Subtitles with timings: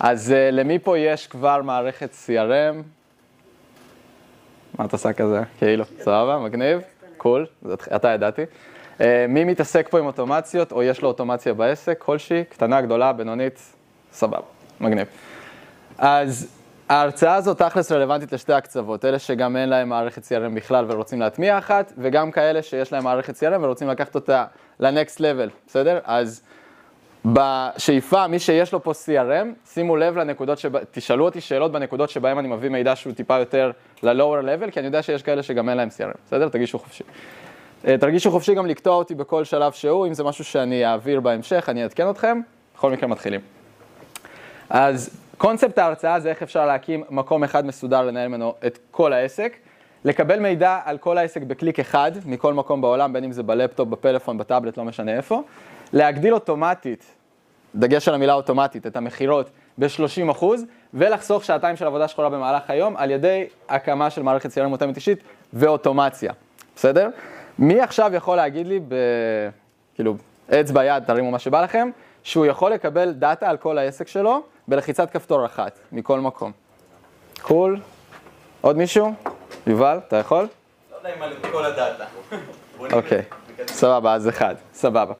[0.00, 2.82] אז uh, למי פה יש כבר מערכת CRM?
[4.78, 5.42] מה את עושה כזה?
[5.58, 6.80] כאילו, סבבה, מגניב,
[7.16, 7.46] קול,
[7.96, 8.42] אתה ידעתי.
[8.98, 13.72] Uh, מי מתעסק פה עם אוטומציות, או יש לו אוטומציה בעסק, כלשהי, קטנה, גדולה, בינונית,
[14.12, 14.46] סבבה,
[14.80, 15.06] מגניב.
[15.98, 16.48] אז
[16.88, 21.58] ההרצאה הזאת תכלס רלוונטית לשתי הקצוות, אלה שגם אין להם מערכת CRM בכלל ורוצים להטמיע
[21.58, 24.44] אחת, וגם כאלה שיש להם מערכת CRM ורוצים לקחת אותה
[24.80, 25.98] ל-next level, בסדר?
[26.04, 26.42] אז
[27.32, 32.38] בשאיפה, מי שיש לו פה CRM, שימו לב לנקודות שבה, תשאלו אותי שאלות בנקודות שבהן
[32.38, 33.70] אני מביא מידע שהוא טיפה יותר
[34.02, 36.48] ל-lower level, כי אני יודע שיש כאלה שגם אין להם CRM, בסדר?
[36.48, 37.04] תרגישו חופשי.
[37.86, 41.68] אה, תרגישו חופשי גם לקטוע אותי בכל שלב שהוא, אם זה משהו שאני אעביר בהמשך,
[41.68, 42.40] אני אעדכן אתכם,
[42.76, 43.40] בכל מקרה מתחילים.
[44.70, 49.56] אז קונספט ההרצאה זה איך אפשר להקים מקום אחד מסודר לנהל ממנו את כל העסק,
[50.04, 54.38] לקבל מידע על כל העסק בקליק אחד, מכל מקום בעולם, בין אם זה בלפטופ, בפלאפון,
[54.38, 55.42] בטאבלט, לא משנה איפה,
[55.92, 57.16] להגדיל אוטומטית,
[57.76, 60.44] דגש על המילה אוטומטית, את המכירות ב-30%
[60.94, 65.18] ולחסוך שעתיים של עבודה שחורה במהלך היום על ידי הקמה של מערכת CRM מותאמת אישית
[65.52, 66.32] ואוטומציה,
[66.76, 67.08] בסדר?
[67.58, 68.94] מי עכשיו יכול להגיד לי, ב...
[69.94, 70.16] כאילו,
[70.50, 71.90] אצבע יד, תרימו מה שבא לכם,
[72.22, 76.52] שהוא יכול לקבל דאטה על כל העסק שלו בלחיצת כפתור אחת, מכל מקום.
[77.42, 77.80] cool.
[78.60, 79.14] עוד מישהו?
[79.66, 80.48] יובל, אתה יכול?
[80.92, 82.04] לא יודע אם על כל הדאטה.
[82.92, 83.22] אוקיי,
[83.66, 85.14] סבבה, אז אחד, סבבה.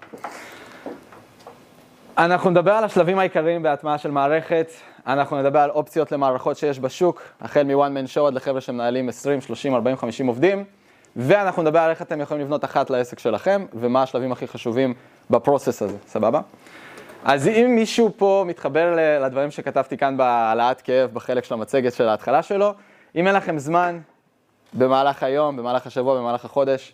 [2.19, 4.70] אנחנו נדבר על השלבים העיקריים בהטמעה של מערכת,
[5.06, 9.41] אנחנו נדבר על אופציות למערכות שיש בשוק, החל מ-one man show עד לחבר'ה שמנהלים 20,
[9.41, 10.64] 30, 40, 50 עובדים,
[11.17, 14.94] ואנחנו נדבר על איך אתם יכולים לבנות אחת לעסק שלכם, ומה השלבים הכי חשובים
[15.31, 16.41] בפרוסס הזה, סבבה?
[17.25, 22.42] אז אם מישהו פה מתחבר לדברים שכתבתי כאן בהעלאת כאב בחלק של המצגת של ההתחלה
[22.42, 22.75] שלו,
[23.17, 23.98] אם אין לכם זמן
[24.72, 26.92] במהלך היום, במהלך השבוע, במהלך החודש,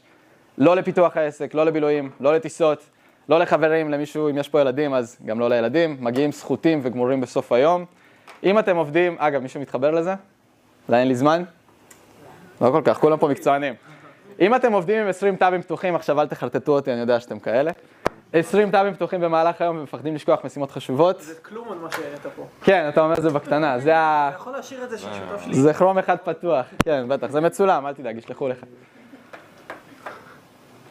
[0.58, 2.91] לא לפיתוח העסק, לא לבילויים, לא לטיסות,
[3.28, 7.52] לא לחברים, למישהו, אם יש פה ילדים, אז גם לא לילדים, מגיעים סחוטים וגמורים בסוף
[7.52, 7.84] היום.
[8.44, 10.14] אם אתם עובדים, אגב, מישהו מתחבר לזה?
[10.88, 11.42] אולי אין לי זמן?
[12.60, 13.74] לא כל כך, כולם פה מקצוענים.
[14.40, 17.70] אם אתם עובדים עם 20 טאבים פתוחים, עכשיו אל תחרטטו אותי, אני יודע שאתם כאלה.
[18.32, 21.20] 20 טאבים פתוחים במהלך היום ומפחדים לשכוח משימות חשובות.
[21.20, 22.46] זה כלום על מה שהראית פה.
[22.64, 24.28] כן, אתה אומר זה בקטנה, זה ה...
[24.28, 25.54] אתה יכול להשאיר את זה של שותף שלי.
[25.54, 28.58] זה כרום אחד פתוח, כן, בטח, זה מצולם, אל תדאג, ישלחו לך.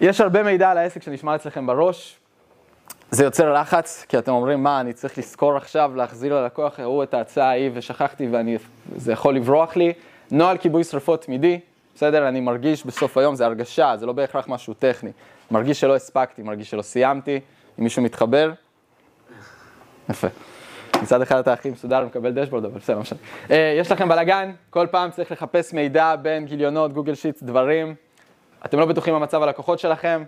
[0.01, 2.19] יש הרבה מידע על העסק שנשמע אצלכם בראש,
[3.11, 7.13] זה יוצר לחץ, כי אתם אומרים, מה, אני צריך לזכור עכשיו, להחזיר ללקוח, הראו את
[7.13, 8.29] ההצעה ההיא ושכחתי
[8.91, 9.93] וזה יכול לברוח לי.
[10.31, 11.59] נוהל כיבוי שרפות תמידי,
[11.95, 12.27] בסדר?
[12.27, 15.11] אני מרגיש בסוף היום, זה הרגשה, זה לא בהכרח משהו טכני.
[15.51, 17.39] מרגיש שלא הספקתי, מרגיש שלא סיימתי,
[17.79, 18.51] אם מישהו מתחבר.
[20.09, 20.27] יפה.
[21.01, 23.19] מצד אחד אתה הכי מסודר ומקבל דשבורד, אבל בסדר, לא משנה.
[23.51, 27.95] אה, יש לכם בלאגן, כל פעם צריך לחפש מידע בין גיליונות, גוגל שיט, דברים.
[28.65, 30.23] אתם לא בטוחים במצב הלקוחות שלכם,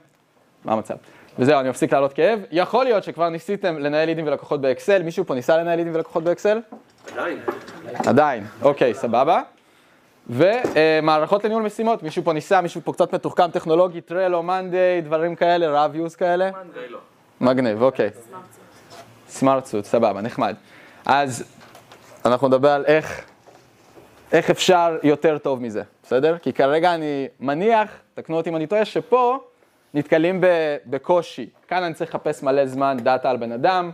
[0.66, 0.96] מה המצב?
[1.40, 2.40] וזהו, אני מפסיק לעלות כאב.
[2.52, 6.60] יכול להיות שכבר ניסיתם לנהל לידים ולקוחות באקסל, מישהו פה ניסה לנהל לידים ולקוחות באקסל?
[7.12, 7.40] עדיין.
[8.08, 9.42] עדיין, אוקיי, סבבה.
[10.30, 15.84] ומערכות לניהול משימות, מישהו פה ניסה, מישהו פה קצת מתוחכם טכנולוגי, טרלו, מאנדיי, דברים כאלה,
[15.84, 16.50] רב יוז כאלה?
[17.42, 18.10] מגניב, אוקיי.
[19.28, 20.56] סמארט סוט, סבבה, נחמד.
[21.06, 21.44] אז
[22.26, 23.26] אנחנו נדבר על איך,
[24.32, 26.38] איך אפשר יותר טוב מזה, בסדר?
[26.38, 29.40] כי כרגע אני מניח, תקנו אותי אם אני טועה, שפה
[29.94, 30.42] נתקלים
[30.86, 31.50] בקושי.
[31.68, 33.92] כאן אני צריך לחפש מלא זמן דאטה על בן אדם,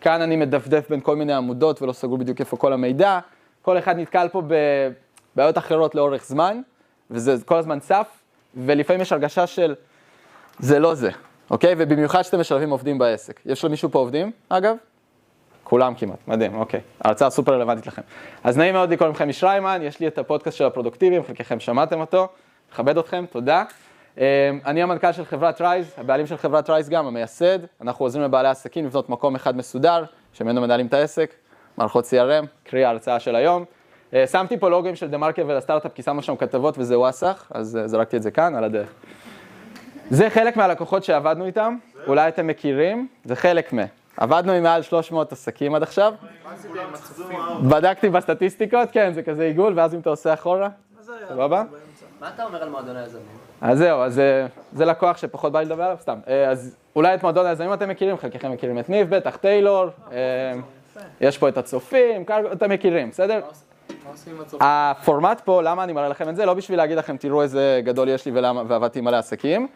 [0.00, 3.18] כאן אני מדפדף בין כל מיני עמודות ולא סגור בדיוק איפה כל המידע.
[3.62, 4.42] כל אחד נתקל פה
[5.34, 6.60] בבעיות אחרות לאורך זמן,
[7.10, 8.08] וזה כל הזמן צף,
[8.56, 9.74] ולפעמים יש הרגשה של
[10.58, 11.10] זה לא זה,
[11.50, 11.74] אוקיי?
[11.78, 13.40] ובמיוחד שאתם משלבים עובדים בעסק.
[13.46, 14.76] יש למישהו פה עובדים, אגב?
[15.64, 16.80] כולם כמעט, מדהים, אוקיי.
[17.00, 18.02] ההרצאה סופר רלוונטית לכם.
[18.44, 22.00] אז נעים מאוד לקרוא לכם איש ריימן, יש לי את הפודקאסט של הפרודוקטיביים, חלקכם שמעתם
[22.00, 22.28] אותו,
[22.72, 23.64] מכבד אתכם, תודה.
[24.66, 27.58] אני המנכ"ל של חברת רייז, הבעלים של חברת רייז גם, המייסד.
[27.80, 31.34] אנחנו עוזרים לבעלי עסקים לבנות מקום אחד מסודר, שממנו מנהלים את העסק,
[31.76, 33.64] מערכות CRM, קרי ההרצאה של היום.
[34.26, 38.16] שמתי פה לוגוים של דה מרקר ולסטארט-אפ, כי שמנו שם כתבות וזה וואסאח, אז זרקתי
[38.16, 38.92] את זה כאן, על הדרך.
[40.10, 43.82] זה חלק מהלקוחות שעבדנו איתם, אולי אתם מכירים, זה חלק מה.
[44.16, 46.14] עבדנו עם מעל 300 עסקים עד עכשיו.
[47.68, 50.68] בדקתי בסטטיסטיקות, כן, זה כזה עיגול, ואז אם אתה עושה אחורה,
[51.28, 51.64] סבבה?
[52.22, 53.22] מה אתה אומר על מועדון היזמים?
[53.60, 54.20] אז זהו, אז
[54.72, 56.18] זה לקוח שפחות בא לי לדבר עליו, סתם.
[56.50, 59.86] אז אולי את מועדון היזמים אתם מכירים, חלקכם מכירים את ניב, בטח טיילור,
[61.20, 63.40] יש פה את הצופים, אתם מכירים, בסדר?
[64.60, 66.46] הפורמט פה, למה אני מראה לכם את זה?
[66.46, 69.68] לא בשביל להגיד לכם, תראו איזה גדול יש לי ועבדתי מלא עסקים.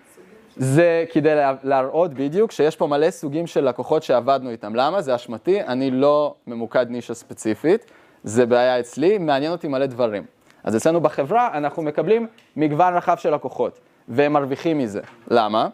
[0.56, 4.74] זה כדי להראות בדיוק שיש פה מלא סוגים של לקוחות שעבדנו איתם.
[4.74, 5.02] למה?
[5.02, 7.90] זה אשמתי, אני לא ממוקד נישה ספציפית,
[8.24, 10.35] זה בעיה אצלי, מעניין אותי מלא דברים.
[10.66, 12.26] אז אצלנו בחברה אנחנו מקבלים
[12.56, 13.78] מגוון רחב של לקוחות,
[14.08, 15.00] והם מרוויחים מזה.
[15.28, 15.68] למה?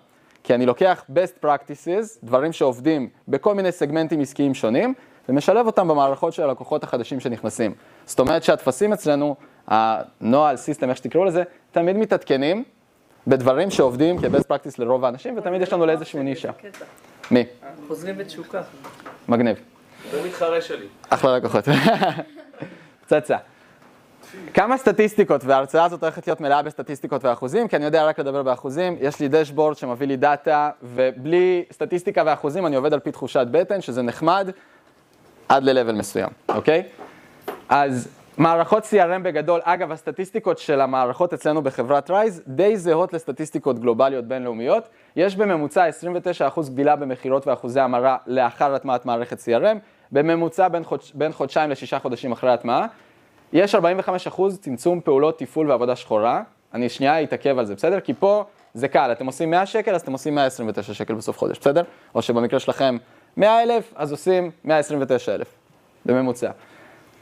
[0.45, 4.95] כי אני לוקח best practices, דברים שעובדים בכל מיני סגמנטים עסקיים שונים,
[5.29, 7.75] ומשלב אותם במערכות של הלקוחות החדשים שנכנסים.
[8.07, 9.37] זאת אומרת שהטפסים אצלנו,
[9.67, 12.65] הנוהל, סיסטם, איך שתקראו לזה, תמיד מתעדכנים
[13.27, 16.53] בדברים שעובדים כ-best practice לרוב האנשים, ותמיד יש לנו לאיזשהו נישה.
[16.53, 16.85] קטע.
[17.31, 17.45] מי?
[17.89, 18.63] חוזרים בתשוקה.
[19.29, 19.57] מגניב.
[20.11, 20.87] זה מתחרה שלי.
[21.11, 21.65] אחלה לקוחות.
[23.07, 23.37] פצצה.
[24.55, 28.97] כמה סטטיסטיקות, וההרצאה הזאת הולכת להיות מלאה בסטטיסטיקות ואחוזים, כי אני יודע רק לדבר באחוזים.
[29.01, 33.81] יש לי דשבורד שמביא לי דאטה, ובלי סטטיסטיקה ואחוזים אני עובד על פי תחושת בטן,
[33.81, 34.51] שזה נחמד,
[35.49, 36.83] עד ל-level מסוים, אוקיי?
[37.69, 38.09] אז
[38.39, 44.89] מערכות CRM בגדול, אגב, הסטטיסטיקות של המערכות אצלנו בחברת רייז די זהות לסטטיסטיקות גלובליות בינלאומיות.
[45.17, 45.89] יש בממוצע
[46.57, 49.77] 29% גדילה במכירות ואחוזי המרה לאחר הטמעת מערכת CRM,
[50.13, 52.87] בממוצע בין, חודש, בין חודשיים לשישה חודשים אחרי הטמעה.
[53.53, 53.79] יש 45%
[54.61, 56.43] צמצום פעולות תפעול ועבודה שחורה.
[56.75, 58.01] אני שנייה אתעכב על זה, בסדר?
[58.01, 58.45] כי פה
[58.75, 61.83] זה קל, אתם עושים 100 שקל, אז אתם עושים 129 שקל בסוף חודש, בסדר?
[62.15, 62.97] או שבמקרה שלכם
[63.37, 65.55] 100 אלף, אז עושים 129 אלף,
[66.07, 66.51] בממוצע.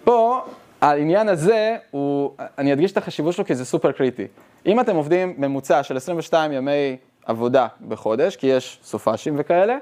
[0.05, 0.41] פה,
[0.81, 4.27] העניין הזה, הוא, אני אדגיש את החשיבות שלו כי זה סופר קריטי.
[4.67, 9.77] אם אתם עובדים ממוצע של 22 ימי עבודה בחודש, כי יש סופאשים וכאלה,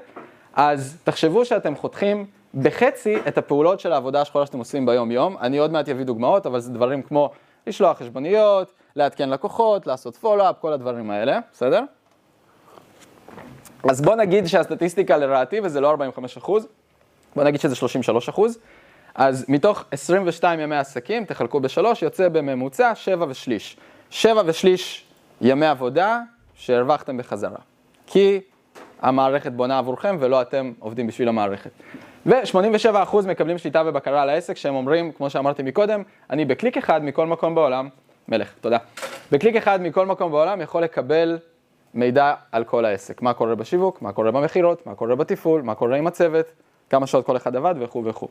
[0.53, 2.25] אז תחשבו שאתם חותכים
[2.55, 5.37] בחצי את הפעולות של העבודה השחורה שאתם עושים ביום-יום.
[5.41, 7.31] אני עוד מעט אביא דוגמאות, אבל זה דברים כמו
[7.67, 11.83] לשלוח חשבוניות, לעדכן לקוחות, לעשות פולו-אפ, כל הדברים האלה, בסדר?
[13.89, 16.67] אז בוא נגיד שהסטטיסטיקה לרעתי, וזה לא 45 אחוז,
[17.35, 18.59] בוא נגיד שזה 33 אחוז,
[19.15, 23.77] אז מתוך 22 ימי עסקים, תחלקו בשלוש, יוצא בממוצע 7 ושליש.
[24.09, 25.05] 7 ושליש
[25.41, 26.19] ימי עבודה
[26.55, 27.57] שהרווחתם בחזרה.
[28.07, 28.39] כי
[29.01, 31.71] המערכת בונה עבורכם ולא אתם עובדים בשביל המערכת.
[32.25, 37.27] ו-87% מקבלים שליטה ובקרה על העסק, שהם אומרים, כמו שאמרתי מקודם, אני בקליק אחד מכל
[37.27, 37.89] מקום בעולם,
[38.27, 38.77] מלך, תודה.
[39.31, 41.39] בקליק אחד מכל מקום בעולם יכול לקבל
[41.93, 43.21] מידע על כל העסק.
[43.21, 46.45] מה קורה בשיווק, מה קורה במכירות, מה קורה בתפעול, מה קורה עם הצוות,
[46.89, 48.27] כמה שעות כל אחד עבד וכו' וכו'.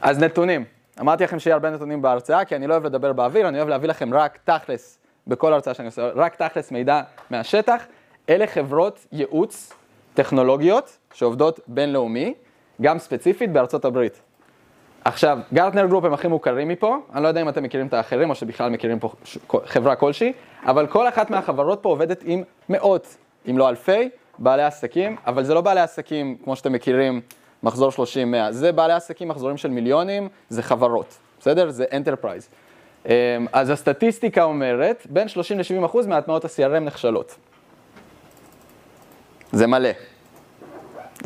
[0.00, 0.64] אז נתונים.
[1.00, 3.88] אמרתי לכם שיהיה הרבה נתונים בהרצאה, כי אני לא אוהב לדבר באוויר, אני אוהב להביא
[3.88, 7.86] לכם רק תכלס בכל הרצאה שאני עושה, רק תכלס מידע מהשטח.
[8.28, 9.72] אלה חברות ייעוץ
[10.14, 12.34] טכנולוגיות שעובדות בינלאומי,
[12.82, 14.20] גם ספציפית בארצות הברית.
[15.04, 18.30] עכשיו, Gartner Group הם הכי מוכרים מפה, אני לא יודע אם אתם מכירים את האחרים
[18.30, 19.10] או שבכלל מכירים פה
[19.64, 20.32] חברה כלשהי,
[20.62, 23.16] אבל כל אחת מהחברות פה עובדת עם מאות,
[23.50, 24.08] אם לא אלפי,
[24.38, 27.20] בעלי עסקים, אבל זה לא בעלי עסקים כמו שאתם מכירים,
[27.62, 27.96] מחזור 30-100,
[28.50, 31.70] זה בעלי עסקים, מחזורים של מיליונים, זה חברות, בסדר?
[31.70, 32.48] זה enterprise.
[33.52, 37.36] אז הסטטיסטיקה אומרת, בין 30 ל-70 אחוז מהטמעות ה- CRM נכשלות.
[39.52, 39.88] זה מלא.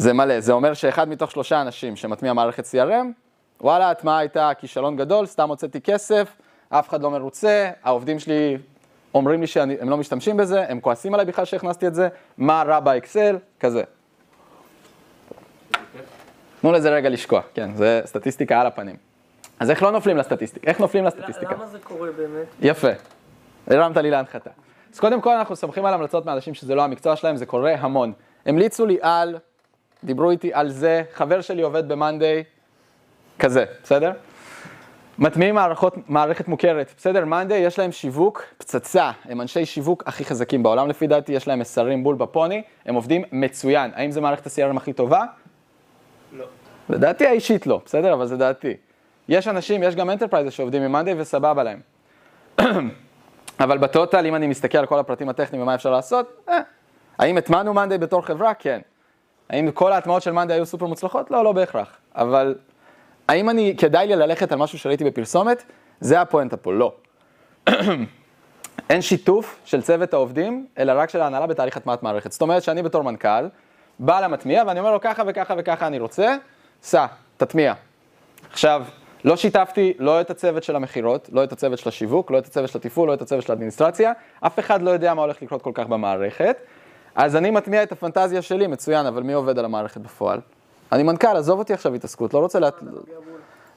[0.01, 3.07] זה מלא, זה אומר שאחד מתוך שלושה אנשים שמטמיע מערכת CRM,
[3.61, 6.37] וואלה, ההטמעה הייתה כישלון גדול, סתם הוצאתי כסף,
[6.69, 8.59] אף אחד לא מרוצה, העובדים שלי
[9.15, 12.09] אומרים לי שהם לא משתמשים בזה, הם כועסים עליי בכלל שהכנסתי את זה,
[12.39, 13.83] מה רע באקסל, כזה.
[16.61, 18.97] תנו לזה רגע לשקוע, כן, זה סטטיסטיקה על הפנים.
[19.61, 20.67] אז איך לא נופלים לסטטיסטיקה?
[20.67, 21.55] איך נופלים לסטטיסטיקה?
[21.55, 22.47] למה זה קורה באמת?
[22.61, 22.91] יפה,
[23.67, 24.51] הרמת לי להנחתה.
[24.93, 28.13] אז קודם כל אנחנו סומכים על המלצות מאנשים שזה לא המקצוע שלהם, זה קורה המון.
[28.47, 29.39] המליצו לי על,
[30.05, 32.45] דיברו איתי על זה, חבר שלי עובד במאנדיי,
[33.39, 34.13] כזה, בסדר?
[35.19, 37.25] מטמיעים מערכות, מערכת מוכרת, בסדר?
[37.25, 41.59] מאנדיי יש להם שיווק פצצה, הם אנשי שיווק הכי חזקים בעולם לפי דעתי, יש להם
[41.59, 43.91] מסרים בול בפוני, הם עובדים מצוין.
[43.95, 45.25] האם זה מערכת ה- CRM הכי טובה?
[46.33, 46.45] לא.
[46.89, 48.15] לדעתי האישית לא, בסדר?
[48.15, 48.75] אבל זה דעתי.
[49.29, 51.81] יש אנשים, יש גם enterprises שעובדים עם מאנדיי וסבבה להם.
[53.61, 56.61] אבל בטוטל, אם אני מסתכל על כל הפרטים הטכניים ומה אפשר לעשות, אה.
[57.19, 58.55] האם הטמענו מאנדיי בתור חברה?
[58.55, 58.81] כן.
[59.51, 61.31] האם כל ההטמעות של מאנדיי היו סופר מוצלחות?
[61.31, 61.97] לא, לא בהכרח.
[62.15, 62.55] אבל
[63.29, 65.65] האם אני, כדאי לי ללכת על משהו שראיתי בפרסומת?
[66.01, 66.93] זה הפואנטה פה, לא.
[68.91, 72.33] אין שיתוף של צוות העובדים, אלא רק של ההנהלה בתהליך הטמעת מערכת.
[72.33, 73.47] זאת אומרת שאני בתור מנכ"ל,
[73.99, 76.37] בא למטמיע ואני אומר לו ככה וככה וככה אני רוצה,
[76.83, 77.75] סע, תטמיע.
[78.53, 78.83] עכשיו,
[79.25, 82.71] לא שיתפתי לא את הצוות של המכירות, לא את הצוות של השיווק, לא את הצוות
[82.71, 85.73] של התפעול, לא את הצוות של האדמיניסטרציה, אף אחד לא יודע מה הולך לקרות כל
[85.75, 86.57] כך במערכת.
[87.15, 90.41] אז אני מטמיע את הפנטזיה שלי, מצוין, אבל מי עובד על המערכת בפועל?
[90.93, 92.69] אני מנכ"ל, עזוב אותי עכשיו התעסקות, לא רוצה לה...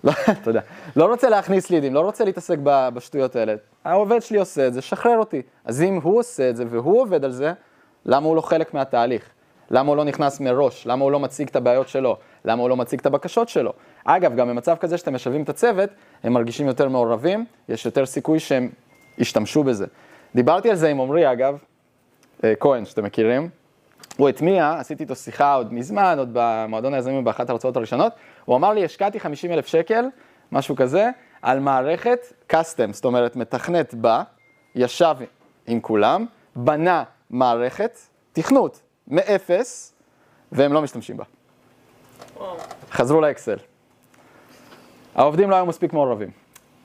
[0.03, 0.11] לא,
[0.43, 0.59] תודה.
[0.95, 3.55] לא רוצה להכניס לידים, לא רוצה להתעסק בשטויות האלה.
[3.85, 5.41] העובד שלי עושה את זה, שחרר אותי.
[5.65, 7.53] אז אם הוא עושה את זה והוא עובד על זה,
[8.05, 9.29] למה הוא לא חלק מהתהליך?
[9.71, 10.87] למה הוא לא נכנס מראש?
[10.87, 12.17] למה הוא לא מציג את הבעיות שלו?
[12.45, 13.73] למה הוא לא מציג את הבקשות שלו?
[14.05, 15.89] אגב, גם במצב כזה שאתם משלבים את הצוות,
[16.23, 18.69] הם מרגישים יותר מעורבים, יש יותר סיכוי שהם
[19.17, 19.85] ישתמשו בזה.
[20.35, 21.57] דיברתי על זה עם עמרי, אגב,
[22.59, 23.49] כהן, שאתם מכירים.
[24.17, 28.13] הוא הטמיע, עשיתי איתו שיחה עוד מזמן, עוד במועדון היזמים באחת ההרצאות הראשונות,
[28.45, 30.05] הוא אמר לי, השקעתי 50 אלף שקל,
[30.51, 31.09] משהו כזה,
[31.41, 32.19] על מערכת
[32.51, 34.23] custom, זאת אומרת, מתכנת בה,
[34.75, 35.15] ישב
[35.67, 37.97] עם כולם, בנה מערכת,
[38.33, 39.93] תכנות, מאפס,
[40.51, 41.23] והם לא משתמשים בה.
[42.37, 42.57] וואו.
[42.91, 43.57] חזרו לאקסל.
[45.15, 46.31] העובדים לא היו מספיק מעורבים.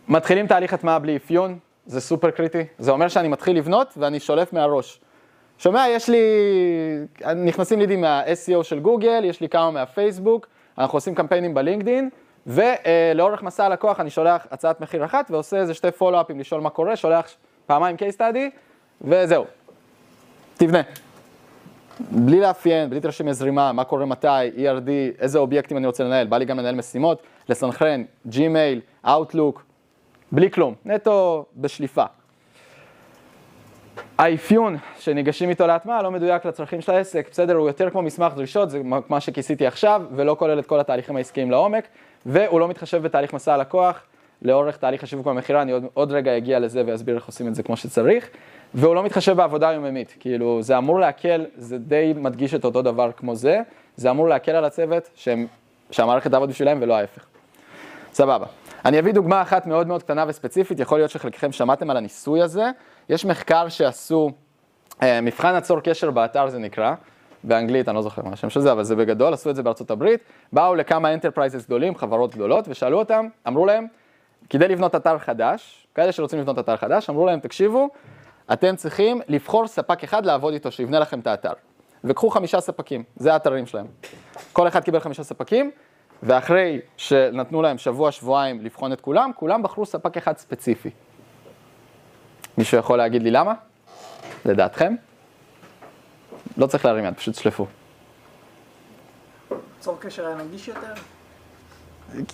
[0.09, 2.65] מתחילים תהליך הטמעה בלי אפיון, זה סופר קריטי.
[2.79, 5.01] זה אומר שאני מתחיל לבנות ואני שולף מהראש.
[5.59, 6.19] שומע, יש לי,
[7.37, 10.47] נכנסים לידים מה-SEO של גוגל, יש לי כמה מהפייסבוק,
[10.79, 12.11] אנחנו עושים קמפיינים בלינקדין,
[12.47, 16.97] ולאורך מסע הלקוח אני שולח הצעת מחיר אחת ועושה איזה שתי פולו-אפים לשאול מה קורה,
[16.97, 17.27] שולח
[17.67, 18.39] פעמיים case study,
[19.01, 19.45] וזהו.
[20.57, 20.81] תבנה.
[22.01, 26.39] בלי לאפיין, בלי תרשים זרימה, מה קורה מתי, ERD, איזה אובייקטים אני רוצה לנהל, בא
[26.39, 29.61] לי גם לנהל משימות, לסנכרן, ג'ימייל, Outlook,
[30.33, 32.05] בלי כלום, נטו בשליפה.
[34.19, 38.71] האפיון שניגשים איתו להטמעה לא מדויק לצרכים של העסק, בסדר, הוא יותר כמו מסמך דרישות,
[38.71, 41.85] זה מה שכיסיתי עכשיו, ולא כולל את כל התהליכים העסקיים לעומק,
[42.27, 44.03] והוא לא מתחשב בתהליך מסע הלקוח,
[44.43, 47.63] לאורך תהליך השיווק והמכירה, אני עוד, עוד רגע אגיע לזה ואסביר איך עושים את זה
[47.63, 48.29] כמו שצריך,
[48.75, 53.11] והוא לא מתחשב בעבודה היומיומית, כאילו זה אמור להקל, זה די מדגיש את אותו דבר
[53.17, 53.61] כמו זה,
[53.97, 55.47] זה אמור להקל על הצוות שהם,
[55.91, 57.27] שהמערכת תעבוד בשבילם ולא ההפך.
[58.13, 58.47] סבבה.
[58.85, 62.71] אני אביא דוגמה אחת מאוד מאוד קטנה וספציפית, יכול להיות שחלקכם שמעתם על הניסוי הזה.
[63.09, 64.31] יש מחקר שעשו,
[65.03, 66.95] אה, מבחן עצור קשר באתר זה נקרא,
[67.45, 69.91] באנגלית, אני לא זוכר מה השם של זה, אבל זה בגדול, עשו את זה בארצות
[69.91, 70.21] הברית,
[70.53, 73.87] באו לכמה enterprises גדולים, חברות גדולות, ושאלו אותם, אמרו להם,
[74.51, 77.89] כדי לבנות אתר חדש, כאלה שרוצים לבנות אתר חדש, אמרו להם, תקשיבו,
[78.53, 81.53] אתם צריכים לבחור ספק אחד לעבוד איתו, שיבנה לכם את האתר.
[82.05, 83.87] וקחו חמישה ספקים, זה האתרים שלהם.
[84.53, 85.71] כל אחד קיבל חמישה ספקים,
[86.23, 90.91] ואחרי שנתנו להם שבוע, שבועיים לבחון את כולם, כולם בחרו ספק אחד ספציפי.
[92.59, 93.55] מישהו יכול להגיד לי למה?
[94.45, 94.95] לדעתכם?
[96.57, 97.67] לא צריך להרים יד, פשוט שלפו.
[99.81, 100.95] צור קשר היה נגיש יותר?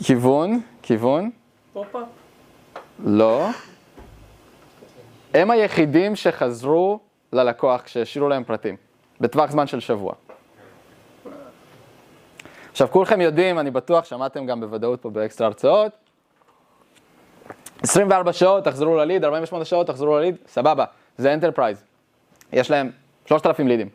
[0.05, 1.31] כיוון, כיוון,
[1.73, 2.09] פופ-אפ?
[3.05, 3.49] לא.
[5.35, 7.01] הם היחידים שחזרו
[7.33, 8.77] ללקוח כשהשאירו להם פרטים,
[9.21, 10.15] בטווח זמן של שבוע.
[12.71, 15.93] עכשיו, כולכם יודעים, אני בטוח, שמעתם גם בוודאות פה באקסטרה הרצאות,
[17.83, 20.85] 24 שעות תחזרו לליד, 48 שעות תחזרו לליד, סבבה,
[21.19, 21.85] זה enterprise.
[22.53, 22.91] יש להם
[23.27, 23.89] 3,000 לידים,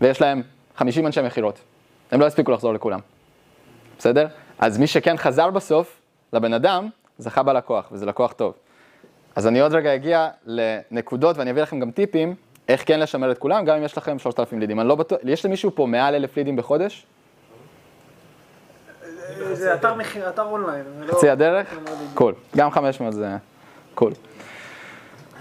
[0.00, 0.42] ויש להם
[0.76, 1.60] 50 אנשי מכירות.
[2.10, 3.00] הם לא הספיקו לחזור לכולם,
[3.98, 4.26] בסדר?
[4.58, 6.00] אז מי שכן חזר בסוף
[6.32, 8.54] לבן אדם, זכה בלקוח, וזה לקוח טוב.
[9.36, 12.34] אז אני עוד רגע אגיע לנקודות, ואני אביא לכם גם טיפים,
[12.68, 14.80] איך כן לשמר את כולם, גם אם יש לכם 3,000 לידים.
[14.80, 17.06] אני לא בטוח, יש למישהו פה מעל 1,000 לידים בחודש?
[19.52, 20.84] זה אתר מחיר, אתר אונליין.
[21.00, 21.72] לא- חצי הדרך?
[21.72, 22.04] הגיוני.
[22.14, 22.34] cool.
[22.56, 23.36] גם 500 זה
[23.94, 24.12] קול.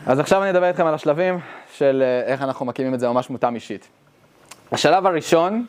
[0.05, 1.39] אז עכשיו אני אדבר איתכם על השלבים
[1.73, 3.87] של אה, איך אנחנו מקימים את זה ממש מותאם אישית.
[4.71, 5.65] השלב הראשון,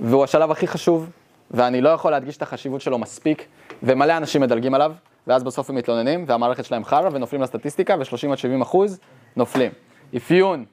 [0.00, 1.10] והוא השלב הכי חשוב,
[1.50, 3.46] ואני לא יכול להדגיש את החשיבות שלו מספיק,
[3.82, 4.92] ומלא אנשים מדלגים עליו,
[5.26, 8.98] ואז בסוף הם מתלוננים, והמערכת שלהם חרא, ונופלים לסטטיסטיקה, ו-30 עד 70 אחוז
[9.36, 9.72] נופלים.
[10.16, 10.64] אפיון,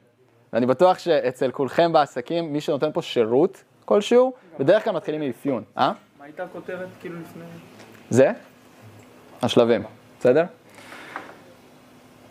[0.52, 5.92] ואני בטוח שאצל כולכם בעסקים, מי שנותן פה שירות כלשהו, בדרך כלל מתחילים מאפיון, אה?
[6.32, 7.44] הייתה הכותרת כאילו לפני?
[8.10, 8.30] זה
[9.42, 9.82] השלבים,
[10.20, 10.44] בסדר?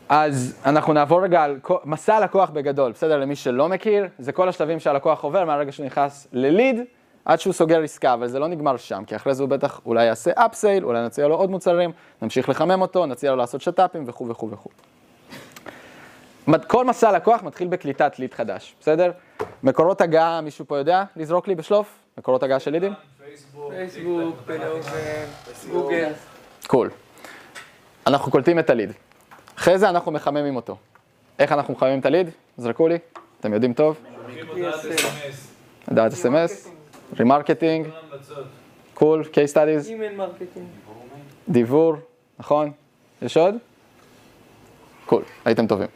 [0.10, 3.20] אז אנחנו נעבור רגע על מסע הלקוח בגדול, בסדר?
[3.20, 6.80] למי שלא מכיר, זה כל השלבים שהלקוח עובר מהרגע שהוא נכנס לליד
[7.26, 10.06] עד שהוא סוגר עסקה, אבל זה לא נגמר שם, כי אחרי זה הוא בטח אולי
[10.06, 11.92] יעשה אפסייל, אולי נציע לו עוד מוצרים,
[12.22, 14.70] נמשיך לחמם אותו, נציע לו לעשות שת"פים וכו' וכו' וכו'.
[16.48, 19.12] מד- כל מסע הלקוח מתחיל בקליטת ליד חדש, בסדר?
[19.64, 21.98] מקורות הגעה, מישהו פה יודע לזרוק לי בשלוף?
[22.18, 22.94] מקורות הגעה של לידים?
[23.70, 25.26] פייסבוק, פלאובן,
[25.72, 26.12] גוגל.
[26.68, 26.90] cool.
[28.08, 28.92] אנחנו קולטים את הליד.
[29.58, 30.78] אחרי זה אנחנו מחממים אותו.
[31.40, 32.30] איך אנחנו מחממים את הליד?
[32.58, 32.98] זרקו לי,
[33.40, 33.98] אתם יודעים טוב.
[35.88, 36.68] הודעת SMS,
[37.20, 37.88] remarketing,
[38.94, 39.24] cool,
[39.90, 40.68] email marketing.
[41.50, 41.96] דיבור,
[42.40, 42.72] נכון?
[43.22, 43.56] יש עוד?
[45.12, 45.88] cool, הייתם טובים.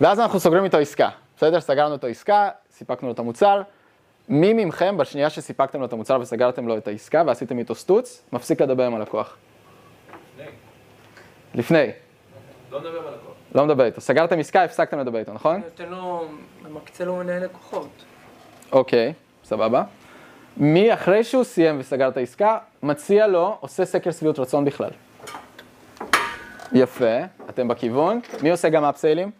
[0.00, 1.60] ואז אנחנו סוגרים איתו עסקה, בסדר?
[1.60, 3.62] סגרנו איתו עסקה, סיפקנו לו את המוצר.
[4.28, 8.62] מי מכם, בשנייה שסיפקתם לו את המוצר וסגרתם לו את העסקה ועשיתם איתו סטוץ, מפסיק
[8.62, 9.36] לדבר עם הלקוח?
[11.54, 11.90] לפני.
[12.70, 13.58] לא נדבר על הכל.
[13.58, 14.00] לא מדבר איתו.
[14.00, 15.60] סגרתם עסקה, הפסקתם לדבר איתו, נכון?
[15.60, 16.28] נותן לו,
[16.70, 18.04] מקצה לו מנהל לקוחות.
[18.72, 19.12] אוקיי,
[19.44, 19.82] סבבה.
[20.56, 24.90] מי אחרי שהוא סיים וסגר את העסקה, מציע לו, עושה סקר שביעות רצון בכלל.
[26.74, 27.18] יפה,
[27.50, 28.20] אתם בכיוון.
[28.42, 29.30] מי עושה גם אפסיילים?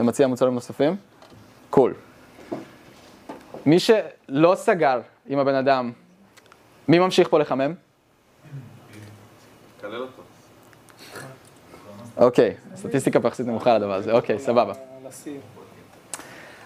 [0.00, 0.96] ומציע מוצרים נוספים?
[1.70, 1.94] קול.
[3.66, 5.92] מי שלא סגר עם הבן אדם,
[6.88, 7.74] מי ממשיך פה לחמם?
[9.84, 10.22] אותו.
[12.16, 14.72] אוקיי, סטטיסטיקה פה יחסית נמוכה לדבר הזה, אוקיי, סבבה.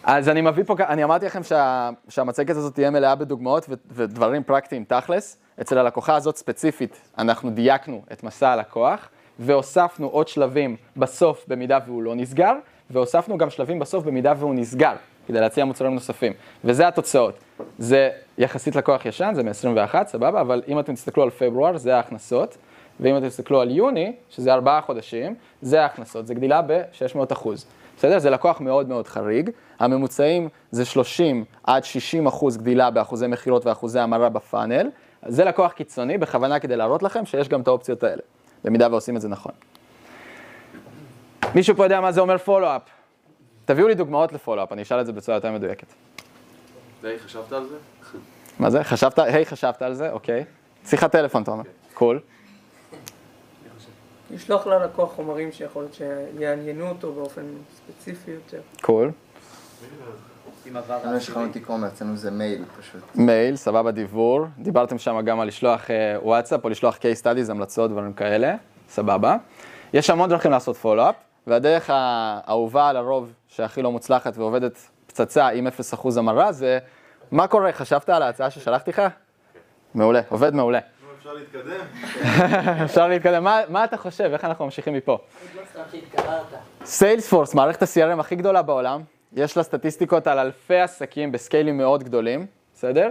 [0.02, 4.42] אז אני מביא פה, אני אמרתי לכם שה, שהמצגת הזאת תהיה מלאה בדוגמאות ו, ודברים
[4.42, 5.38] פרקטיים תכלס.
[5.60, 9.08] אצל הלקוחה הזאת ספציפית, אנחנו דייקנו את מסע הלקוח,
[9.38, 12.52] והוספנו עוד שלבים בסוף במידה והוא לא נסגר,
[12.90, 14.94] והוספנו גם שלבים בסוף במידה והוא נסגר.
[15.28, 16.32] כדי להציע מוצרים נוספים.
[16.64, 17.38] וזה התוצאות.
[17.78, 22.56] זה יחסית לקוח ישן, זה מ-21, סבבה, אבל אם אתם תסתכלו על פברואר, זה ההכנסות,
[23.00, 27.66] ואם אתם תסתכלו על יוני, שזה ארבעה חודשים, זה ההכנסות, זה גדילה ב-600 אחוז.
[27.96, 28.18] בסדר?
[28.18, 29.50] זה לקוח מאוד מאוד חריג.
[29.78, 34.90] הממוצעים זה 30 עד 60 אחוז גדילה באחוזי מכירות ואחוזי המרה בפאנל.
[35.26, 38.22] זה לקוח קיצוני, בכוונה כדי להראות לכם שיש גם את האופציות האלה,
[38.64, 39.52] במידה ועושים את זה נכון.
[41.54, 42.82] מישהו פה יודע מה זה אומר follow-up?
[43.64, 45.86] תביאו לי דוגמאות ל follow-up, אני אשאל את זה בצורה יותר מדויקת.
[47.02, 47.76] די, חשבת על זה?
[48.58, 48.84] מה זה?
[48.84, 50.12] חשבת, היי, חשבת על זה?
[50.12, 50.44] אוקיי.
[50.86, 51.64] שיחת טלפון, אתה אומר.
[51.94, 52.20] קול.
[54.30, 57.42] לשלוח ללקוח חומרים שיכול להיות שיעניינו אותו באופן
[57.76, 58.60] ספציפי יותר.
[58.80, 59.10] cool.
[61.04, 63.00] לנו יש חנות איקום, אצלנו זה מייל פשוט.
[63.14, 64.46] מייל, סבבה, דיבור.
[64.58, 68.54] דיברתם שם גם על לשלוח אה, וואטסאפ או לשלוח case studies, המלצות, דברים כאלה.
[68.88, 69.36] סבבה.
[69.92, 71.14] יש המון דרכים לעשות פולו-אפ,
[71.46, 75.70] והדרך האהובה על הרוב, שהכי לא מוצלחת ועובדת פצצה עם 0%
[76.18, 76.78] המרה, זה
[77.32, 79.02] מה קורה, חשבת על ההצעה ששלחתי לך?
[79.94, 80.78] מעולה, עובד מעולה.
[81.18, 81.80] אפשר להתקדם?
[82.84, 83.44] אפשר להתקדם.
[83.68, 84.30] מה, אתה חושב?
[84.32, 85.18] איך אנחנו ממשיכים מפה?
[85.56, 86.22] לא.
[86.84, 89.00] סיילספורס, מערכת ה-CRM הכי גדולה בעולם,
[89.36, 93.10] יש לה סטטיסטיקות על אלפי עסקים בסקיילים מאוד גדולים, בסדר?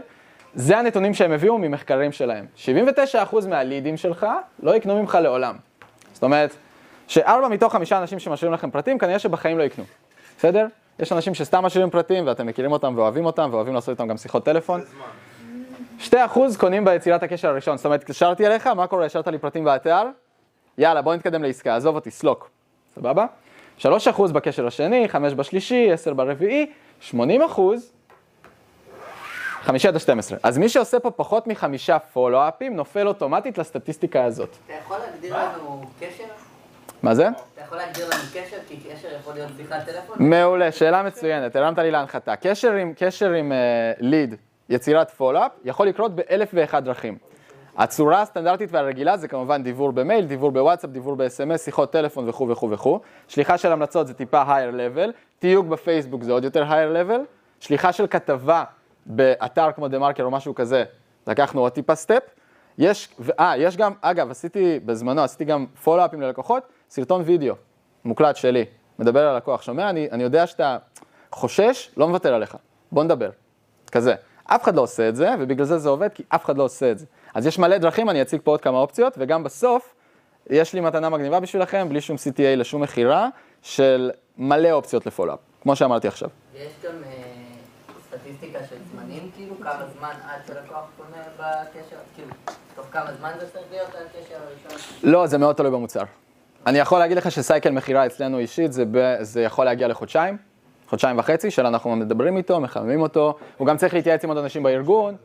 [0.54, 2.46] זה הנתונים שהם הביאו ממחקרים שלהם.
[2.66, 4.28] 79% מהלידים שלך
[4.64, 5.56] לא יקנו ממך לעולם.
[6.14, 6.56] זאת אומרת,
[7.08, 9.84] שארבע מתוך חמישה אנשים שמשאירים לכם פרטים, כנראה שבחיים לא יקנו,
[10.38, 10.68] בסדר?
[11.00, 14.46] יש אנשים שסתם משאירים פרטים ואתם מכירים אותם ואוהבים אותם ואוהבים לעשות איתם גם שיחות
[14.46, 14.82] טלפון.
[16.10, 16.14] 2%
[16.60, 20.04] קונים ביצירת הקשר הראשון, זאת אומרת, התקשרתי אליך, מה קורה, השארת לי פרטים באתר?
[20.78, 22.50] יאללה, בוא נתקדם לעסקה, עזוב אותי, סלוק,
[22.96, 23.26] סבבה?
[23.80, 23.86] 3%
[24.34, 27.92] בקשר השני, 5 בשלישי, 10 ברביעי, 80 אחוז,
[29.62, 30.36] 5 עד ה-12.
[30.44, 34.50] אז מי שעושה פה פחות מחמישה פולו-אפים, נופל אוטומטית לסטטיסטיקה הזאת.
[34.66, 36.24] אתה יכול להגדיר לנו קשר?
[37.04, 37.28] מה זה?
[37.28, 38.58] אתה יכול להגדיר לנו קשר?
[38.68, 40.16] כי קשר יכול להיות שיחת טלפון?
[40.20, 42.36] מעולה, שאלה מצוינת, הרמת לי להנחתה.
[42.36, 43.52] קשר עם, קשר עם
[44.00, 44.36] ליד,
[44.70, 47.18] יצירת פולו-אפ, יכול לקרות באלף ואחד דרכים.
[47.78, 52.50] הצורה הסטנדרטית והרגילה זה כמובן דיבור במייל, דיבור בוואטסאפ, דיבור ב- SMS, שיחות טלפון וכו'
[52.50, 53.00] וכו' וכו'.
[53.28, 57.20] שליחה של המלצות זה טיפה higher level, תיוג בפייסבוק זה עוד יותר higher level,
[57.60, 58.64] שליחה של כתבה
[59.06, 60.84] באתר כמו דה מרקר או משהו כזה,
[61.28, 62.24] לקחנו עוד טיפה step.
[62.78, 67.56] יש, אה, יש גם, אגב, עשיתי בזמנו, עשיתי גם follow-upים ללקוחות, סרטון וידאו,
[68.06, 68.66] מוקלט שלי,
[69.00, 70.78] מדבר על לקוח, שומע, אני, אני יודע שאתה
[71.32, 72.58] חושש, לא מוותר עליך,
[72.92, 73.30] בוא נדבר,
[73.92, 74.16] כזה.
[74.48, 76.92] אף אחד לא עושה את זה, ובגלל זה זה עובד, כי אף אחד לא עושה
[76.92, 77.06] את זה.
[77.34, 79.94] אז יש מלא דרכים, אני אציג פה עוד כמה אופציות, וגם בסוף,
[80.50, 83.28] יש לי מתנה מגניבה בשבילכם, בלי שום CTA לשום מכירה,
[83.62, 86.30] של מלא אופציות לפולו-אפ, כמו שאמרתי עכשיו.
[86.56, 87.12] יש גם אה,
[88.08, 92.30] סטטיסטיקה של זמנים, כאילו, כמה זמן עד שלקוח פונה בקשר, כאילו,
[92.76, 94.80] תוך כמה זמן זה צריך להיות הקשר הראשון?
[95.04, 96.04] לא, זה מאוד תלוי במוצר.
[96.68, 100.38] אני יכול להגיד לך שסייקל מכירה אצלנו אישית, זה, ב, זה יכול להגיע לחודשיים,
[100.90, 105.16] חודשיים וחצי, שאנחנו מדברים איתו, מחממים אותו, הוא גם צריך להתייעץ עם עוד אנשים בארגון.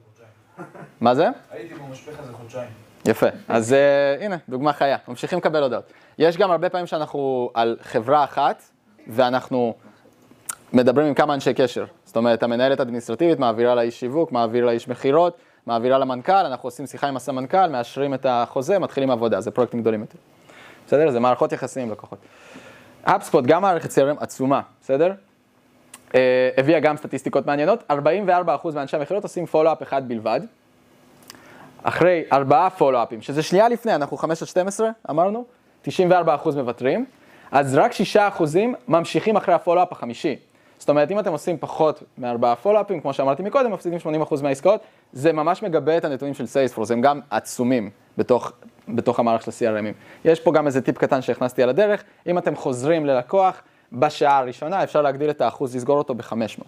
[1.00, 1.28] מה זה?
[1.50, 2.68] הייתי במשפך איזה חודשיים.
[3.04, 5.92] יפה, אז uh, הנה, דוגמה חיה, ממשיכים לקבל הודעות.
[6.18, 8.62] יש גם הרבה פעמים שאנחנו על חברה אחת,
[9.08, 9.74] ואנחנו
[10.72, 11.84] מדברים עם כמה אנשי קשר.
[12.04, 17.08] זאת אומרת, המנהלת האדמיניסטרטיבית מעבירה לאיש שיווק, מעביר לאיש מכירות, מעבירה למנכ"ל, אנחנו עושים שיחה
[17.08, 20.18] עם הסמנכ"ל, מאשרים את החוזה, מתחילים עבודה, זה פרויקטים גדולים יותר.
[20.86, 21.10] בסדר?
[21.10, 22.18] זה מערכות יחסים עם לקוחות.
[23.02, 25.12] אפספוט, גם מערכת CRM עצומה, בסדר?
[26.12, 26.14] Uh,
[26.56, 27.94] הביאה גם סטטיסטיקות מעניינות, 44%
[28.74, 30.40] מאנשי המכירות עושים פולו-אפ אחד בלבד.
[31.82, 35.44] אחרי ארבעה פולו-אפים, שזה שנייה לפני, אנחנו 5 עד 12, אמרנו,
[35.86, 35.88] 94%
[36.56, 37.04] מוותרים,
[37.52, 38.16] אז רק 6%
[38.88, 40.36] ממשיכים אחרי הפולו-אפ החמישי.
[40.78, 44.80] זאת אומרת, אם אתם עושים פחות מארבעה פולו-אפים, כמו שאמרתי מקודם, מפסידים 80% מהעסקאות,
[45.12, 48.52] זה ממש מגבה את הנתונים של סיילספורס, הם גם עצומים בתוך,
[48.88, 49.94] בתוך המערכת של ה-CRMים.
[50.24, 54.82] יש פה גם איזה טיפ קטן שהכנסתי על הדרך, אם אתם חוזרים ללקוח בשעה הראשונה,
[54.82, 56.62] אפשר להגדיל את האחוז לסגור אותו ב-500.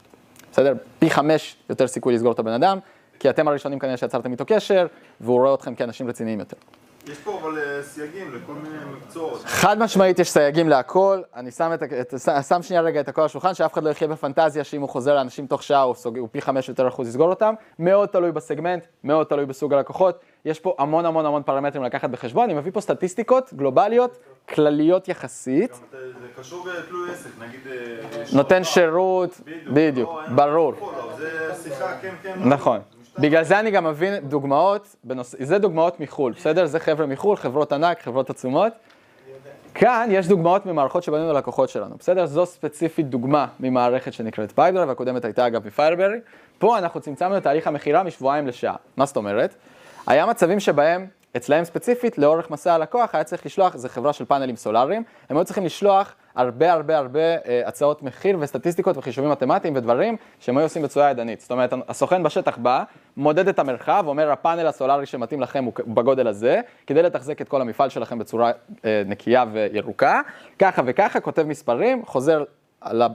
[0.52, 0.74] בסדר?
[0.98, 2.78] פי 5 יותר סיכוי לסגור את הבן אדם,
[3.20, 4.86] כי אתם הראשונים כנראה שיצרתם איתו קשר,
[5.20, 6.56] והוא רואה אתכם כאנשים רציניים יותר.
[7.06, 9.42] יש פה אבל אה, סייגים לכל מיני מקצועות.
[9.44, 12.14] חד משמעית יש סייגים להכל, אני שם, את, את,
[12.48, 15.14] שם שנייה רגע את הכל על השולחן, שאף אחד לא יחיה בפנטזיה שאם הוא חוזר
[15.14, 18.86] לאנשים תוך שעה הוא, סוג, הוא פי חמש יותר אחוז לסגור אותם, מאוד תלוי בסגמנט,
[19.04, 22.80] מאוד תלוי בסוג הלקוחות, יש פה המון המון המון פרמטרים לקחת בחשבון, אני מביא פה
[22.80, 27.60] סטטיסטיקות גלובליות, כלליות יחסית, גם אתה- זה קשור בתלוי עסק, נגיד...
[27.66, 28.74] אה, נותן שעות.
[28.74, 30.72] שירות, בדיוק, לא, ברור.
[30.74, 31.28] follow-up, זה
[31.62, 32.34] שיחה, כן, כן.
[32.44, 32.80] נכון.
[33.18, 35.34] בגלל זה אני גם מבין דוגמאות, בנוס...
[35.38, 36.66] זה דוגמאות מחו"ל, בסדר?
[36.66, 38.72] זה חבר'ה מחו"ל, חברות ענק, חברות עצומות.
[39.74, 42.26] כאן יש דוגמאות ממערכות שבנינו ללקוחות שלנו, בסדר?
[42.26, 46.18] זו ספציפית דוגמה ממערכת שנקראת Pipedrive, הקודמת הייתה אגב מ Fireberry.
[46.58, 48.76] פה אנחנו צמצמנו את תהליך המכירה משבועיים לשעה.
[48.96, 49.54] מה זאת אומרת?
[50.06, 54.56] היה מצבים שבהם, אצלהם ספציפית, לאורך מסע הלקוח היה צריך לשלוח, זו חברה של פאנלים
[54.56, 60.16] סולאריים, הם היו צריכים לשלוח הרבה הרבה הרבה אה, הצעות מחיר וסטטיסטיקות וחישובים מתמטיים ודברים
[60.40, 61.40] שהם היו עושים בצורה ידנית.
[61.40, 62.82] זאת אומרת, הסוכן בשטח בא,
[63.16, 67.60] מודד את המרחב, אומר הפאנל הסולארי שמתאים לכם הוא בגודל הזה, כדי לתחזק את כל
[67.60, 68.52] המפעל שלכם בצורה
[68.84, 70.20] אה, נקייה וירוקה,
[70.58, 72.44] ככה וככה, כותב מספרים, חוזר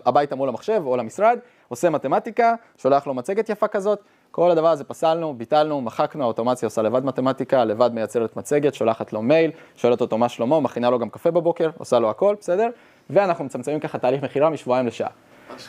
[0.05, 4.83] הביתה מול המחשב או למשרד, עושה מתמטיקה, שולח לו מצגת יפה כזאת, כל הדבר הזה
[4.83, 10.17] פסלנו, ביטלנו, מחקנו, האוטומציה עושה לבד מתמטיקה, לבד מייצרת מצגת, שולחת לו מייל, שואלת אותו
[10.17, 12.69] מה שלמה, מכינה לו גם קפה בבוקר, עושה לו הכל, בסדר?
[13.09, 15.09] ואנחנו מצמצמים ככה תהליך מכירה משבועיים לשעה.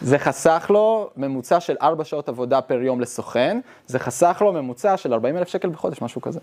[0.01, 4.97] זה חסך לו ממוצע של 4 שעות עבודה פר יום לסוכן, זה חסך לו ממוצע
[4.97, 6.41] של 40 אלף שקל בחודש, משהו כזה.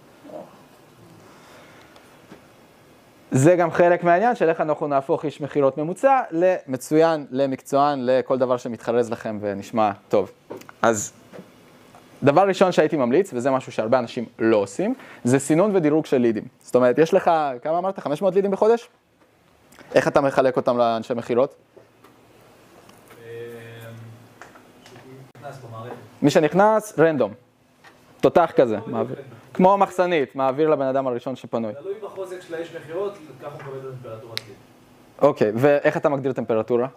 [3.32, 8.58] זה גם חלק מהעניין של איך אנחנו נהפוך איש מכירות ממוצע למצוין, למקצוען, לכל דבר
[8.58, 10.32] שמתחרז לכם ונשמע טוב.
[10.82, 11.14] אז
[12.24, 16.44] דבר ראשון שהייתי ממליץ, וזה משהו שהרבה אנשים לא עושים, זה סינון ודירוג של לידים.
[16.62, 17.32] זאת אומרת, יש לך,
[17.62, 18.00] כמה אמרת?
[18.00, 18.90] 500 לידים בחודש?
[19.96, 21.56] איך אתה מחלק אותם לאנשי מכירות?
[26.22, 27.34] מי שנכנס, רנדום.
[28.22, 29.16] תותח כזה, מעביר.
[29.54, 31.74] כמו מחסנית, מעביר לבן אדם הראשון שפנוי.
[31.74, 34.56] תלוי בחוזק של האיש מכירות, ככה הוא מקבל את הטמפרטורת ליד.
[35.22, 36.88] אוקיי, ואיך אתה מגדיר טמפרטורה?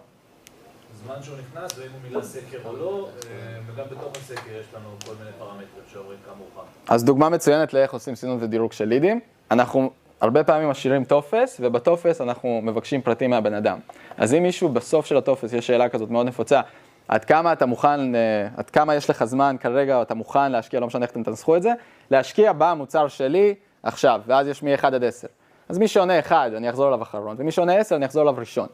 [1.05, 4.89] זמן שהוא נכנס, ואם הוא מילא סקר או לא, אה, וגם בתוך הסקר יש לנו
[5.05, 6.93] כל מיני פרמטרים שאומרים כמה הוא חם.
[6.93, 9.19] אז דוגמה מצוינת לאיך עושים סינון ודירוג של לידים.
[9.51, 13.79] אנחנו הרבה פעמים משאירים טופס, ובטופס אנחנו מבקשים פרטים מהבן אדם.
[14.17, 16.61] אז אם מישהו בסוף של הטופס, יש שאלה כזאת מאוד נפוצה,
[17.07, 20.79] עד כמה אתה מוכן, אה, עד כמה יש לך זמן כרגע, או אתה מוכן להשקיע,
[20.79, 21.71] לא משנה איך אתם תנסחו את זה,
[22.11, 25.27] להשקיע במוצר שלי עכשיו, ואז יש מ-1 עד 10.
[25.69, 28.67] אז מי שעונה 1, אני אחזור אליו אחרון, ומי שעונה 10, אני אחזור אליו ראשון.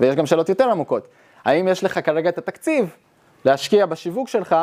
[0.00, 1.08] ויש גם שאלות יותר עמוקות.
[1.44, 2.96] האם יש לך כרגע את התקציב
[3.44, 4.56] להשקיע בשיווק שלך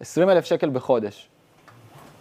[0.00, 1.28] 20 אלף שקל בחודש?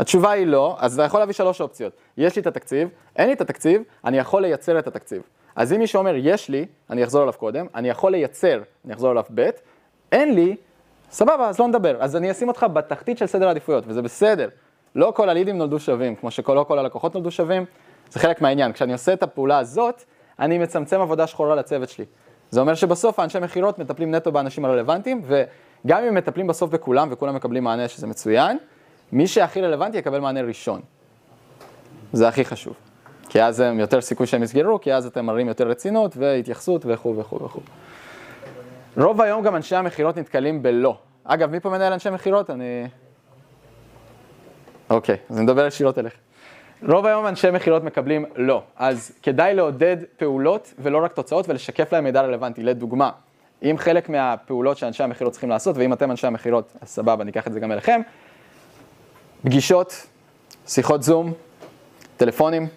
[0.02, 1.94] התשובה היא לא, אז אתה יכול להביא שלוש אופציות.
[2.18, 5.22] יש לי את התקציב, אין לי את התקציב, אני יכול לייצר את התקציב.
[5.56, 9.12] אז אם מישהו אומר, יש לי, אני אחזור אליו קודם, אני יכול לייצר, אני אחזור
[9.12, 9.50] אליו ב',
[10.12, 10.56] אין לי,
[11.12, 11.98] סבבה, אז לא נדבר.
[12.00, 14.50] אז אני אשים אותך בתחתית של סדר העדיפויות, וזה בסדר.
[14.96, 17.66] לא כל הלידים נולדו שווים, כמו שלא כל הלקוחות נולדו שווים,
[18.12, 18.74] זה חלק מהעניין.
[18.74, 20.04] כשאני עושה את הפעולה הזאת,
[20.40, 22.06] אני מצמצם עבודה שחורה לצוות שלי.
[22.50, 27.08] זה אומר שבסוף האנשי מכירות מטפלים נטו באנשים הרלוונטיים, וגם אם הם מטפלים בסוף בכולם
[27.12, 28.58] וכולם מקבלים מענה שזה מצוין,
[29.12, 30.82] מי שהכי רלוונטי יקבל מענה ראשון.
[32.14, 32.74] זה הכי חשוב.
[33.30, 37.18] כי אז הם יותר סיכוי שהם יסגרו, כי אז אתם מראים יותר רצינות והתייחסות וכו'
[37.18, 37.62] וכו' וכו'.
[38.98, 40.98] רוב היום גם אנשי המכירות נתקלים בלא.
[41.24, 42.50] אגב, מי פה מנהל אנשי מכירות?
[42.50, 42.88] אני...
[44.90, 46.14] אוקיי, אז אני מדבר ישירות אליך.
[46.88, 52.04] רוב היום אנשי מכירות מקבלים לא, אז כדאי לעודד פעולות ולא רק תוצאות ולשקף להם
[52.04, 52.64] מידע רלוונטי.
[52.64, 53.12] לדוגמה,
[53.64, 57.48] אם חלק מהפעולות שאנשי המכירות צריכים לעשות, ואם אתם אנשי המכירות, אז סבבה, אני אקח
[57.48, 58.02] את זה גם אליכם,
[59.44, 60.08] פגישות,
[60.68, 61.34] שיחות זום,
[62.18, 62.68] טלפונים,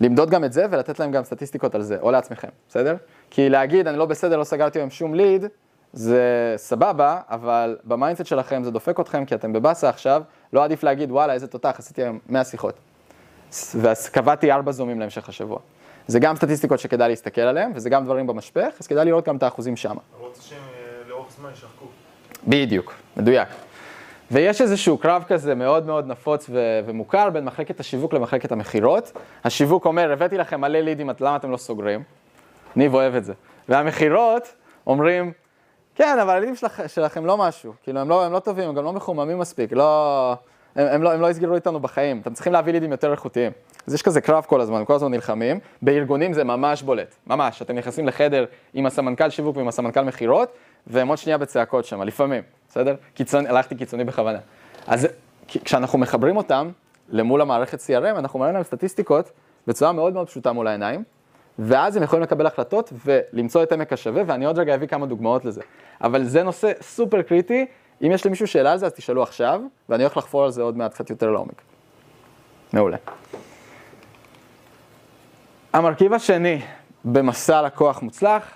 [0.00, 2.96] למדוד גם את זה ולתת להם גם סטטיסטיקות על זה, או לעצמכם, בסדר?
[3.30, 5.44] כי להגיד, אני לא בסדר, לא סגרתי היום שום ליד,
[5.92, 10.82] זה סבבה, אבל ב mindset שלכם זה דופק אתכם, כי אתם בבאסה עכשיו, לא עדיף
[10.82, 12.74] להגיד, וואלה, איזה תותח, עשיתי היום 100 שיחות.
[13.74, 15.58] וקבעתי 4 זומים להמשך השבוע.
[16.06, 19.42] זה גם סטטיסטיקות שכדאי להסתכל עליהן, וזה גם דברים במשפך, אז כדאי לראות גם את
[19.42, 19.96] האחוזים שם.
[20.18, 21.86] רוצה שהם אה, לאורך זמן ישחקו.
[22.46, 23.48] בדיוק, מדויק.
[24.30, 29.12] ויש איזשהו קרב כזה מאוד מאוד נפוץ ו- ומוכר בין מחלקת השיווק למחלקת המכירות.
[29.44, 32.02] השיווק אומר, הבאתי לכם מלא לידים, למה אתם לא סוגרים?
[32.76, 33.32] ניב אוהב את זה.
[33.68, 34.54] והמכירות
[34.86, 35.32] אומרים,
[35.94, 37.72] כן, אבל הלידים שלכ, שלכם לא משהו.
[37.82, 40.36] כאילו, הם לא, הם לא טובים, הם גם לא מחוממים מספיק, לא...
[40.76, 42.20] הם, הם, לא, הם לא יסגרו איתנו בחיים.
[42.20, 43.52] אתם צריכים להביא לידים יותר איכותיים.
[43.86, 45.60] אז יש כזה קרב כל הזמן, כל הזמן נלחמים.
[45.82, 47.62] בארגונים זה ממש בולט, ממש.
[47.62, 50.52] אתם נכנסים לחדר עם הסמנכ"ל שיווק ועם הסמנכ"ל מכירות,
[50.86, 52.94] והם עוד שנייה בצעקות שם, לפעמים, בסדר?
[53.14, 54.38] קיצוני, הלכתי קיצוני בכוונה.
[54.86, 55.08] אז
[55.48, 56.70] כשאנחנו מחברים אותם
[57.08, 59.30] למול המערכת CRM, אנחנו מראים להם סטטיסטיקות
[59.66, 61.04] בצורה מאוד מאוד פשוטה מול העיניים,
[61.58, 65.44] ואז הם יכולים לקבל החלטות ולמצוא את עמק השווה, ואני עוד רגע אביא כמה דוגמאות
[65.44, 65.60] לזה.
[66.00, 67.66] אבל זה נושא סופר קריטי,
[68.02, 70.76] אם יש למישהו שאלה על זה, אז תשאלו עכשיו, ואני הולך לחפור על זה עוד
[70.76, 71.62] מעט קצת יותר לעומק.
[72.72, 72.96] מעולה.
[75.72, 76.62] המרכיב השני
[77.04, 78.50] במסע לקוח מוצלח,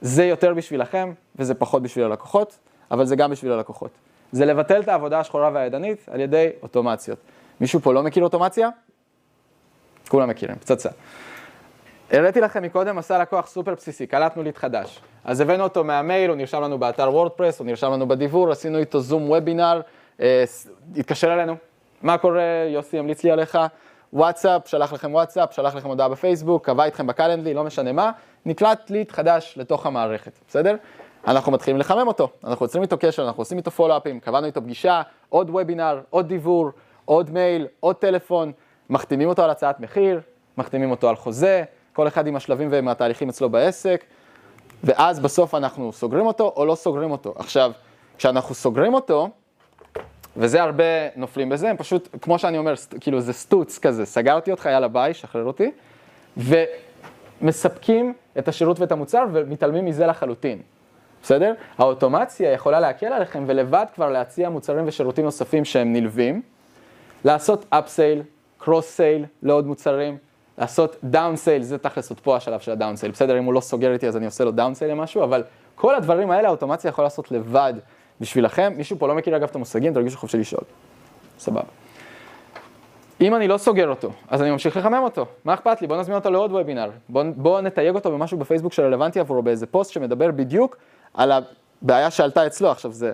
[0.00, 2.58] זה יותר בשבילכם וזה פחות בשביל הלקוחות,
[2.90, 3.90] אבל זה גם בשביל הלקוחות.
[4.32, 7.18] זה לבטל את העבודה השחורה והידנית על ידי אוטומציות.
[7.60, 8.68] מישהו פה לא מכיר אוטומציה?
[10.08, 10.88] כולם מכירים, פצצה.
[12.10, 15.00] הראיתי לכם מקודם מסע לקוח סופר בסיסי, קלטנו ליד חדש.
[15.24, 19.00] אז הבאנו אותו מהמייל, הוא נרשם לנו באתר וורדפרס, הוא נרשם לנו בדיבור, עשינו איתו
[19.00, 19.80] זום וובינר,
[20.20, 20.44] אה,
[20.96, 21.56] התקשר אלינו.
[22.02, 23.58] מה קורה, יוסי המליץ לי עליך,
[24.12, 28.10] וואטסאפ, שלח לכם וואטסאפ, שלח לכם הודעה בפייסבוק, קבע איתכם בקלנדלי, לא משנה מה,
[28.46, 30.76] נקלט ליד חדש לתוך המערכת, בסדר?
[31.26, 35.02] אנחנו מתחילים לחמם אותו, אנחנו יוצרים איתו קשר, אנחנו עושים איתו פולו-אפים, קבענו איתו פגישה,
[35.28, 36.70] עוד וובינר, עוד דיבור,
[37.04, 38.52] עוד מייל, עוד טלפון,
[38.90, 40.20] מחתימים אותו על הצעת מחיר,
[40.58, 44.04] מחתימים אותו על חוזה, כל אחד עם השלבים ועם התהליכים אצלו בעסק,
[44.84, 47.34] ואז בסוף אנחנו סוגרים אותו או לא סוגרים אותו.
[47.36, 47.72] עכשיו,
[48.18, 49.28] כשאנחנו סוגרים אותו,
[50.36, 50.84] וזה הרבה
[51.16, 55.14] נופלים בזה, הם פשוט, כמו שאני אומר, כאילו זה סטוץ כזה, סגרתי אותך, יאללה ביי,
[55.14, 55.70] שחרר אותי,
[57.42, 60.58] ומספקים את השירות ואת המוצר ומתעלמים מזה לחלוטין,
[61.22, 61.54] בסדר?
[61.78, 66.42] האוטומציה יכולה להקל עליכם ולבד כבר להציע מוצרים ושירותים נוספים שהם נלווים,
[67.24, 68.22] לעשות upsale,
[68.58, 70.16] cross sale לעוד מוצרים,
[70.58, 73.38] לעשות down sale, זה תכלס עוד פה השלב של ה down sale, בסדר?
[73.38, 75.42] אם הוא לא סוגר איתי אז אני עושה לו down sale למשהו, אבל
[75.74, 77.74] כל הדברים האלה האוטומציה יכולה לעשות לבד
[78.20, 78.72] בשבילכם.
[78.76, 80.64] מישהו פה לא מכיר אגב את המושגים, תרגישו חופשי לשאול.
[81.38, 81.79] סבבה.
[83.20, 85.26] אם אני לא סוגר אותו, אז אני ממשיך לחמם אותו.
[85.44, 85.86] מה אכפת לי?
[85.86, 86.90] בוא נזמין אותו לעוד וובינר.
[87.08, 90.76] בוא, בוא נתייג אותו במשהו בפייסבוק שרלוונטי עבורו, באיזה פוסט שמדבר בדיוק
[91.14, 92.70] על הבעיה שעלתה אצלו.
[92.70, 93.12] עכשיו זה,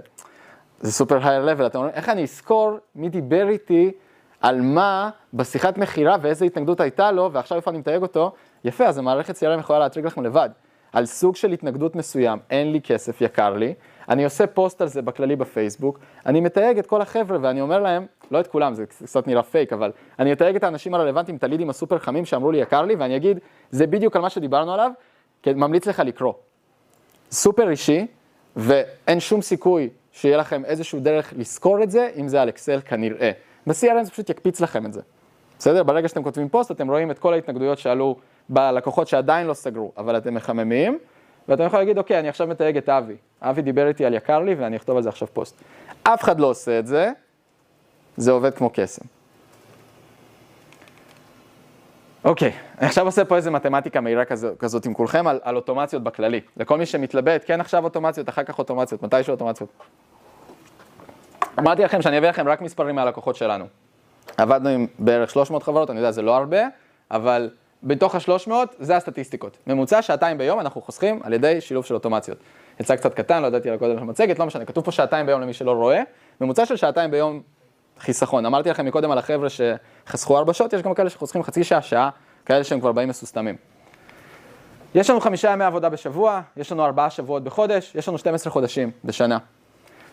[0.81, 3.93] זה סופר higher level, אתם אומרים, איך אני אזכור מי דיבר איתי
[4.41, 8.33] על מה בשיחת מכירה ואיזה התנגדות הייתה לו, ועכשיו איפה אני מתייג אותו?
[8.65, 10.51] יפה, אז המערכת CRM יכולה להטריג לכם לבד.
[10.93, 13.75] על סוג של התנגדות מסוים, אין לי כסף, יקר לי,
[14.09, 18.07] אני עושה פוסט על זה בכללי בפייסבוק, אני מתייג את כל החבר'ה ואני אומר להם,
[18.31, 21.71] לא את כולם, זה קצת נראה פייק, אבל אני אתייג את האנשים הרלוונטיים, את הלידים
[21.71, 23.39] הסופר חמים שאמרו לי יקר לי, ואני אגיד,
[23.71, 24.91] זה בדיוק על מה שדיברנו עליו,
[25.47, 26.33] ממליץ לך לקרוא.
[27.31, 28.07] סופר אישי,
[28.57, 33.31] ואין שום סיכוי שיהיה לכם איזשהו דרך לזכור את זה, אם זה על אקסל כנראה.
[33.67, 35.01] ב- CRM זה פשוט יקפיץ לכם את זה.
[35.59, 35.83] בסדר?
[35.83, 38.17] ברגע שאתם כותבים פוסט, אתם רואים את כל ההתנגדויות שעלו
[38.49, 40.99] בלקוחות שעדיין לא סגרו, אבל אתם מחממים,
[41.49, 43.17] ואתם יכולים להגיד, אוקיי, אני עכשיו מתייג את אבי.
[43.43, 45.63] אבי דיבר איתי על יקר לי, ואני אכתוב על זה עכשיו פוסט.
[46.03, 47.11] אף אחד לא עושה את זה,
[48.17, 49.05] זה עובד כמו קסם.
[52.25, 56.03] אוקיי, אני עכשיו עושה פה איזה מתמטיקה מהירה כזו, כזאת עם כולכם על, על אוטומציות
[56.03, 56.41] בכללי.
[56.57, 59.71] לכל מי שמתלבט, כן עכשיו אוטומציות, אחר כך אוטומציות, מתישהו אוטומציות.
[61.59, 63.65] אמרתי לכם שאני אביא לכם רק מספרים מהלקוחות שלנו.
[64.37, 66.61] עבדנו עם בערך 300 חברות, אני יודע, זה לא הרבה,
[67.11, 67.51] אבל
[67.83, 69.59] בתוך ה-300 זה הסטטיסטיקות.
[69.67, 72.39] ממוצע שעתיים ביום אנחנו חוסכים על ידי שילוב של אוטומציות.
[72.81, 75.41] יצא קצת קטן, לא ידעתי על הקודם של המצגת, לא משנה, כתוב פה שעתיים ביום
[75.41, 76.03] למי שלא רואה,
[76.41, 77.43] ממוצע של שעתיים ביום
[77.99, 78.47] חיסכון.
[78.47, 82.11] אמרתי לכם מקודם על החבר'ה שחסכו ארבע שעות, יש גם כאלה שחוסכים חצי שעה, שעה,
[82.47, 83.57] כאלה שהם כבר באים מסוסתמים.
[84.95, 88.91] יש לנו חמישה ימי עבודה בשבוע, יש לנו ארבעה שבועות בחודש, יש לנו 12 חודשים
[89.05, 89.39] בשנה.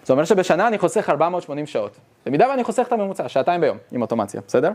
[0.01, 1.97] זאת אומרת שבשנה אני חוסך 480 שעות.
[2.25, 4.71] במידה ואני חוסך את הממוצע, שעתיים ביום, עם אוטומציה, בסדר?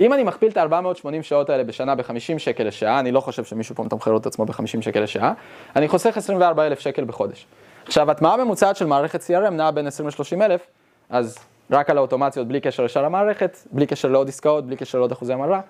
[0.00, 3.74] אם אני מכפיל את ה-480 שעות האלה בשנה ב-50 שקל לשעה, אני לא חושב שמישהו
[3.74, 5.32] פה מתמחר את עצמו ב-50 שקל לשעה,
[5.76, 7.46] אני חוסך 24,000 שקל בחודש.
[7.86, 10.66] עכשיו, הטמעה ממוצעת של מערכת CRM נעה בין 20 ל-30 אלף,
[11.10, 11.38] אז
[11.70, 15.32] רק על האוטומציות, בלי קשר לשאר המערכת, בלי קשר לעוד עסקאות, בלי קשר לעוד אחוזי
[15.32, 15.60] המרה,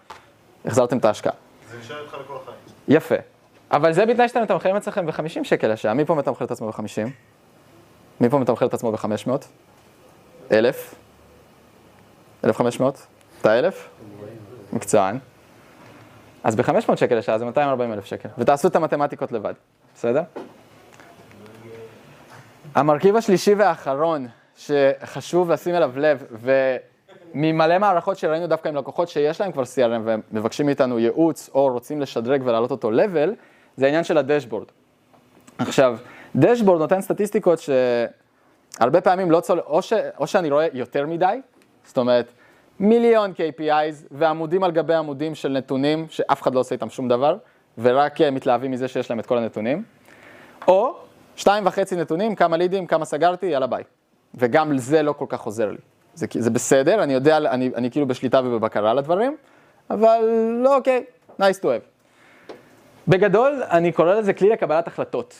[0.65, 1.33] החזרתם את ההשקעה.
[1.71, 2.57] זה נשאר איתך לכל החיים.
[2.89, 3.15] יפה.
[3.71, 5.95] אבל זה בתנאי שאתם מתמחרים אצלכם ב-50 שקל לשעה.
[5.95, 7.09] מי פה מתמחר את עצמו ב-50?
[8.21, 9.31] מי פה מתמחר את עצמו ב-500?
[10.53, 10.95] 1,000?
[12.45, 13.07] 1,500?
[13.41, 13.89] אתה 1,000?
[14.73, 15.19] מקצוען.
[16.45, 18.29] אז ב-500 שקל לשעה זה 240 אלף שקל.
[18.39, 19.55] ותעשו את המתמטיקות לבד,
[19.95, 20.23] בסדר?
[22.75, 26.25] המרכיב השלישי והאחרון שחשוב לשים אליו לב,
[27.35, 31.69] וממלא מערכות שראינו דווקא עם לקוחות שיש להם כבר CRM והם מבקשים מאיתנו ייעוץ או
[31.73, 33.31] רוצים לשדרג ולהעלות אותו level,
[33.77, 34.67] זה העניין של הדשבורד.
[35.59, 35.99] עכשיו,
[36.37, 39.61] דשבורד נותן סטטיסטיקות שהרבה פעמים לא צול...
[39.61, 39.93] או, ש...
[40.19, 41.41] או שאני רואה יותר מדי,
[41.85, 42.33] זאת אומרת,
[42.83, 47.37] מיליון KPIs ועמודים על גבי עמודים של נתונים שאף אחד לא עושה איתם שום דבר,
[47.79, 49.83] ורק אה, מתלהבים מזה שיש להם את כל הנתונים,
[50.69, 50.95] או
[51.37, 53.83] שתיים וחצי נתונים, כמה לידים, כמה סגרתי, יאללה ביי.
[54.35, 55.77] וגם זה לא כל כך עוזר לי.
[56.15, 59.37] זה, זה בסדר, אני יודע, אני, אני כאילו בשליטה ובבקרה על הדברים,
[59.91, 60.19] אבל
[60.63, 61.05] לא אוקיי,
[61.41, 62.53] nice to have.
[63.09, 65.35] בגדול, אני קורא לזה כלי לקבלת החלטות.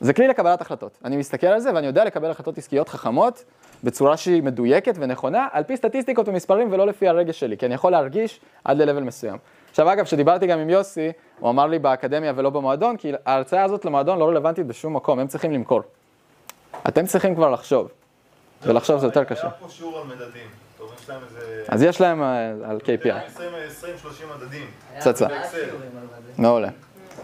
[0.00, 0.98] זה כלי לקבלת החלטות.
[1.04, 3.44] אני מסתכל על זה ואני יודע לקבל החלטות עסקיות חכמות
[3.84, 7.92] בצורה שהיא מדויקת ונכונה, על פי סטטיסטיקות ומספרים ולא לפי הרגש שלי, כי אני יכול
[7.92, 9.38] להרגיש עד ל-level מסוים.
[9.70, 13.84] עכשיו אגב, כשדיברתי גם עם יוסי, הוא אמר לי באקדמיה ולא במועדון, כי ההרצאה הזאת
[13.84, 15.82] למועדון לא רלוונטית בשום מקום, הם צריכים למכור.
[16.88, 17.88] אתם צריכים כבר לחשוב,
[18.62, 19.42] ולחשוב זה יותר קשה.
[19.42, 20.46] היה פה שיעור על מדדים.
[21.68, 23.84] אז יש להם אה, על KPI, 20-30
[24.36, 24.66] מדדים.
[24.98, 25.26] פצצה.
[25.50, 25.70] זה.
[26.38, 26.68] מעולה.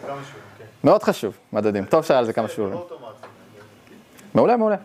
[0.06, 0.64] כן.
[0.84, 1.84] מאוד חשוב, מדדים.
[1.84, 2.74] טוב שהיה על זה כמה שיעורים.
[2.74, 2.88] לא.
[4.34, 4.76] מעולה, מעולה.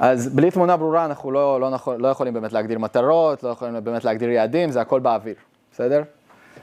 [0.00, 3.84] אז בלי תמונה ברורה אנחנו לא, לא, נכון, לא יכולים באמת להגדיר מטרות, לא יכולים
[3.84, 5.34] באמת להגדיר יעדים, זה הכל באוויר,
[5.72, 6.02] בסדר?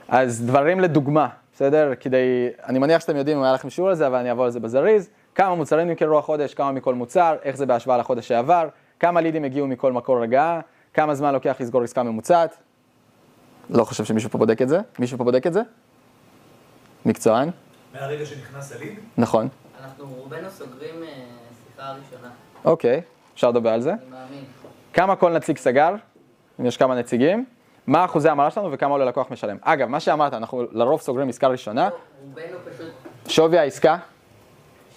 [0.07, 1.93] אז דברים לדוגמה, בסדר?
[1.99, 4.51] כדי, אני מניח שאתם יודעים אם היה לכם שיעור על זה, אבל אני אעבור על
[4.51, 5.09] זה בזריז.
[5.35, 8.67] כמה מוצרים נמכרו החודש, כמה מכל מוצר, איך זה בהשוואה לחודש שעבר,
[8.99, 10.59] כמה לידים הגיעו מכל מקור רגעה,
[10.93, 12.57] כמה זמן לוקח לסגור עסקה ממוצעת.
[13.69, 14.79] לא חושב שמישהו פה בודק את זה.
[14.99, 15.61] מישהו פה בודק את זה?
[17.05, 17.49] מקצוען?
[17.93, 19.47] מהרגע שנכנס הליד, נכון.
[19.83, 21.07] אנחנו רובנו סוגרים אה,
[21.67, 22.29] שיחה ראשונה,
[22.65, 23.01] אוקיי,
[23.35, 23.91] אפשר לדבר על זה.
[23.91, 24.43] אני מאמין.
[24.93, 25.95] כמה כל נציג סגר,
[26.59, 27.45] אם יש כמה נציגים,
[27.87, 29.57] מה אחוזי ההמרה שלנו וכמה עולה לקוח משלם.
[29.61, 31.89] אגב, מה שאמרת, אנחנו לרוב סוגרים עסקה ראשונה,
[32.21, 32.87] רובנו פשוט
[33.27, 33.97] שווי העסקה,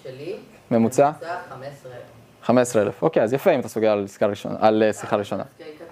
[0.03, 0.37] שלי,
[0.71, 1.97] ממוצע, ממוצע 15,000.
[2.43, 3.03] 15,000.
[3.03, 5.43] אוקיי, אז יפה אם אתה סוגר על עסקה ראשונה, על אה, שיחה ראשונה.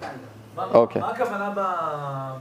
[0.01, 0.07] גם.
[0.55, 1.01] מה- אוקיי.
[1.01, 2.37] מה הכוונה ב-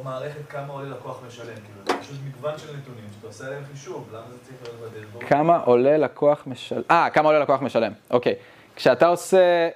[0.00, 1.44] במערכת כמה עולה לקוח משלם?
[1.46, 5.24] כאילו, זה פשוט מגוון של נתונים שאתה עושה עליהם חישוב, למה זה צריך להיות בדשבורד?
[5.24, 6.82] כמה עולה לקוח משלם?
[6.90, 8.34] אה, כמה עולה לקוח משלם, אוקיי.
[8.80, 9.68] כשאתה עושה,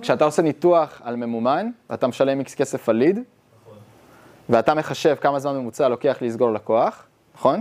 [0.00, 3.78] כשאתה עושה ניתוח על ממומן, ואתה משלם איקס כסף על ליד, נכון.
[4.48, 7.60] ואתה מחשב כמה זמן ממוצע לוקח לסגור לקוח, נכון?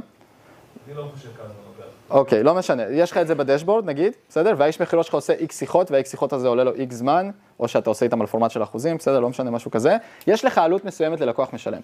[0.87, 1.91] אני לא חושב כמה זמן לוקח.
[2.09, 2.83] אוקיי, לא משנה.
[2.83, 4.53] יש לך את זה בדשבורד, נגיד, בסדר?
[4.57, 7.89] והאיש מכירות שלך עושה איקס שיחות, והאיקס שיחות הזה עולה לו איקס זמן, או שאתה
[7.89, 9.19] עושה איתם על פורמט של אחוזים, בסדר?
[9.19, 9.97] לא משנה, משהו כזה.
[10.27, 11.81] יש לך עלות מסוימת ללקוח משלם.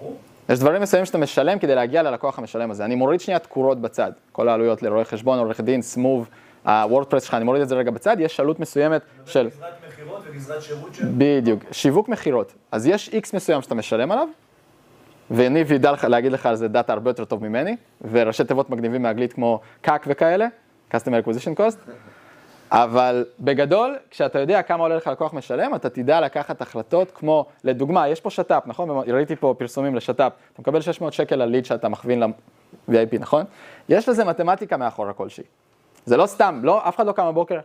[0.00, 0.16] ברור.
[0.48, 2.84] יש דברים מסוימים שאתה משלם כדי להגיע ללקוח המשלם הזה.
[2.84, 4.12] אני מוריד שנייה תקורות בצד.
[4.32, 6.28] כל העלויות לרואי חשבון, עורך דין, סמוב,
[6.66, 9.48] הוורדפרס שלך, אני מוריד את זה רגע בצד, יש עלות מסוימת של...
[9.48, 11.04] גזרת מכירות וגזרת שירות של...
[11.18, 12.52] בדיוק, שיווק מכירות.
[12.72, 14.28] אז יש איקס מסוים שאתה משלם עליו,
[15.30, 17.76] וניב ידע לך, להגיד לך על זה דאטה הרבה יותר טוב ממני,
[18.10, 20.46] וראשי תיבות מגניבים מאנגלית כמו קאק וכאלה,
[20.92, 21.90] Customer Acquisition Cost,
[22.70, 28.08] אבל בגדול, כשאתה יודע כמה עולה לך לקוח משלם, אתה תדע לקחת החלטות כמו, לדוגמה,
[28.08, 28.90] יש פה שת"פ, נכון?
[28.90, 33.44] ראיתי פה פרסומים לשת"פ, אתה מקבל 600 שקל על ליד שאתה מכווין ל-VIP, נכון?
[33.88, 35.44] יש לזה מתמטיקה מאחורה כלשהי.
[36.06, 37.58] זה לא סתם, לא, אף אחד לא קם בבוקר.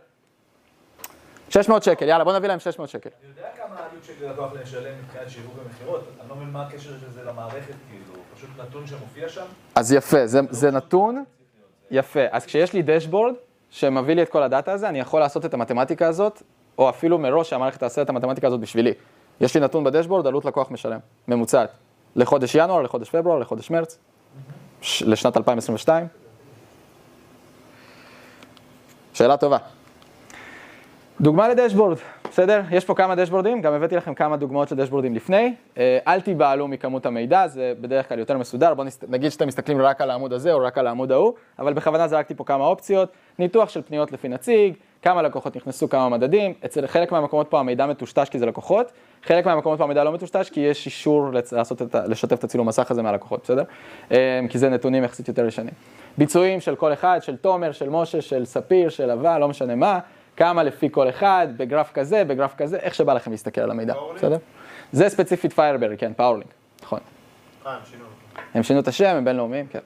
[1.48, 3.10] 600 שקל, יאללה, בוא נביא להם 600 שקל.
[3.22, 6.90] אני יודע כמה העלות של לקוח לשלם מבחינת שיווק ומכירות, אני לא מבין מה הקשר
[7.00, 9.44] של זה למערכת, כאילו, פשוט נתון שמופיע שם?
[9.74, 11.24] אז יפה, זה, זה נתון,
[11.90, 12.20] יפה.
[12.30, 13.34] אז כשיש לי דשבורד
[13.70, 16.42] שמביא לי את כל הדאטה הזה, אני יכול לעשות את המתמטיקה הזאת,
[16.78, 18.92] או אפילו מראש שהמערכת תעשה את המתמטיקה הזאת בשבילי.
[19.40, 21.70] יש לי נתון בדשבורד, עלות לקוח משלם, ממוצעת.
[22.16, 23.98] לחודש ינואר, לחודש פברואר, לחודש מרץ,
[25.02, 26.06] לשנת 2022.
[29.14, 29.56] שאלה טובה.
[31.20, 31.98] דוגמה לדשבורד,
[32.30, 32.62] בסדר?
[32.70, 35.54] יש פה כמה דשבורדים, גם הבאתי לכם כמה דוגמאות של דשבורדים לפני.
[35.78, 38.74] אה, אל תיבהלו מכמות המידע, זה בדרך כלל יותר מסודר.
[38.74, 38.86] בואו.
[39.08, 42.34] נגיד שאתם מסתכלים רק על העמוד הזה או רק על העמוד ההוא, אבל בכוונה זרקתי
[42.34, 43.08] פה כמה אופציות.
[43.38, 46.54] ניתוח של פניות לפי נציג, כמה לקוחות נכנסו, כמה מדדים.
[46.64, 48.92] אצל חלק מהמקומות פה המידע מטושטש כי זה לקוחות,
[49.24, 51.94] חלק מהמקומות פה המידע לא מטושטש כי יש אישור לעשות את.
[51.94, 53.62] לשתף את הצילום מסך הזה מהלקוחות, בסדר?
[54.12, 55.74] אה, כי זה נתונים יחסית יותר ישנים.
[56.18, 59.98] ביצועים של כל אחד, של תומר, של משה, של ספיר, של אבא, לא משנה מה.
[60.36, 63.94] כמה לפי כל אחד, בגרף כזה, בגרף כזה, איך שבא לכם להסתכל על המידע?
[64.16, 64.36] בסדר?
[64.92, 66.46] זה ספציפית Fireberry, כן, PowerLink,
[66.82, 67.00] נכון.
[67.66, 68.04] אה, הם שינו.
[68.54, 69.78] הם שינו את השם, הם בינלאומיים, כן.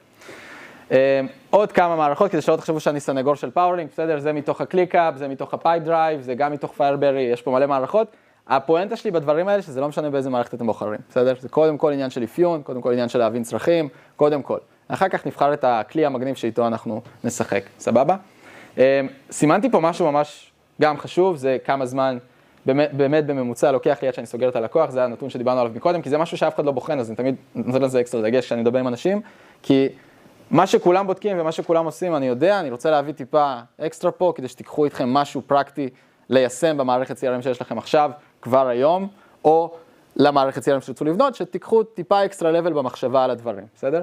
[0.91, 4.19] אה, עוד כמה מערכות, כדי שלא תחשבו שאני סנגור של PowerLink, בסדר?
[4.19, 7.65] זה מתוך ה ClickUp, זה מתוך ה Pipedrive, זה גם מתוך Fireberry, יש פה מלא
[7.65, 8.07] מערכות.
[8.47, 11.33] הפואנטה שלי בדברים האלה, שזה לא משנה באיזה מערכת אתם בוחרים, בסדר?
[11.39, 14.57] זה קודם כל עניין של אפיון, קודם כל עניין של להבין צרכים, קודם כל.
[14.87, 18.15] אחר כך נבחר את הכלי המגניב שאיתו אנחנו נשחק, סבבה?
[18.77, 22.17] אה, סימנתי פה משהו ממש גם חשוב, זה כמה זמן
[22.65, 26.01] באמת, באמת בממוצע לוקח לי עד שאני סוגר את הלקוח, זה הנתון שדיברנו עליו מקודם,
[26.01, 28.61] כי זה משהו שאף אחד לא בוחן, אז אני תמיד נותן לזה אקסטרה דגש כשאני
[28.61, 29.21] מדבר עם אנשים,
[29.63, 29.89] כי
[30.51, 34.47] מה שכולם בודקים ומה שכולם עושים, אני יודע, אני רוצה להביא טיפה אקסטרה פה, כדי
[34.47, 35.89] שתיקחו איתכם משהו פרקטי
[36.29, 39.07] ליישם במערכת CRM שיש לכם עכשיו, כבר היום,
[39.45, 39.73] או
[40.15, 44.01] למערכת CRM שתרצו לבנות, שתיקחו טיפה אקסטרה לבל במחשבה על הדברים, בסדר?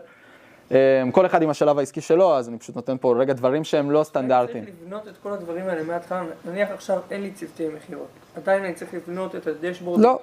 [0.70, 0.76] אמ,
[1.12, 4.04] כל אחד עם השלב העסקי שלו, אז אני פשוט נותן פה רגע דברים שהם לא
[4.04, 4.64] סטנדרטיים.
[4.64, 8.74] צריך לבנות את כל הדברים האלה מההתחלה, נניח עכשיו אין לי צוותי מכירות, עדיין אני
[8.74, 10.18] צריך לבנות את הדשבורד, לא,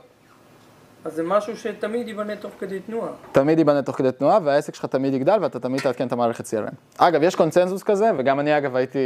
[1.06, 3.12] אז זה משהו שתמיד ייבנה תוך כדי תנועה.
[3.32, 6.76] תמיד ייבנה תוך כדי תנועה, והעסק שלך תמיד יגדל, ואתה תמיד תעדכן את המערכת CRM.
[6.98, 9.00] אגב, יש קונצנזוס כזה, וגם אני אגב הייתי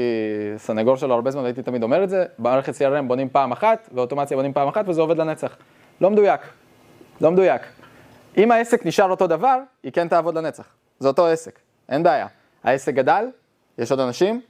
[0.57, 4.37] סנגור שלו הרבה זמן, והייתי תמיד אומר את זה, במערכת CRM בונים פעם אחת, ואוטומציה
[4.37, 5.57] בונים פעם אחת, וזה עובד לנצח.
[6.01, 6.41] לא מדויק.
[7.21, 7.61] לא מדויק.
[8.37, 10.65] אם העסק נשאר אותו דבר, היא כן תעבוד לנצח.
[10.99, 12.27] זה אותו עסק, אין בעיה.
[12.63, 13.25] העסק גדל,
[13.77, 14.41] יש עוד אנשים,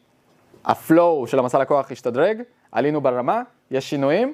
[0.65, 4.33] הפלואו של המסע לקוח השתדרג, עלינו ברמה, יש שינויים,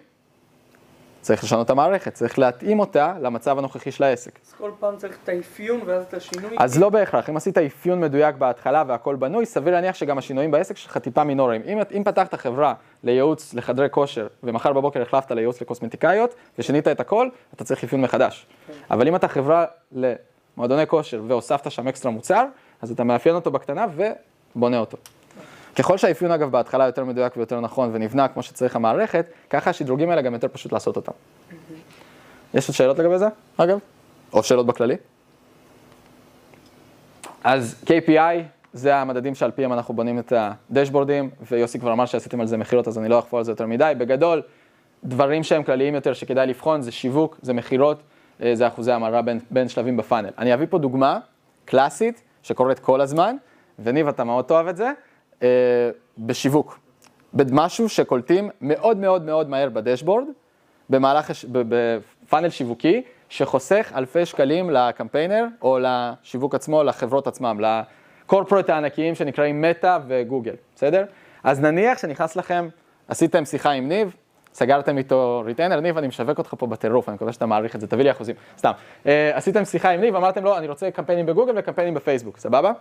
[1.21, 4.39] צריך לשנות את המערכת, צריך להתאים אותה למצב הנוכחי של העסק.
[4.45, 6.55] אז כל פעם צריך את האפיון ואז את השינוי.
[6.59, 10.77] אז לא בהכרח, אם עשית אפיון מדויק בהתחלה והכל בנוי, סביר להניח שגם השינויים בעסק
[10.77, 11.61] שלך טיפה מינוריים.
[11.65, 17.29] אם, אם פתחת חברה לייעוץ לחדרי כושר, ומחר בבוקר החלפת לייעוץ לקוסמטיקאיות, ושינית את הכל,
[17.53, 18.47] אתה צריך אפיון מחדש.
[18.91, 22.45] אבל אם אתה חברה למועדוני כושר והוספת שם אקסטרה מוצר,
[22.81, 23.85] אז אתה מאפיין אותו בקטנה
[24.55, 24.97] ובונה אותו.
[25.75, 30.21] ככל שהאפיון אגב בהתחלה יותר מדויק ויותר נכון ונבנה כמו שצריך המערכת, ככה השדרוגים האלה
[30.21, 31.11] גם יותר פשוט לעשות אותם.
[32.53, 33.79] יש עוד שאלות לגבי זה, אגב?
[34.33, 34.95] או שאלות בכללי?
[37.43, 38.43] אז KPI
[38.73, 42.87] זה המדדים שעל פיהם אנחנו בונים את הדשבורדים, ויוסי כבר אמר שעשיתם על זה מכירות,
[42.87, 43.93] אז אני לא אחפור על זה יותר מדי.
[43.97, 44.41] בגדול,
[45.03, 48.01] דברים שהם כלליים יותר שכדאי לבחון זה שיווק, זה מכירות,
[48.43, 50.29] אה, זה אחוזי המרה בין, בין שלבים בפאנל.
[50.37, 51.19] אני אביא פה דוגמה
[51.65, 53.35] קלאסית שקורית כל הזמן,
[53.79, 54.91] וניב, אתה מאוד תאהב את זה,
[55.43, 55.47] אה,
[56.17, 56.79] בשיווק.
[57.33, 60.25] במשהו שקולטים מאוד מאוד מאוד מהר בדשבורד,
[60.89, 69.61] במהלך, בפאנל שיווקי, שחוסך אלפי שקלים לקמפיינר, או לשיווק עצמו, לחברות עצמם, הקורפורט הענקיים שנקראים
[69.61, 71.05] מטא וגוגל, בסדר?
[71.43, 72.67] אז נניח שנכנס לכם,
[73.07, 74.15] עשיתם שיחה עם ניב,
[74.53, 77.87] סגרתם איתו retainer, ניב, אני משווק אותך פה בטירוף, אני מקווה שאתה מעריך את זה,
[77.87, 78.71] תביא לי אחוזים, סתם.
[79.05, 82.71] אה, עשיתם שיחה עם ניב, אמרתם לו, אני רוצה קמפיינים בגוגל וקמפיינים בפייסבוק, סבבה?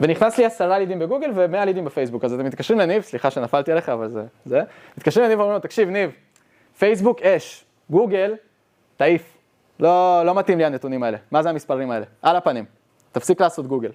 [0.00, 3.88] ונכנס לי עשרה לידים בגוגל ומאה לידים בפייסבוק, אז אתם מתקשרים לניב, סליחה שנפלתי עליך,
[3.88, 4.62] אבל זה, זה,
[4.98, 6.10] מתקשרים לניב ואומרים לו, תקשיב, ניב,
[6.78, 8.34] פייסבוק אש, גוגל,
[8.96, 9.36] תעיף,
[9.80, 12.06] לא, לא מתאים לי הנתונים האלה, מה זה המספרים האלה?
[12.22, 12.64] על הפנים,
[13.12, 13.90] תפסיק לעשות גוגל.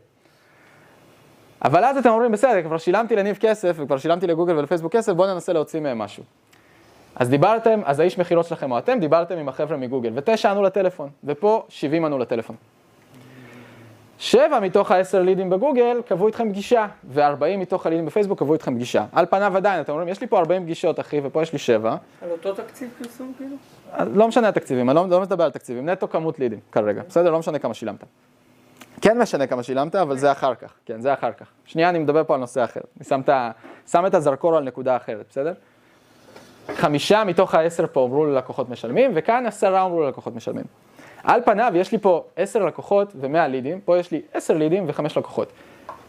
[1.66, 5.34] אבל אז אתם אומרים, בסדר, כבר שילמתי לניב כסף, וכבר שילמתי לגוגל ולפייסבוק כסף, בואו
[5.34, 6.24] ננסה להוציא מהם משהו.
[7.16, 11.10] אז דיברתם, אז האיש מכירות שלכם או אתם, דיברתם עם החבר'ה מגוגל, ותשע ענו לטלפון,
[11.24, 12.56] ופה 70 ענו לטלפון.
[14.22, 19.05] שבע מתוך העשר לידים בגוגל קבעו איתכם פגישה, ו-40 מתוך הלידים בפייסבוק קבעו איתכם פגישה.
[19.11, 21.95] על פניו עדיין, אתם אומרים, יש לי פה 40 פגישות, אחי, ופה יש לי שבע.
[22.22, 23.55] על אותו תקציב פרסום כאילו?
[23.91, 27.32] אז לא משנה התקציבים, אני לא, לא מדבר על תקציבים, נטו כמות לידים כרגע, בסדר?
[27.32, 28.03] לא משנה כמה שילמת.
[29.01, 31.47] כן משנה כמה שילמת, אבל זה אחר כך, כן, זה אחר כך.
[31.65, 32.82] שנייה, אני מדבר פה על נושא אחר.
[32.97, 33.30] אני שם את,
[33.88, 35.53] שם את הזרקור על נקודה אחרת, בסדר?
[36.76, 40.65] חמישה מתוך העשר פה אמרו ללקוחות משלמים, וכאן עשרה אמרו ללקוחות משלמים.
[41.24, 45.17] על פניו יש לי פה עשר לקוחות ומאה לידים, פה יש לי עשר לידים וחמש
[45.17, 45.51] לקוחות.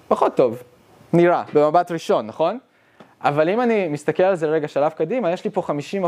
[0.09, 0.63] פחות טוב,
[1.13, 2.59] נראה, במבט ראשון, נכון?
[3.21, 5.63] אבל אם אני מסתכל על זה רגע שלב קדימה, יש לי פה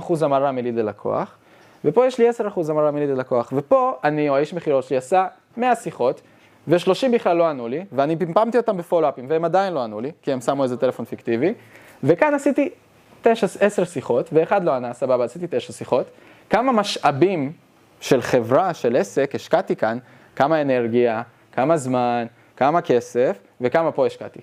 [0.08, 1.36] 50% המרה מליד ללקוח,
[1.84, 2.32] ופה יש לי 10%
[2.68, 5.26] המרה מליד ללקוח, ופה אני או האיש מכירות שלי עשה
[5.56, 6.20] 100 שיחות,
[6.68, 10.32] ו-30 בכלל לא ענו לי, ואני פמפמתי אותם בפולו-אפים, והם עדיין לא ענו לי, כי
[10.32, 11.54] הם שמו איזה טלפון פיקטיבי,
[12.04, 12.70] וכאן עשיתי
[13.22, 16.06] 9, 10 שיחות, ואחד לא ענה, סבבה, עשיתי 9 שיחות.
[16.50, 17.52] כמה משאבים
[18.04, 19.98] של חברה, של עסק, השקעתי כאן,
[20.36, 22.26] כמה אנרגיה, כמה זמן,
[22.56, 24.40] כמה כסף, וכמה פה השקעתי.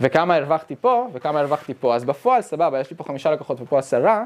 [0.00, 1.94] וכמה הרווחתי פה, וכמה הרווחתי פה.
[1.94, 4.24] אז בפועל, סבבה, יש לי פה חמישה לקוחות ופה עשרה,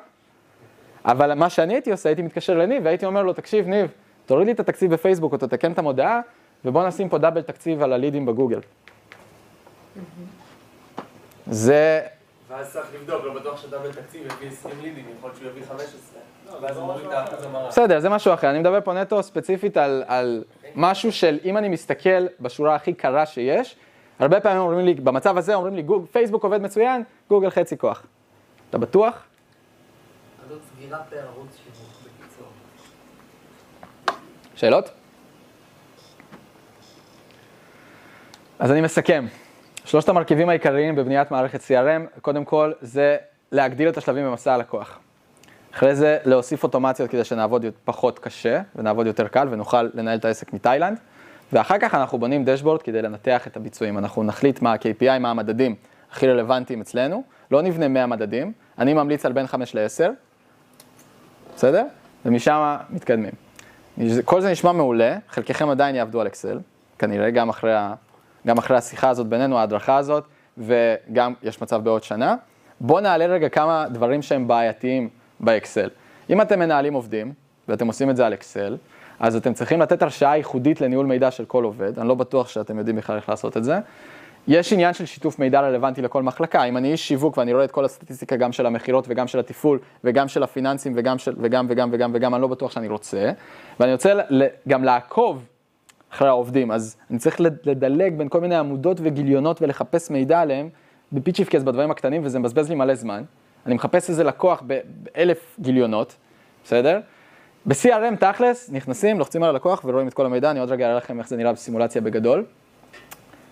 [1.05, 3.91] אבל מה שאני הייתי עושה, הייתי מתקשר לניב והייתי אומר לו, תקשיב, ניב,
[4.27, 6.21] תוריד לי את התקציב בפייסבוק או תתקן את המודעה,
[6.65, 8.61] ובוא נשים פה דאבל תקציב על הלידים בגוגל.
[11.47, 12.01] זה,
[12.49, 16.21] ואז צריך לבדוק, לא בטוח שדאבל תקציב יביא 20 לידים, יכול להיות שהוא יביא 15.
[16.61, 17.69] ואז הוא מוריד את האחוז המרה.
[17.69, 18.51] בסדר, זה משהו אחר.
[18.51, 20.45] אני מדבר פה נטו ספציפית על, על
[20.75, 23.77] משהו של, אם אני מסתכל בשורה הכי קרה שיש,
[24.19, 28.03] הרבה פעמים אומרים לי, במצב הזה אומרים לי, גוג, פייסבוק עובד מצוין, גוגל חצי כוח.
[28.71, 29.25] אתה בטוח?
[34.55, 34.91] שאלות?
[38.59, 39.27] אז אני מסכם.
[39.89, 43.17] שלושת המרכיבים העיקריים בבניית מערכת CRM, קודם כל זה
[43.53, 44.99] להגדיל את השלבים במסע הלקוח.
[45.75, 50.53] אחרי זה להוסיף אוטומציות כדי שנעבוד פחות קשה ונעבוד יותר קל ונוכל לנהל את העסק
[50.53, 50.99] מתאילנד.
[51.53, 53.99] ואחר כך אנחנו בונים דשבורד כדי לנתח את הביצועים.
[53.99, 55.75] אנחנו נחליט מה ה-KPI, מה המדדים
[56.13, 57.23] הכי רלוונטיים אצלנו.
[57.51, 60.11] לא נבנה 100 מדדים, אני ממליץ על בין 5 ל-10,
[61.57, 61.85] בסדר?
[62.27, 63.33] ומשם מתקדמים.
[64.25, 66.59] כל זה נשמע מעולה, חלקכם עדיין יעבדו על אקסל,
[66.99, 67.75] כנראה גם אחרי,
[68.47, 70.25] גם אחרי השיחה הזאת בינינו, ההדרכה הזאת,
[70.59, 72.37] וגם יש מצב בעוד שנה.
[72.81, 75.09] בואו נעלה רגע כמה דברים שהם בעייתיים
[75.41, 75.91] באקסל.
[76.31, 77.33] אם אתם מנהלים עובדים,
[77.69, 78.77] ואתם עושים את זה על אקסל,
[79.21, 82.79] אז אתם צריכים לתת הרשאה ייחודית לניהול מידע של כל עובד, אני לא בטוח שאתם
[82.79, 83.79] יודעים בכלל איך לעשות את זה.
[84.49, 87.71] יש עניין של שיתוף מידע רלוונטי לכל מחלקה, אם אני איש שיווק ואני רואה את
[87.71, 91.89] כל הסטטיסטיקה גם של המכירות וגם של התפעול וגם של הפיננסים וגם, של, וגם וגם
[91.93, 93.31] וגם וגם, אני לא בטוח שאני רוצה,
[93.81, 94.13] ואני רוצה
[94.69, 95.45] גם לעקוב
[96.13, 100.69] אחרי העובדים, אז אני צריך לדלג בין כל מיני עמודות וגיליונות ולחפש מידע עליהם
[101.13, 103.23] בפיצ'יפקס בדברים הקטנים וזה מבזבז לי מלא זמן.
[103.67, 106.17] אני מחפש איזה לקוח באלף גיליונות,
[106.65, 107.01] בסדר?
[107.67, 111.19] ב-CRM תכלס, נכנסים, לוחצים על הלקוח ורואים את כל המידע, אני עוד רגע אראה לכם
[111.19, 112.45] איך זה נראה בסימולציה בגדול.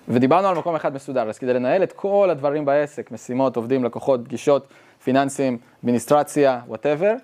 [0.09, 4.21] ודיברנו על מקום אחד מסודר, אז כדי לנהל את כל הדברים בעסק, משימות, עובדים, לקוחות,
[4.25, 4.67] פגישות,
[5.05, 7.15] פיננסים, אדמיניסטרציה, whatever,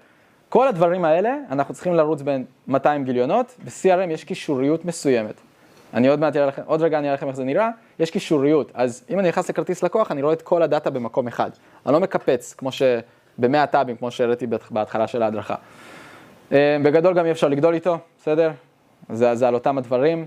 [0.53, 5.35] כל הדברים האלה, אנחנו צריכים לרוץ בין 200 גיליונות, ב-CRM יש קישוריות מסוימת.
[5.95, 8.73] אני עוד מעט אראה לכם, עוד רגע אני אראה לכם איך זה נראה, יש קישוריות,
[8.75, 11.51] אז אם אני נכנס לכרטיס לקוח, אני רואה את כל הדאטה במקום אחד.
[11.87, 15.55] אני לא מקפץ, כמו שבמאה טאבים, כמו שהראיתי בהתחלה של ההדרכה.
[16.53, 18.51] אה, בגדול גם אי אפשר לגדול איתו, בסדר?
[19.13, 20.27] זה, זה על אותם הדברים.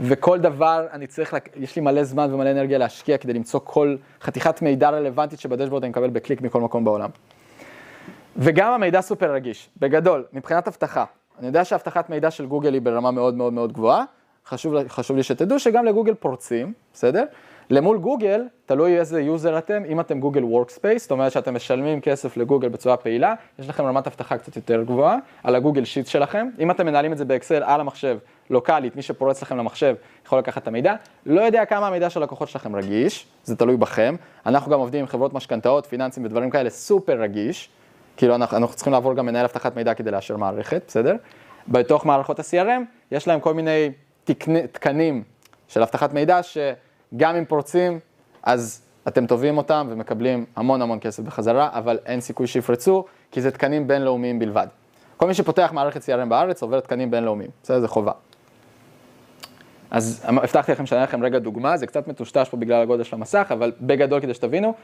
[0.00, 1.48] וכל דבר אני צריך, לק...
[1.56, 5.90] יש לי מלא זמן ומלא אנרגיה להשקיע כדי למצוא כל חתיכת מידע רלוונטית שבדשבורד אני
[5.90, 7.10] מקבל בקליק מכל מקום בעולם.
[8.36, 11.04] וגם המידע סופר רגיש, בגדול, מבחינת אבטחה.
[11.38, 14.04] אני יודע שאבטחת מידע של גוגל היא ברמה מאוד מאוד מאוד גבוהה,
[14.46, 17.24] חשוב, חשוב לי שתדעו שגם לגוגל פורצים, בסדר?
[17.70, 22.36] למול גוגל, תלוי איזה user אתם, אם אתם גוגל Workspace, זאת אומרת שאתם משלמים כסף
[22.36, 26.48] לגוגל בצורה פעילה, יש לכם רמת אבטחה קצת יותר גבוהה על הגוגל שיט שלכם.
[26.58, 28.18] אם אתם מנהלים את זה באקסל על המחשב,
[28.50, 29.94] לוקאלית, מי שפורץ לכם למחשב
[30.26, 30.94] יכול לקחת את המידע.
[31.26, 34.14] לא יודע כמה המידע של הלקוחות שלכם רגיש, זה תלוי בכם.
[34.46, 37.70] אנחנו גם עובדים עם חברות משכנתאות, פיננסים ודברים כאלה, סופר רגיש.
[38.16, 41.16] כאילו אנחנו, אנחנו צריכים לעבור גם מנהל אבטחת מידע כדי לאשר מערכת, בסדר?
[41.68, 43.90] בתוך מערכות ה-CRM יש להם כל מיני
[44.24, 45.22] תקני, תקנים
[45.68, 46.58] של אבטחת מידע ש...
[47.16, 47.98] גם אם פורצים,
[48.42, 53.50] אז אתם תובעים אותם ומקבלים המון המון כסף בחזרה, אבל אין סיכוי שיפרצו, כי זה
[53.50, 54.66] תקנים בינלאומיים בלבד.
[55.16, 57.80] כל מי שפותח מערכת CRM בארץ עובר תקנים בינלאומיים, בסדר?
[57.80, 58.12] זה חובה.
[59.90, 63.16] אז הבטחתי לכם שאני אראה לכם רגע דוגמה, זה קצת מטושטש פה בגלל הגודל של
[63.16, 64.74] המסך, אבל בגדול כדי שתבינו,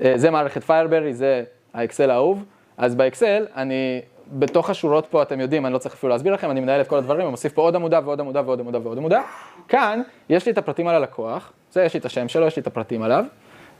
[0.00, 2.44] אה, זה מערכת פיירברי, זה האקסל האהוב,
[2.78, 4.00] אז באקסל אני,
[4.32, 6.96] בתוך השורות פה אתם יודעים, אני לא צריך אפילו להסביר לכם, אני מנהל את כל
[6.98, 9.22] הדברים, אני מוסיף פה עוד עמודה ועוד עמודה ועוד עמודה ועוד עמודה.
[9.68, 12.62] כאן יש לי את הפרטים על הלקוח, זה יש לי את השם שלו, יש לי
[12.62, 13.24] את הפרטים עליו,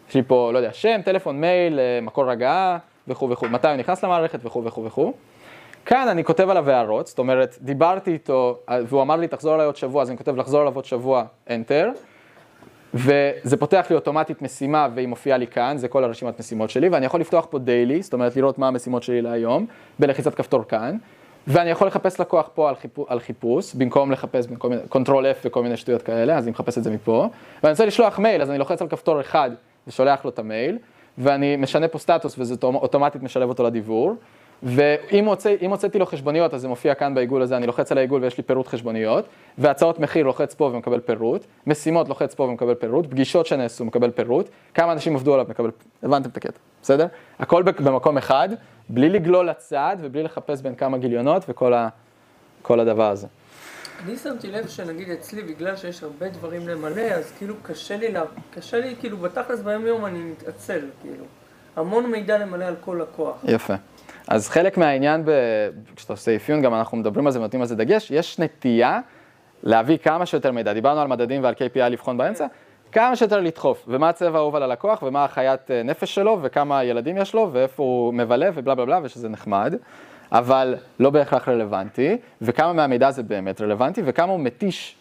[0.08, 2.78] יש לי פה, לא יודע, שם, טלפון, מייל, אה, מקור הגעה
[3.08, 5.12] וכו' וכו', מתי הוא נכנס למערכת וכו' וכו' וכו'.
[5.86, 9.76] כאן אני כותב עליו הערות, זאת אומרת, דיברתי איתו, והוא אמר לי, תחזור אליי עוד
[9.76, 11.86] שבוע, אז אני כותב לחזור אליו עוד שבוע, Enter,
[12.96, 17.06] וזה פותח לי אוטומטית משימה, והיא מופיעה לי כאן, זה כל הרשימת משימות שלי, ואני
[17.06, 19.66] יכול לפתוח פה daily, זאת אומרת, לראות מה המשימות שלי להיום,
[19.98, 20.96] בלחיצת כפתור כאן,
[21.46, 25.36] ואני יכול לחפש לקוח פה על, חיפוש, על חיפוש, במקום לחפש בכל מיני, control F
[25.44, 27.28] וכל מיני שטויות כאלה, אז אני מחפש את זה מפה,
[27.62, 29.50] ואני רוצה לשלוח מייל, אז אני לוחץ על כפתור אחד
[29.86, 30.78] ושולח לו את המייל,
[31.18, 34.14] ואני משנה פה סטטוס וזה אוטומטית משלב אותו לדיוור,
[34.62, 38.22] ואם הוצא, הוצאתי לו חשבוניות, אז זה מופיע כאן בעיגול הזה, אני לוחץ על העיגול
[38.22, 39.24] ויש לי פירוט חשבוניות,
[39.58, 44.48] והצעות מחיר לוחץ פה ומקבל פירוט, משימות לוחץ פה ומקבל פירוט, פגישות שנעשו מקבל פירוט,
[44.74, 45.70] כמה אנשים עבדו עליו מקבל,
[46.02, 47.06] הבנתם את הקטע, בסדר?
[47.38, 48.48] הכל במקום אחד,
[48.88, 51.88] בלי לגלול לצד ובלי לחפש בין כמה גיליונות וכל ה,
[52.62, 53.26] כל הדבר הזה.
[54.04, 58.22] אני שמתי לב שנגיד אצלי, בגלל שיש הרבה דברים למלא, אז כאילו קשה לי, לה...
[58.54, 61.24] קשה לי כאילו בתכלס ביום יום אני מתעצל, כאילו.
[61.76, 63.36] המון מידע למלא על כל לקוח.
[63.44, 63.74] יפה.
[64.28, 65.30] אז חלק מהעניין, ב...
[65.96, 69.00] כשאתה עושה אפיון, גם אנחנו מדברים על זה ונותנים על זה דגש, יש נטייה
[69.62, 70.72] להביא כמה שיותר מידע.
[70.72, 72.46] דיברנו על מדדים ועל KPI לבחון באמצע,
[72.92, 77.16] כמה שיותר לדחוף, ומה הצבע האהוב על הלקוח, ומה החיית אה, נפש שלו, וכמה ילדים
[77.16, 79.74] יש לו, ואיפה הוא מבלה, ובלה בלה בלה, ושזה נחמד,
[80.32, 84.96] אבל לא בהכרח רלוונטי, וכמה מהמידע זה באמת רלוונטי, וכמה הוא מתיש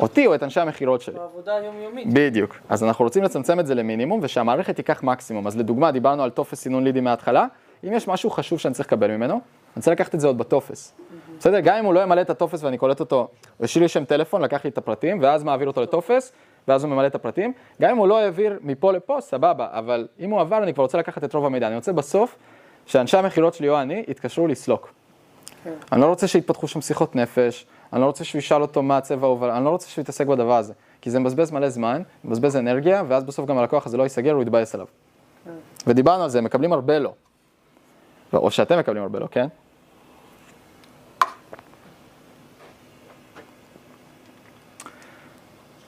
[0.00, 1.14] אותי או את אנשי המכירות שלי.
[1.14, 2.06] בעבודה היומיומית.
[2.12, 2.56] בדיוק.
[2.68, 5.46] אז אנחנו רוצים לצמצם את זה למינימום, ושהמערכת תיקח מקסימום.
[5.46, 7.46] אז לדוגמה, דיברנו על טופס סינון לידים מההתחלה,
[7.84, 9.40] אם יש משהו חשוב שאני צריך לקבל ממנו, אני
[9.76, 10.94] רוצה לקחת את זה עוד בטופס.
[11.38, 11.60] בסדר?
[11.60, 13.28] גם אם הוא לא ימלא את הטופס ואני קולט אותו,
[13.60, 16.32] השאיר לי שם טלפון, לקח לי את הפרטים, ואז מעביר אותו לטופס,
[16.68, 17.52] ואז הוא ממלא את הפרטים.
[17.82, 20.98] גם אם הוא לא העביר מפה לפה, סבבה, אבל אם הוא עבר, אני כבר רוצה
[20.98, 21.66] לקחת את רוב המידע.
[21.66, 22.36] אני רוצה בסוף
[22.86, 24.92] שאנשי המכירות שלי או אני יתקשרו לסלוק.
[25.64, 25.72] כן.
[25.92, 29.26] אני לא רוצה שיתפתחו שם שיחות נפש, אני לא רוצה שהוא ישאל אותו מה הצבע
[29.26, 30.72] ההובל, אני לא רוצה שהוא יתעסק בדבר הזה.
[31.00, 34.42] כי זה מבזבז מלא זמן, מבזבז אנרגיה, ואז בסוף גם הלקוח הזה לא ייסגר, הוא
[34.42, 34.86] יתבאס עליו.
[35.44, 35.50] כן.
[35.86, 37.12] ודיברנו על זה, מקבלים הרבה לא.
[38.32, 39.46] או שאתם מקבלים הרבה לא, כן?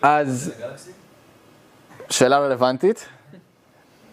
[0.02, 0.52] אז,
[2.10, 3.08] שאלה רלוונטית.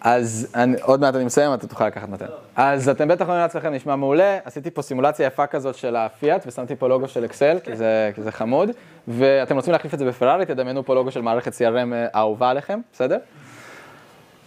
[0.01, 2.25] אז אני, עוד מעט אני מסיים, אתה תוכל לקחת מתן.
[2.55, 6.75] אז אתם בטח אומרים לעצמכם, נשמע מעולה, עשיתי פה סימולציה יפה כזאת של הפיאט, ושמתי
[6.75, 8.69] פה לוגו של אקסל, כי זה, כי זה חמוד,
[9.07, 12.79] ואתם רוצים להחליף את זה בפרארי, תדמיינו פה לוגו של מערכת CRM אה, אהובה עליכם,
[12.93, 13.17] בסדר?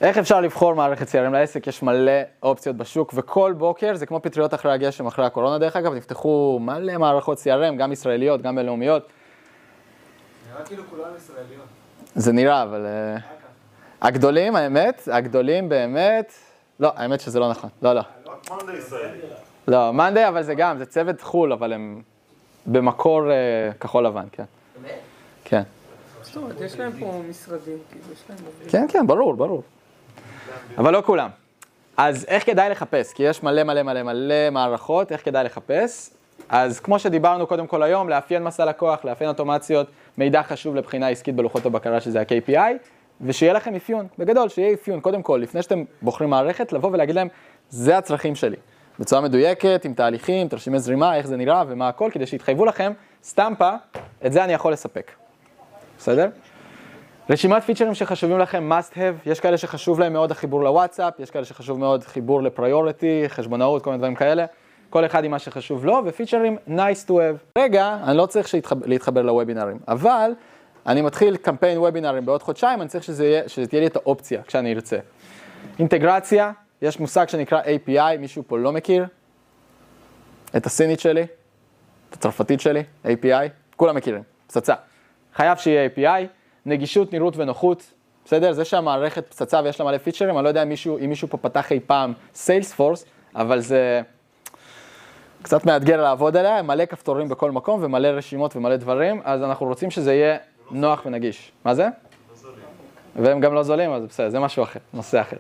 [0.00, 1.66] איך אפשר לבחור מערכת CRM לעסק?
[1.66, 5.94] יש מלא אופציות בשוק, וכל בוקר, זה כמו פטריות אחרי הגשם, אחרי הקורונה דרך אגב,
[5.94, 9.08] נפתחו מלא מערכות CRM, גם ישראליות, גם בינלאומיות.
[10.52, 11.66] נראה כאילו כולן ישראליות.
[12.14, 12.86] זה נראה, אבל...
[12.86, 13.16] אה,
[14.00, 16.32] הגדולים, האמת, הגדולים באמת,
[16.80, 18.02] לא, האמת שזה לא נכון, לא, לא.
[18.50, 19.18] מאנדי ישראלי.
[19.68, 22.02] לא, מאנדי, אבל זה גם, זה צוות חו"ל, אבל הם
[22.66, 23.36] במקור אה,
[23.80, 24.44] כחול לבן, כן.
[25.44, 25.62] כן.
[26.22, 28.38] זאת אומרת, יש להם פה משרדים, כאילו, יש להם.
[28.68, 29.62] כן, כן, ברור, ברור.
[30.78, 31.28] אבל לא כולם.
[31.96, 33.12] אז איך כדאי לחפש?
[33.12, 36.10] כי יש מלא מלא מלא מלא מערכות, איך כדאי לחפש?
[36.48, 39.86] אז כמו שדיברנו קודם כל היום, לאפיין מסע לקוח, לאפיין אוטומציות,
[40.18, 42.72] מידע חשוב לבחינה עסקית בלוחות הבקרה שזה ה-KPI,
[43.20, 47.28] ושיהיה לכם אפיון, בגדול, שיהיה אפיון, קודם כל, לפני שאתם בוחרים מערכת, לבוא ולהגיד להם,
[47.70, 48.56] זה הצרכים שלי.
[48.98, 52.92] בצורה מדויקת, עם תהליכים, תרשימי זרימה, איך זה נראה ומה הכל, כדי שיתחייבו לכם,
[53.24, 53.70] סטמפה,
[54.26, 55.10] את זה אני יכול לספק.
[55.98, 56.28] בסדר?
[57.30, 61.44] רשימת פיצ'רים שחשובים לכם must have, יש כאלה שחשוב להם מאוד החיבור לוואטסאפ, יש כאלה
[61.44, 64.44] שחשוב מאוד חיבור לפריוריטי, חשבונאות, כל מיני דברים כאלה,
[64.90, 67.58] כל אחד עם מה שחשוב לו, ופיצ'רים nice to have.
[67.58, 68.48] רגע, אני לא צריך
[68.84, 70.30] להתחבר לוובינרים, אבל
[70.86, 74.42] אני מתחיל קמפיין וובינרים בעוד חודשיים, אני צריך שזה, יהיה, שזה תהיה לי את האופציה
[74.42, 74.98] כשאני ארצה.
[75.78, 76.52] אינטגרציה,
[76.82, 79.06] יש מושג שנקרא API, מישהו פה לא מכיר?
[80.56, 81.26] את הסינית שלי,
[82.10, 84.74] את הצרפתית שלי, API, כולם מכירים, פצצה.
[85.34, 86.37] חייב שיהיה API,
[86.68, 87.92] נגישות, נראות ונוחות,
[88.24, 88.52] בסדר?
[88.52, 91.36] זה שהמערכת פצצה ויש לה מלא פיצ'רים, אני לא יודע אם מישהו, אם מישהו פה
[91.36, 93.04] פתח אי פעם סיילספורס,
[93.34, 94.00] אבל זה
[95.42, 99.90] קצת מאתגר לעבוד עליה, מלא כפתורים בכל מקום ומלא רשימות ומלא דברים, אז אנחנו רוצים
[99.90, 100.36] שזה יהיה
[100.70, 101.52] נוח ונגיש.
[101.64, 101.88] מה זה?
[103.16, 105.36] והם גם לא זולים, אז בסדר, זה משהו אחר, נושא אחר.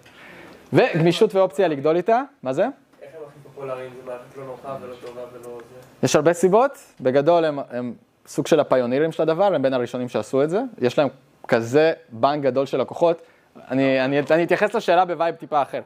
[0.72, 2.62] וגמישות ואופציה לגדול איתה, מה זה?
[2.62, 2.70] איך
[3.14, 3.90] הם הכי פופולריים?
[3.96, 5.58] זה מערכת לא נוחה ולא טובה ולא?
[6.02, 7.94] יש הרבה סיבות, בגדול הם, הם
[8.28, 11.08] סוג של הפיונירים של הדבר, הם בין הראשונים שעשו את זה, יש להם
[11.48, 13.22] כזה בנק גדול של לקוחות.
[13.70, 15.80] אני, אני, אני אתייחס לשאלה ב vibe טיפה אחר.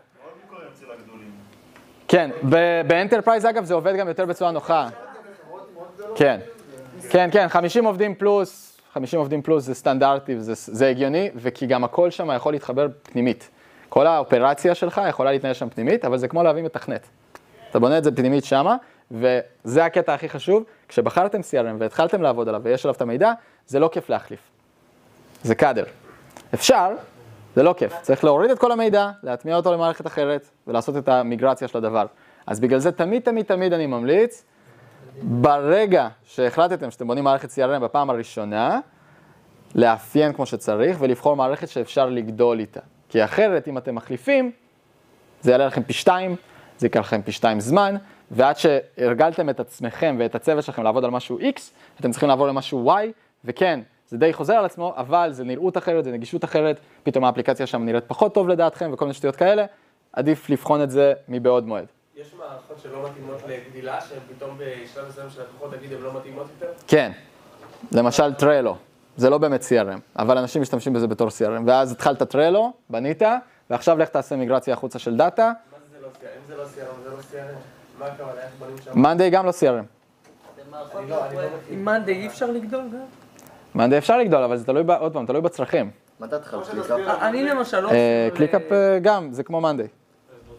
[2.09, 2.31] כן,
[2.87, 4.89] ב enterprise אגב זה עובד גם יותר בצורה נוחה.
[6.15, 6.41] כן,
[7.11, 11.85] כן, כן, 50 עובדים פלוס, 50 עובדים פלוס זה סטנדרטי, זה, זה הגיוני, וכי גם
[11.85, 13.51] הכל שם יכול להתחבר פנימית.
[13.89, 17.07] כל האופרציה שלך יכולה להתנהל שם פנימית, אבל זה כמו להביא מתכנת.
[17.71, 18.77] אתה בונה את זה פנימית שמה,
[19.13, 23.33] וזה הקטע הכי חשוב, כשבחרתם CRM והתחלתם לעבוד עליו ויש עליו את המידע,
[23.67, 24.41] זה לא כיף להחליף.
[25.43, 25.85] זה קאדר.
[26.55, 26.91] אפשר,
[27.57, 27.93] זה לא כיף.
[28.03, 32.07] צריך להוריד את כל המידע, להטמיע אותו למערכת אחרת, ולעשות את המיגרציה של הדבר.
[32.47, 34.45] אז בגלל זה תמיד תמיד תמיד אני ממליץ,
[35.23, 38.81] ברגע שהחלטתם שאתם בונים מערכת CRM בפעם הראשונה,
[39.75, 42.81] לאפיין כמו שצריך ולבחור מערכת שאפשר לגדול איתה.
[43.09, 44.51] כי אחרת, אם אתם מחליפים,
[45.41, 46.37] זה יעלה לכם פי שתיים,
[46.79, 47.97] זה ייקח לכם פי שתיים זמן,
[48.33, 51.61] ועד שהרגלתם את עצמכם ואת הצוות שלכם לעבוד על משהו X,
[52.01, 53.07] אתם צריכים לעבור למשהו Y,
[53.45, 57.67] וכן, זה די חוזר על עצמו, אבל זה נראות אחרת, זה נגישות אחרת, פתאום האפליקציה
[57.67, 59.65] שם נראית פחות טוב לדעתכם וכל מיני שטויות כאלה,
[60.13, 61.87] עדיף לבחון את זה מבעוד מועד.
[62.17, 66.47] יש מערכות שלא מתאימות לגדילה, שהן פתאום בשלב מסוים של לקוחות, נגיד, הן לא מתאימות
[66.55, 66.73] יותר?
[66.87, 67.13] כן,
[67.93, 68.77] למשל טרלו,
[69.17, 73.23] זה לא באמת CRM, אבל אנשים משתמשים בזה בתור CRM, ואז התחלת טרלו, בנית,
[73.71, 76.25] ועכשיו לך תעשה מיגרציה החוצה של דאטה, מה זה לא CRM?
[76.25, 77.82] אם זה לא CRM, זה לא CRM.
[78.95, 79.85] Monday גם לא CRM.
[81.09, 81.17] לא.
[81.71, 82.99] עם Monday אי אפשר לגדול גם?
[83.75, 85.91] Monday אפשר לגדול, אבל זה תלוי, עוד פעם, תלוי בצרכים.
[86.21, 87.19] התחלת כמו ClickUp?
[87.21, 87.91] אני למשל לא...
[87.91, 89.89] אה, ClickUp אה, גם, זה כמו Monday.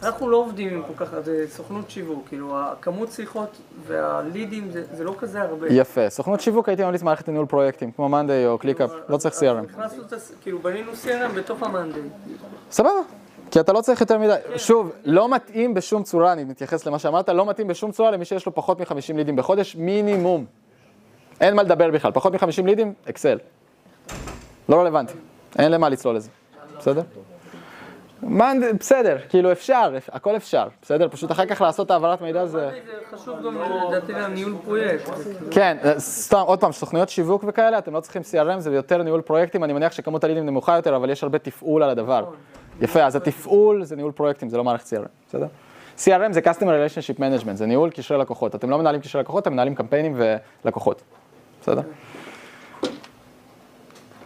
[0.03, 5.03] אנחנו לא עובדים עם כל כך, זה סוכנות שיווק, כאילו הכמות שיחות והלידים זה, זה
[5.03, 5.67] לא כזה הרבה.
[5.69, 9.81] יפה, סוכנות שיווק הייתי ממליץ מערכת לניהול פרויקטים, כמו Monday או ClickUp, לא צריך CRM.
[10.41, 12.01] כאילו בנינו CRM בתוך ה Monday.
[12.71, 12.99] סבבה,
[13.53, 14.35] כי אתה לא צריך יותר מדי.
[14.57, 18.45] שוב, לא מתאים בשום צורה, אני מתייחס למה שאמרת, לא מתאים בשום צורה למי שיש
[18.45, 20.45] לו פחות מ-50 לידים בחודש, מינימום.
[21.41, 23.37] אין מה לדבר בכלל, פחות מ-50 לידים, אקסל.
[24.69, 25.13] לא רלוונטי,
[25.59, 26.29] אין למה לצלול לזה,
[26.79, 27.01] בסדר?
[28.21, 31.07] מה, בסדר, כאילו אפשר, הכל אפשר, בסדר?
[31.09, 32.69] פשוט אחר כך לעשות העברת מידע זה...
[33.11, 35.09] חשוב גם לדעתי לניהול פרויקט.
[35.51, 39.21] כן, אה, סתם, עוד פעם, סוכנויות שיווק וכאלה, אתם לא צריכים CRM, זה יותר ניהול
[39.21, 42.25] פרויקטים, אני מניח שכמות הלידים נמוכה יותר, אבל יש הרבה תפעול על הדבר.
[42.81, 45.47] יפה, אז התפעול זה ניהול פרויקטים, זה לא מערכת CRM, בסדר?
[45.97, 48.55] CRM זה Customer Relationship Management, זה ניהול קשרי לקוחות.
[48.55, 50.15] אתם לא מנהלים קשרי לקוחות, אתם מנהלים קמפיינים
[50.65, 51.01] ולקוחות,
[51.61, 51.81] בסדר?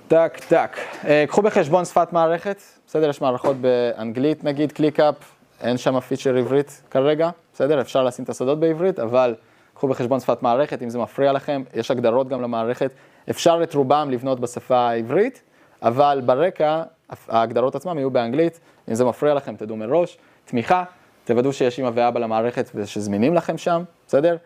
[0.08, 0.78] טק, טק.
[1.06, 3.10] אה, קחו בחשבון שפת מערכת, בסדר?
[3.10, 5.16] יש מערכות באנגלית נגיד, ClickUp,
[5.62, 7.82] אין שם feature עברית כרגע, בסדר?
[7.82, 9.36] אפשר לשים את השדות בעברית, אבל
[9.74, 12.92] קחו בחשבון שפת מערכת, אם זה מפריע לכם, יש הגדרות גם למערכת.
[13.30, 15.42] אפשר את רובם לבנות בשפה העברית,
[15.82, 16.84] אבל ברקע
[17.30, 20.18] ההגדרות עצמם יהיו באנגלית, אם זה מפריע לכם תדעו מראש.
[20.46, 20.84] תמיכה,
[21.26, 24.38] תוודאו שיש אמא ואבא למערכת ושזמינים לכם שם, בסדר?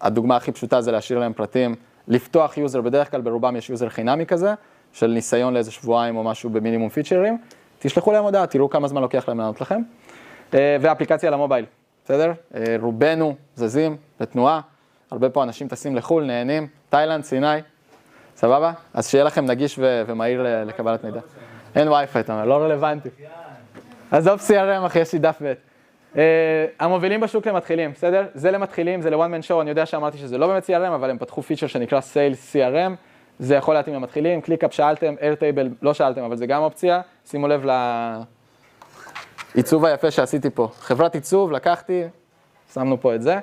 [0.00, 1.74] הדוגמה הכי פשוטה זה להשאיר להם פרטים,
[2.08, 4.54] לפתוח user, בדרך כלל ברובם יש user חינמי כזה,
[4.92, 7.38] של ניסיון לאיזה שבועיים או משהו במינימום פיצ'רים,
[7.78, 9.82] תשלחו להם הודעה, תראו כמה זמן לוקח להם לענות לכם.
[10.54, 11.64] אה, ואפליקציה למובייל,
[12.04, 12.32] בסדר?
[12.54, 14.60] אה, רובנו זזים בתנועה,
[15.10, 17.46] הרבה פה אנשים טסים לחו"ל, נהנים, תאילנד, סיני,
[18.44, 18.72] סבבה?
[18.94, 21.20] אז שיהיה לכם נגיש ומהיר לקבלת מידע.
[21.76, 23.08] אין WiFi, אתה אומר, לא רלוונטי.
[24.10, 25.52] עזוב CRM, אחי, יש לי דף ב'.
[26.12, 26.16] אה,
[26.78, 28.26] המובילים בשוק למתחילים, בסדר?
[28.34, 31.18] זה למתחילים, זה ל-one man show, אני יודע שאמרתי שזה לא באמת CRM, אבל הם
[31.18, 32.92] פתחו feature שנקרא Sales CRM,
[33.38, 37.66] זה יכול להתאים למתחילים, ClickUp שאלתם, Airtable לא שאלתם, אבל זה גם אופציה, שימו לב
[39.54, 40.68] לעיצוב היפה שעשיתי פה.
[40.80, 42.02] חברת עיצוב, לקחתי,
[42.74, 43.38] שמנו פה את זה.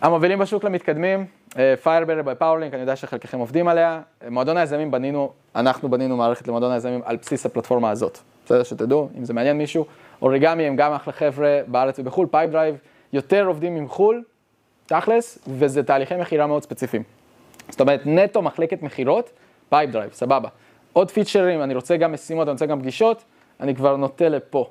[0.00, 4.00] המובילים בשוק למתקדמים, Fireberry by PowerLink, אני יודע שחלקכם עובדים עליה.
[4.30, 8.18] מועדון היזמים בנינו, אנחנו בנינו מערכת למועדון היזמים על בסיס הפלטפורמה הזאת.
[8.44, 9.84] בסדר, שתדעו, אם זה מעניין מישהו.
[10.22, 12.76] אוריגמי הם גם אחלה חבר'ה בארץ ובחו"ל, Pipedrive,
[13.12, 14.22] יותר עובדים עם חו"ל,
[14.86, 17.02] תכלס, וזה תהליכי מכירה מאוד ספציפיים.
[17.68, 19.30] זאת אומרת, נטו מחלקת מכירות,
[19.68, 20.48] Pipedrive, סבבה.
[20.92, 23.24] עוד פיצ'רים, אני רוצה גם משימות, אני רוצה גם פגישות,
[23.60, 24.70] אני כבר נוטה לפה.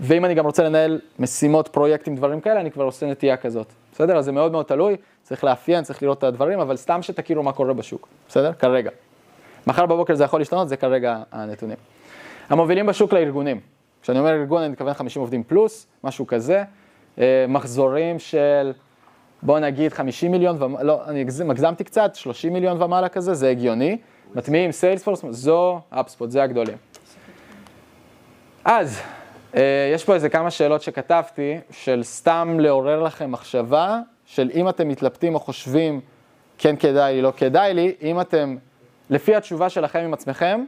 [0.00, 3.66] ואם אני גם רוצה לנהל משימות, פרויקטים, דברים כאלה, אני כבר עושה נטייה כזאת.
[3.94, 4.16] בסדר?
[4.16, 7.52] אז זה מאוד מאוד תלוי, צריך לאפיין, צריך לראות את הדברים, אבל סתם שתכירו מה
[7.52, 8.08] קורה בשוק.
[8.28, 8.52] בסדר?
[8.52, 8.90] כרגע.
[9.66, 11.76] מחר בבוקר זה יכול להשתנות, זה כרגע הנתונים.
[12.48, 13.60] המובילים בשוק לארגונים.
[14.02, 16.62] כשאני אומר ארגון, אני מתכוון 50 עובדים פלוס, משהו כזה.
[17.18, 18.72] אה, מחזורים של,
[19.42, 20.76] בוא נגיד 50 מיליון, ומ...
[20.80, 21.20] לא, אני
[21.50, 23.98] הגזמתי קצת, 30 מיליון ומעלה כזה, זה הגיוני.
[24.34, 26.76] מטמיעים סיילספורס, זו אפספוט, זה הגדולים.
[28.64, 29.00] אז,
[29.94, 35.34] יש פה איזה כמה שאלות שכתבתי, של סתם לעורר לכם מחשבה, של אם אתם מתלבטים
[35.34, 36.00] או חושבים,
[36.58, 38.56] כן כדאי לי, לא כדאי לי, אם אתם,
[39.10, 40.64] לפי התשובה שלכם עם עצמכם,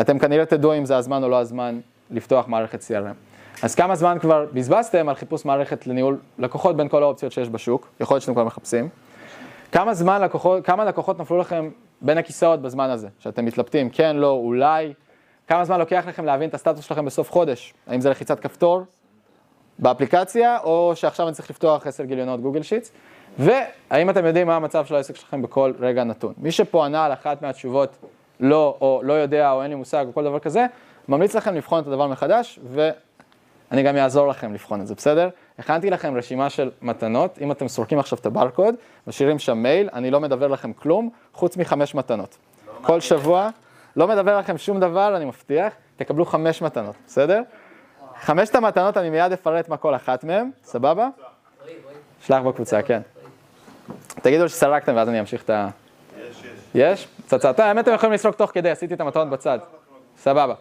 [0.00, 1.80] אתם כנראה תדעו אם זה הזמן או לא הזמן
[2.10, 3.62] לפתוח מערכת CRM.
[3.62, 7.88] אז כמה זמן כבר בזבזתם על חיפוש מערכת לניהול לקוחות בין כל האופציות שיש בשוק,
[8.00, 8.88] יכול להיות שאתם כבר מחפשים.
[9.72, 14.30] כמה זמן לקוחות, כמה לקוחות נפלו לכם בין הכיסאות בזמן הזה, שאתם מתלבטים, כן, לא,
[14.30, 14.92] אולי.
[15.46, 17.74] כמה זמן לוקח לכם להבין את הסטטוס שלכם בסוף חודש?
[17.86, 18.82] האם זה לחיצת כפתור
[19.78, 22.92] באפליקציה, או שעכשיו אני צריך לפתוח עשר גיליונות גוגל שיטס?
[23.38, 26.34] והאם אתם יודעים מה המצב של העסק שלכם בכל רגע נתון?
[26.38, 27.96] מי שפה ענה על אחת מהתשובות
[28.40, 30.66] לא, או לא יודע, או אין לי מושג, או כל דבר כזה,
[31.08, 35.28] ממליץ לכם לבחון את הדבר מחדש, ואני גם אעזור לכם לבחון את זה, בסדר?
[35.58, 38.74] הכנתי לכם רשימה של מתנות, אם אתם סורקים עכשיו את הברקוד,
[39.06, 42.36] משאירים שם מייל, אני לא מדבר לכם כלום, חוץ מחמש מתנות.
[42.82, 43.48] כל שבוע,
[43.96, 47.42] לא מדבר לכם שום דבר, אני מבטיח, תקבלו חמש מתנות, בסדר?
[48.20, 51.08] חמשת המתנות, אני מיד אפרט מה כל אחת מהן, סבבה?
[52.20, 53.00] שלח בקבוצה, כן.
[54.22, 55.68] תגידו שסרקתם ואז אני אמשיך את ה...
[56.18, 56.46] יש, יש.
[56.74, 57.08] יש?
[57.26, 57.66] פצצה.
[57.66, 59.58] האמת, אתם יכולים לסרוק תוך כדי, עשיתי את המתנות בצד.
[60.18, 60.54] סבבה.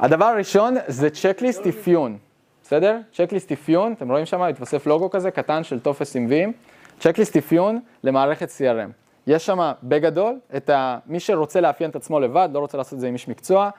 [0.00, 2.18] הדבר הראשון זה צ'קליסט אפיון,
[2.62, 2.98] בסדר?
[3.14, 6.52] צ'קליסט אפיון, אתם רואים שם, התווסף לוגו כזה קטן של טופס עם ויים.
[7.00, 9.01] checklist אפיון למערכת CRM.
[9.26, 10.98] יש שם בגדול את ה...
[11.06, 13.70] מי שרוצה לאפיין את עצמו לבד, לא רוצה לעשות את זה עם איש מקצוע,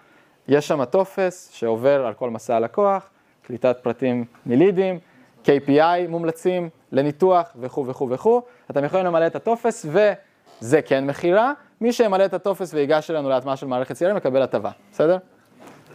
[0.48, 3.10] יש שם טופס שעובר על כל מסע הלקוח,
[3.42, 5.00] קליטת פרטים מלידים,
[5.46, 8.42] KPI מומלצים לניתוח וכו' וכו' וכו'.
[8.72, 11.54] אתם יכולים למלא את הטופס וזה כן מכירה.
[11.82, 15.18] מי שימלא את הטופס ויגש אלינו להטמעה של מערכת CRM יקבל הטבה, בסדר?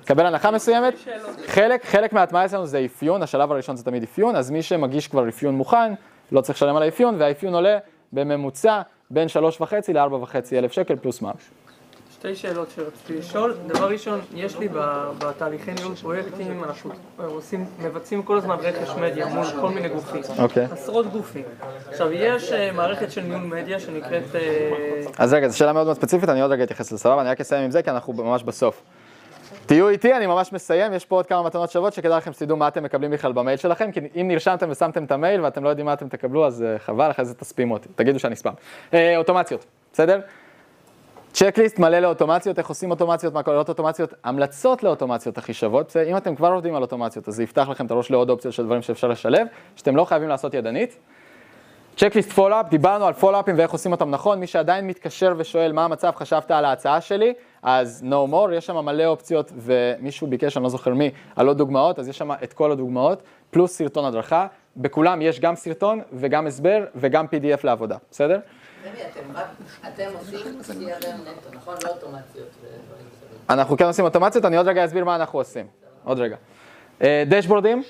[0.02, 0.94] יקבל הנחה מסוימת.
[1.46, 5.28] חלק, חלק מההטמעה אצלנו זה אפיון, השלב הראשון זה תמיד אפיון, אז מי שמגיש כבר
[5.28, 5.92] אפיון מוכן,
[6.32, 7.78] לא צריך לשלם על האפיון, והאפיון עולה
[8.12, 11.34] בממוצע בין שלוש וחצי לארבע וחצי אלף שקל פלוס מע"מ.
[12.12, 13.54] שתי שאלות שרציתי לשאול.
[13.66, 14.68] דבר ראשון, יש לי
[15.18, 20.22] בתהליכי ניהול פרויקטים, אנחנו עושים, מבצעים כל הזמן רכש מדיה מול כל מיני גופים.
[20.38, 20.66] אוקיי.
[20.70, 21.44] עשרות גופים.
[21.88, 24.34] עכשיו, יש אה, מערכת של ניהול מדיה שנקראת...
[24.34, 27.20] אה, אז רגע, זו שאלה מאוד מאוד ספציפית, אני עוד רגע אתייחס לזה, סבבה?
[27.20, 28.82] אני רק אסיים עם זה, כי אנחנו ממש בסוף.
[29.68, 32.68] תהיו איתי, אני ממש מסיים, יש פה עוד כמה מתנות שוות שכדאי לכם שתדעו מה
[32.68, 35.92] אתם מקבלים בכלל במייל שלכם, כי אם נרשמתם ושמתם את המייל ואתם לא יודעים מה
[35.92, 38.52] אתם תקבלו, אז אה, חבל, אחרי זה תספימו אותי, תגידו שאני ספאם.
[38.94, 40.20] אה, אוטומציות, בסדר?
[41.32, 46.10] checklist מלא לאוטומציות, איך עושים אוטומציות, מה כוללות אוטומציות, המלצות לאוטומציות הכי שוות, בסדר?
[46.10, 48.64] אם אתם כבר עובדים על אוטומציות, אז זה יפתח לכם את הראש לעוד אופציות של
[48.64, 49.46] דברים שאפשר לשלב,
[49.76, 50.98] שאתם לא חייבים לעשות ידנית.
[51.98, 56.12] checklist follow-up, דיברנו על פולאפים ואיך עושים אותם נכון, מי שעדיין מתקשר ושואל מה המצב,
[56.16, 60.68] חשבת על ההצעה שלי, אז no more, יש שם מלא אופציות ומישהו ביקש, אני לא
[60.68, 64.46] זוכר מי, על עוד דוגמאות, אז יש שם את כל הדוגמאות, פלוס סרטון הדרכה,
[64.76, 68.40] בכולם יש גם סרטון וגם הסבר וגם PDF לעבודה, בסדר?
[69.88, 71.74] אתם עושים CRM נטו, נכון?
[71.84, 72.48] לא אוטומציות.
[73.50, 75.66] אנחנו כן עושים אוטומציות, אני עוד רגע אסביר מה אנחנו עושים.
[76.04, 76.36] עוד רגע.
[77.02, 77.82] אה, דשבורדים,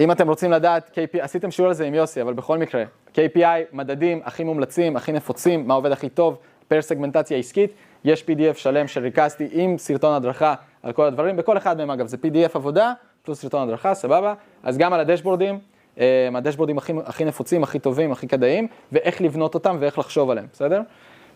[0.00, 2.84] אם אתם רוצים לדעת, KPI, עשיתם שיעור על זה עם יוסי, אבל בכל מקרה,
[3.14, 3.42] KPI,
[3.72, 6.38] מדדים הכי מומלצים, הכי נפוצים, מה עובד הכי טוב,
[6.68, 7.72] פר סגמנטציה עסקית,
[8.04, 12.16] יש PDF שלם שריכזתי עם סרטון הדרכה על כל הדברים, בכל אחד מהם אגב, זה
[12.16, 12.92] PDF עבודה,
[13.22, 14.34] פלוס סרטון הדרכה, סבבה?
[14.62, 15.58] אז גם על הדשבורדים,
[16.00, 20.46] אה, הדשבורדים הכי, הכי נפוצים, הכי טובים, הכי כדאיים, ואיך לבנות אותם ואיך לחשוב עליהם,
[20.52, 20.82] בסדר?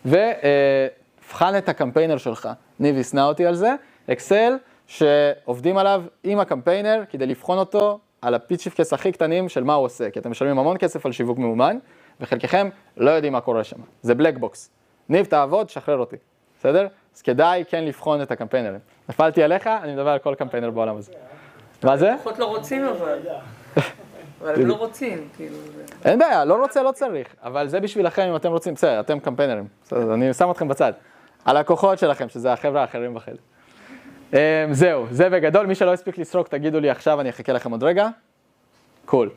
[0.05, 2.49] ובחן את הקמפיינר שלך,
[2.79, 3.75] ניב ישנא אותי על זה,
[4.11, 4.53] אקסל
[4.87, 10.09] שעובדים עליו עם הקמפיינר כדי לבחון אותו על הפיצ'יפקעס הכי קטנים של מה הוא עושה,
[10.09, 11.77] כי אתם משלמים המון כסף על שיווק ממומן,
[12.21, 14.69] וחלקכם לא יודעים מה קורה שם, זה black box.
[15.09, 16.15] ניב, תעבוד, שחרר אותי,
[16.59, 16.87] בסדר?
[17.15, 18.79] אז כדאי כן לבחון את הקמפיינרים.
[19.09, 21.11] נפלתי עליך, אני מדבר על כל קמפיינר בעולם הזה.
[21.83, 22.11] מה זה?
[22.15, 23.17] לפחות לא רוצים אבל.
[24.41, 25.55] אבל הם לא רוצים, כאילו.
[25.75, 29.19] זה- אין בעיה, לא רוצה, לא צריך, אבל זה בשבילכם אם אתם רוצים, בסדר, אתם
[29.19, 30.93] קמפיינרים, בסדר, אני שם אתכם בצד.
[31.45, 33.35] הלקוחות שלכם, שזה החבר'ה האחרים בחדר.
[34.33, 34.37] אמ,
[34.71, 38.07] זהו, זה בגדול, מי שלא הספיק לסרוק, תגידו לי עכשיו, אני אחכה לכם עוד רגע.
[39.05, 39.29] קול.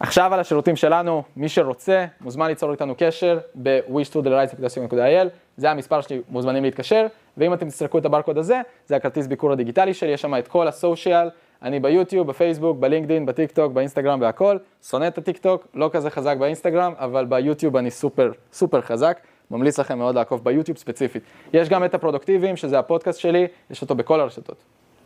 [0.00, 6.64] עכשיו על השירותים שלנו, מי שרוצה, מוזמן ליצור איתנו קשר ב-wishtodelight.co.il, זה המספר שלי, מוזמנים
[6.64, 7.06] להתקשר,
[7.36, 10.68] ואם אתם תסרקו את הברקוד הזה, זה הכרטיס ביקור הדיגיטלי שלי, יש שם את כל
[10.68, 11.28] ה social,
[11.62, 14.56] אני ביוטיוב, בפייסבוק, בלינקדאין, בטיק טוק, באינסטגרם והכל,
[14.88, 19.20] שונא את הטיק טוק, לא כזה חזק באינסטגרם, אבל ביוטיוב אני סופר, סופר חזק,
[19.52, 21.22] ממליץ לכם מאוד לעקוב ביוטיוב ספציפית.
[21.52, 24.56] יש גם את הפרודוקטיביים, שזה הפודקאסט שלי, יש אותו בכל הרשתות,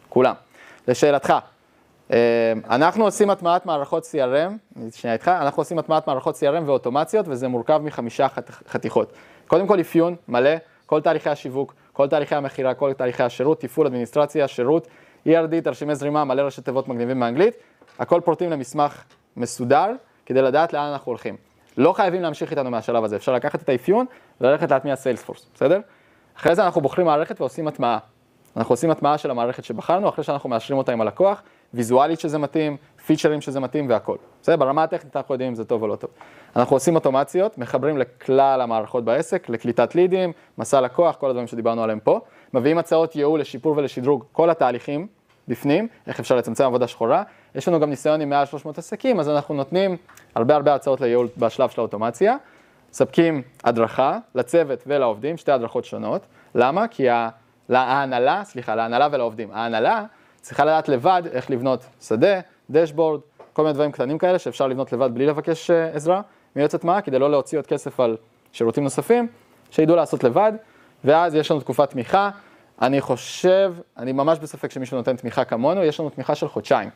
[0.09, 0.34] כולם.
[0.88, 1.34] לשאלתך,
[2.12, 7.49] אה, אנחנו עושים הטמעת מערכות CRM, שנייה איתך, אנחנו עושים הטמעת מערכות CRM ואוטומציות, וזה
[7.49, 9.12] מורכב מחמישה חת- חתיכות.
[9.47, 10.51] קודם כל אפיון מלא,
[10.86, 14.86] כל תהליכי השיווק, כל תהליכי המכירה, כל תהליכי השירות, תפעול, אדמיניסטרציה, שירות,
[15.28, 17.55] ERD, תרשימי זרימה, מלא ראשי תיבות מגניבים באנגלית,
[17.99, 19.03] הכל פורטים למסמך
[19.36, 19.86] מסודר,
[20.26, 21.36] כדי לדעת לאן אנחנו הולכים.
[21.77, 24.07] לא חייבים להמשיך איתנו מהשלב הזה, אפשר לקחת את האפיון
[24.41, 25.81] וללכת להטמיע סיילספורס, בסדר?
[26.37, 27.99] אחרי זה אנחנו בוחרים מערכת ועושים הטמעה.
[28.57, 31.43] אנחנו עושים הטמעה של המערכת שבחרנו, אחרי שאנחנו מאשרים אותה עם הלקוח,
[31.74, 34.16] ויזואלית שזה מתאים, פיצ'רים שזה מתאים והכל.
[34.43, 34.57] בסדר?
[34.57, 36.11] ברמה הטכנית אנחנו יודעים אם זה טוב או לא טוב.
[36.57, 42.01] אנחנו עושים אוטומציות, מחברים לכלל המערכות בעסק, לקליטת לידים, מסע לקוח, כל הדברים שדיברנו עליהם
[42.01, 42.20] פה,
[42.55, 45.07] מביאים הצעות ייעול לשיפור ולשדרוג כל התהליכים
[45.49, 47.22] בפנים, איך אפשר לצמצם עבודה שחורה.
[47.57, 49.96] יש לנו גם ניסיון עם מעל 300 עסקים, אז אנחנו נותנים
[50.34, 52.36] הרבה הרבה הצעות לייעול בשלב של האוטומציה.
[52.90, 56.26] מספקים הדרכה לצוות ולעובדים, שתי הדרכות שונות.
[56.54, 56.88] למה?
[56.88, 57.28] כי ה-
[57.68, 59.50] להנהלה, סליחה, להנהלה ולעובדים.
[59.52, 60.04] ההנהלה
[60.40, 62.40] צריכה לדעת לבד איך לבנות שדה,
[62.70, 63.20] דשבורד,
[63.52, 66.20] כל מיני דברים קטנים כאלה שאפשר לבנות לבד בלי לבקש אה, עזרה
[66.57, 68.16] מיועצת מה, כדי לא להוציא עוד כסף על
[68.52, 69.26] שירותים נוספים,
[69.70, 70.52] שידעו לעשות לבד,
[71.04, 72.30] ואז יש לנו תקופת תמיכה.
[72.82, 76.90] אני חושב, אני ממש בספק שמישהו נותן תמיכה כמונו, יש לנו תמיכה של חודשיים.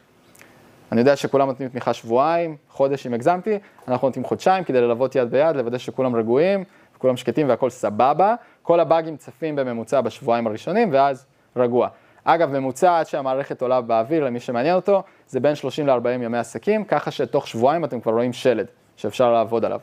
[0.93, 5.30] אני יודע שכולם נותנים תמיכה שבועיים, חודש אם הגזמתי, אנחנו נותנים חודשיים כדי ללוות יד
[5.30, 6.64] ביד, לוודא שכולם רגועים,
[6.97, 8.34] וכולם שקטים והכל סבבה.
[8.62, 11.26] כל הבאגים צפים בממוצע בשבועיים הראשונים, ואז
[11.57, 11.88] רגוע.
[12.24, 16.84] אגב, ממוצע עד שהמערכת עולה באוויר, למי שמעניין אותו, זה בין 30 ל-40 ימי עסקים,
[16.84, 18.66] ככה שתוך שבועיים אתם כבר רואים שלד
[18.97, 19.80] שאפשר לעבוד עליו,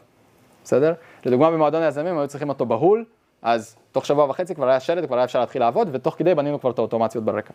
[0.63, 0.93] בסדר?
[1.25, 3.05] לדוגמה, במועדון היזמים היו צריכים אותו בהול,
[3.41, 6.59] אז תוך שבוע וחצי כבר היה שלד, כבר היה אפשר להתחיל לעבוד, ותוך כדי בנינו
[6.59, 7.53] כבר את האוטומציות ברקע.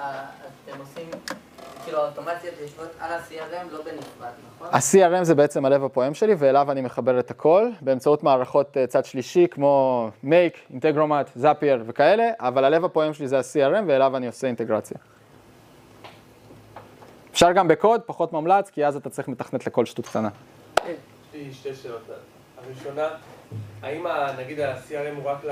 [0.00, 0.24] אה,
[0.64, 1.10] אתם עושים,
[1.92, 4.68] כאילו האוטומציות יושבות על ה-CRM, לא בנפרד, נכון?
[4.72, 9.04] ה-CRM זה בעצם הלב הפועם שלי, ואליו אני מחבר את הכל, באמצעות מערכות אה, צד
[9.04, 14.46] שלישי, כמו Make, אינטגרומט, זאפייר וכאלה, אבל הלב הפועם שלי זה ה-CRM, ואליו אני עושה
[14.46, 14.96] אינטגרציה.
[17.32, 20.28] אפשר גם בקוד, פחות מומלץ, כי אז אתה צריך מתכנת לכל שטות קטנה.
[20.86, 20.94] יש
[21.34, 22.02] לי שתי שאלות.
[22.66, 23.08] הראשונה,
[23.82, 24.06] האם
[24.38, 25.44] נגיד ה-CRM הוא רק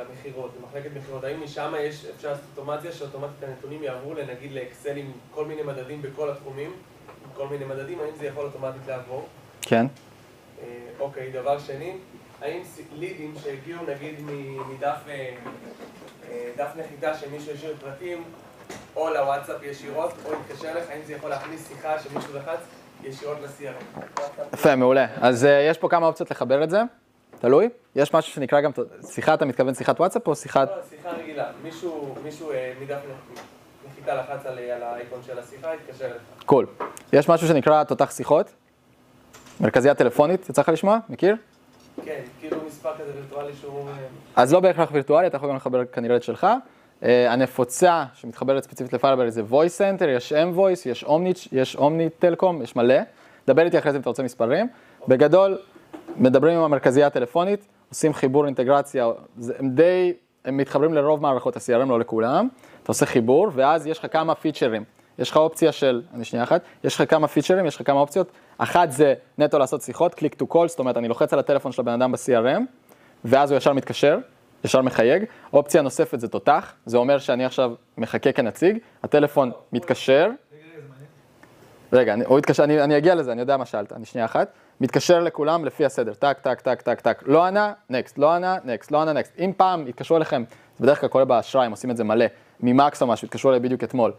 [0.00, 5.12] למכירות, למחלקת מכירות, האם משם יש, אפשר לעשות אוטומציה שאוטומטית הנתונים יעברו לנגיד לאקסל עם
[5.34, 6.72] כל מיני מדדים בכל התחומים,
[7.24, 9.26] עם כל מיני מדדים, האם זה יכול אוטומטית לעבור?
[9.62, 9.86] כן?
[10.62, 10.66] אה,
[11.00, 11.96] אוקיי, דבר שני,
[12.42, 14.14] האם לידים שהגיעו נגיד
[14.70, 15.34] מדף אה,
[16.30, 18.24] אה, דף נחיתה שמישהו השאיר פרטים,
[18.96, 22.60] או לוואטסאפ ישירות, או התקשר אליך, האם זה יכול להכניס שיחה שמישהו לחץ
[23.02, 24.00] ישירות ל-CRM?
[24.52, 25.06] יפה, מעולה.
[25.20, 26.82] אז יש פה כמה אופציות לחבר את זה,
[27.40, 27.68] תלוי.
[27.96, 28.70] יש משהו שנקרא גם,
[29.10, 30.68] שיחה, אתה מתכוון שיחת וואטסאפ או שיחת...
[30.68, 31.44] לא, שיחה רגילה.
[31.62, 33.40] מישהו, מישהו אה, מדף נח-
[33.92, 36.16] נחיתה לחץ על, על האייקון של השיחה, התקשר אליך.
[36.46, 36.66] קול.
[37.12, 38.50] יש משהו שנקרא תותח שיחות,
[39.60, 40.98] מרכזייה טלפונית, יצא לך לשמוע?
[41.08, 41.36] מכיר?
[42.04, 43.88] כן, כאילו מספר כזה וירטואלי שהוא...
[43.88, 43.94] אה,
[44.36, 46.46] אז לא בהכרח וירטואלי, אתה יכול גם לחבר כנראה את שלך.
[47.00, 52.62] אה, הנפוצה שמתחברת ספציפית לפיירברי זה voice center, יש m-voice, יש אומני, יש אומני טלקום,
[52.62, 52.94] יש מלא.
[53.46, 54.68] דבר איתי אחרי זה אם אתה רוצה מספרים.
[55.08, 55.58] בגדול,
[56.16, 59.06] מדברים עם המרכזייה הטלפונית, עושים חיבור אינטגרציה,
[59.38, 60.12] זה- הם די,
[60.44, 62.48] הם מתחברים לרוב מערכות ה-CRM, לא לכולם.
[62.82, 64.84] אתה עושה חיבור, ואז יש לך כמה פיצ'רים.
[65.18, 68.30] יש לך אופציה של, אני שנייה אחת, יש לך כמה פיצ'רים, יש לך כמה אופציות.
[68.58, 71.82] אחת זה נטו לעשות שיחות, click to call, זאת אומרת, אני לוחץ על הטלפון של
[71.82, 72.60] הבן אדם ב-CRM,
[73.24, 74.18] ואז הוא ישר מתקשר,
[74.64, 75.24] ישר מחייג.
[75.52, 80.30] אופציה נוספת זה תותח, זה אומר שאני עכשיו מחכה כנציג, הטלפון מתקשר.
[81.92, 84.52] רגע, אני, הוא התקשר, אני, אני אגיע לזה, אני יודע מה שאלת, אני שנייה אחת.
[84.80, 87.22] מתקשר לכולם לפי הסדר, טק, טק, טק, טק, טק.
[87.26, 89.32] לא ענה, next, לא ענה, next, לא ענה, next.
[89.38, 90.44] אם פעם התקשרו אליכם,
[90.78, 92.26] זה בדרך כלל קורה באשראי, הם עושים את זה מלא,
[92.60, 94.12] ממקס או משהו, התקשרו אליי בדיוק אתמול.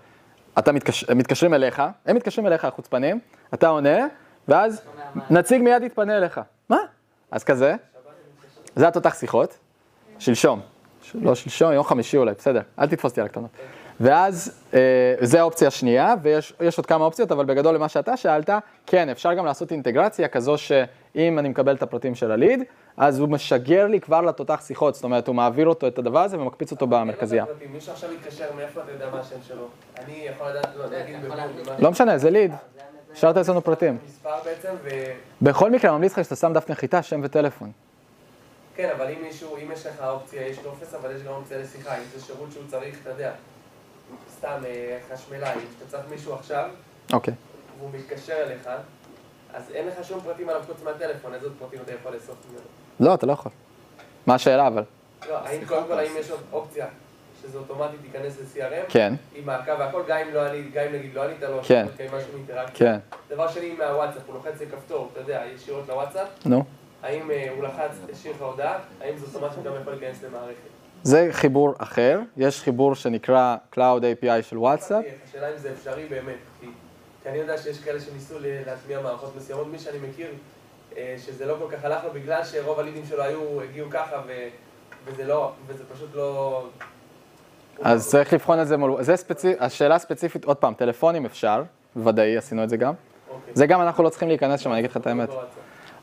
[0.60, 3.20] אתה מתקשר, הם מתקשרים אליך, הם מתקשרים אליך, החוצפנים,
[3.54, 4.08] אתה עונה,
[4.48, 4.82] ואז
[5.30, 6.42] נציג מיד יתפנה אליך.
[6.70, 6.78] מה?
[7.32, 7.76] אז כזה,
[8.76, 9.58] זה התותח שיחות,
[10.20, 10.62] שלשום,
[11.14, 13.50] לא שלשום, יום חמישי אולי, בסדר, אל תתפוס אותי על הקטנות.
[14.00, 14.80] ואז, אה,
[15.22, 18.50] זה האופציה השנייה, ויש יש עוד כמה אופציות, אבל בגדול למה שאתה שאלת,
[18.86, 22.64] כן, אפשר גם לעשות אינטגרציה כזו שאם אני מקבל את הפרטים של הליד,
[22.98, 26.40] אז הוא משגר לי כבר לתותח שיחות, זאת אומרת, הוא מעביר אותו את הדבר הזה
[26.40, 27.44] ומקפיץ אותו במרכזייה.
[27.44, 27.74] אין לך פרטים.
[27.74, 29.68] מישהו עכשיו יתקשר, מאיפה אתה יודע מה השם שלו?
[29.98, 32.52] אני יכול לדעת, לא, לא משנה, זה ליד,
[33.14, 33.98] השארת אצלנו פרטים.
[34.08, 34.90] מספר בעצם, ו...
[35.42, 37.72] בכל מקרה, ממליץ לך שאתה שם דף נחיתה, שם וטלפון.
[38.76, 41.98] כן, אבל אם מישהו, אם יש לך אופציה, יש טופס, אבל יש גם אופציה לשיחה,
[41.98, 43.32] אם זה שירות שהוא צריך, אתה יודע,
[44.38, 46.70] סתם אה, חשמלאי, שאתה צריך מישהו עכשיו,
[47.14, 47.34] אוקיי.
[47.80, 48.70] והוא מתקשר אליך,
[49.54, 52.62] אז אין לך שום פרטים עליו חוץ מהטלפון, איזה פרטים אתה יכול לאסוף ממנו?
[53.00, 53.52] לא, אתה לא יכול.
[54.26, 54.84] מה השאלה אבל?
[55.30, 56.88] לא, האם קודם כל, האם יש עוד אופציה
[57.42, 58.86] שזה אוטומטית ייכנס ל-CRM?
[58.90, 61.86] כן, עם מעקב והכל, גם אם לא ענית, גם אם נגיד לא ענית לו, כן.
[61.86, 62.74] מתקיים משהו מאינטראקציה.
[62.78, 63.00] כן,
[63.36, 66.64] דבר שני, מהוואטסאפ, הוא לוחץ לכפתור, אתה יודע, ישירות לוואטסאפ, נו.
[67.04, 70.79] האם אה, הוא לחץ, השאיר לך הודעה, האם זה אוטומטית גם יכול להיכנס למערכת?
[71.04, 75.06] זה חיבור אחר, יש חיבור שנקרא Cloud API של וואטסאפ.
[75.30, 76.68] השאלה אם זה אפשרי באמת, כי,
[77.26, 80.28] אני יודע שיש כאלה שניסו להטמיע מערכות מסוימות, מי שאני מכיר,
[80.98, 84.32] אה, שזה לא כל כך הלך לו, בגלל שרוב הלידים שלו היו, הגיעו ככה, ו,
[85.06, 86.64] וזה לא, וזה פשוט לא...
[87.82, 89.04] אז צריך לבחון את זה מול...
[89.04, 91.64] זה ספציפי, השאלה הספציפית, עוד פעם, טלפונים אפשר,
[91.96, 92.94] ודאי, עשינו את זה גם.
[93.30, 93.54] אוקיי.
[93.56, 95.30] זה גם אנחנו לא צריכים להיכנס שם, אני אגיד לך את האמת.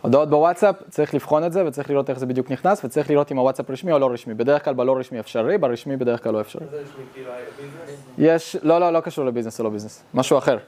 [0.07, 3.37] הודעות בוואטסאפ, צריך לבחון את זה, וצריך לראות איך זה בדיוק נכנס, וצריך לראות אם
[3.37, 4.35] הוואטסאפ רשמי או לא רשמי.
[4.35, 6.67] בדרך כלל בלא רשמי אפשרי, ברשמי בדרך כלל לא אפשרי.
[7.15, 8.01] כאילו, business?
[8.19, 10.59] יש, לא, לא, לא קשור ל business או לא business, משהו אחר.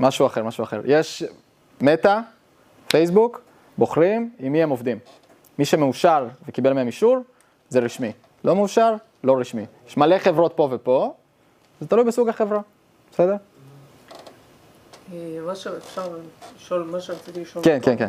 [0.00, 0.80] משהו אחר, משהו אחר.
[0.84, 1.24] יש
[1.80, 2.18] מטא,
[2.88, 3.40] פייסבוק,
[3.78, 4.98] בוחרים עם מי הם עובדים.
[5.58, 7.18] מי שמאושר וקיבל מהם אישור,
[7.68, 8.12] זה רשמי.
[8.44, 9.66] לא מאושר, לא רשמי.
[9.88, 11.14] יש מלא חברות פה ופה,
[11.80, 12.60] זה תלוי בסוג החברה,
[13.12, 13.36] בסדר?
[15.12, 16.08] אה, מה שאפשר
[16.56, 17.64] לשאול, מה שרציתי לשאול.
[17.64, 18.08] כן, כן, כן.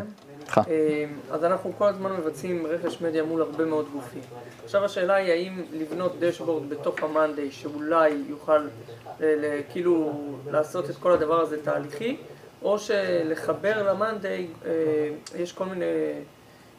[0.67, 4.21] אה, אז אנחנו כל הזמן מבצעים רכש מדיה מול הרבה מאוד גופים.
[4.63, 8.57] עכשיו השאלה היא האם לבנות דשבורד בתוך המאנדיי שאולי יוכל
[9.19, 10.11] ל- כאילו
[10.51, 12.17] לעשות את כל הדבר הזה תהליכי,
[12.61, 14.71] או שלחבר למאנדיי, אה,
[15.35, 15.85] יש כל מיני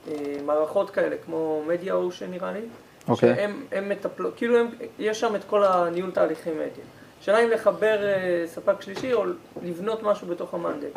[0.08, 0.12] אה,
[0.46, 2.60] מערכות כאלה, כמו מדיה אושן נראה לי,
[3.08, 3.34] אוקיי.
[3.34, 4.66] שהם הם מטפלות, כאילו הם,
[4.98, 6.84] יש שם את כל הניהול תהליכי מדיה.
[7.26, 9.24] השאלה אם לחבר אה, ספק שלישי או
[9.62, 10.90] לבנות משהו בתוך המאנדיי.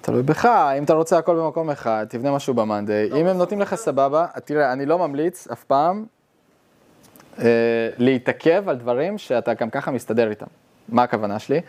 [0.00, 0.46] תלוי בך,
[0.78, 3.10] אם אתה רוצה הכל במקום אחד, תבנה משהו במאנדיי.
[3.20, 6.04] אם הם נותנים לך סבבה, תראה, אני לא ממליץ אף פעם
[7.38, 7.44] אה,
[7.98, 10.46] להתעכב על דברים שאתה גם ככה מסתדר איתם.
[10.88, 11.60] מה הכוונה שלי?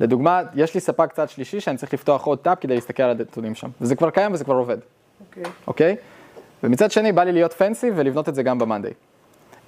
[0.00, 3.54] לדוגמה, יש לי ספק צד שלישי שאני צריך לפתוח עוד טאב כדי להסתכל על הנתונים
[3.54, 3.70] שם.
[3.80, 4.78] וזה כבר קיים וזה כבר עובד,
[5.28, 5.42] אוקיי.
[5.66, 5.96] אוקיי?
[6.62, 8.92] ומצד שני, בא לי להיות פנסי ולבנות את זה גם במאנדיי.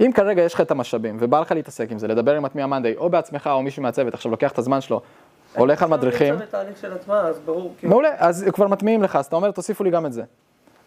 [0.01, 2.97] אם כרגע יש לך את המשאבים ובא לך להתעסק עם זה, לדבר עם מטמיע מאנדיי,
[2.97, 5.01] או בעצמך או מישהו מהצוות, עכשיו לוקח את הזמן שלו,
[5.57, 6.35] הולך על מדריכים.
[7.79, 10.23] כאילו, מעולה, אז כבר מטמיעים לך, אז אתה אומר, תוסיפו לי גם את זה.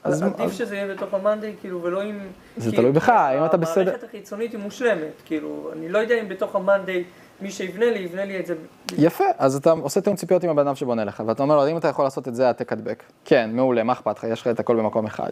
[0.04, 2.20] אז עדיף שזה יהיה בתוך המאנדיי, כאילו, ולא עם...
[2.58, 6.16] זה תלוי בך, כי אם אתה בסדר- המערכת החיצונית היא מושלמת, כאילו, אני לא יודע
[6.22, 7.04] אם בתוך המאנדיי,
[7.42, 8.56] מי שיבנה לי, יבנה לי את זה.
[8.98, 11.78] יפה, אז אתה עושה תיאום ציפיות עם הבן אדם שבונה לך, ואתה אומר לו, אם
[11.78, 13.04] אתה יכול לעשות את זה, העתק הדבק.
[13.26, 15.32] כן, מעולה, מה אכפת לך, יש לך את הכל במקום אחד.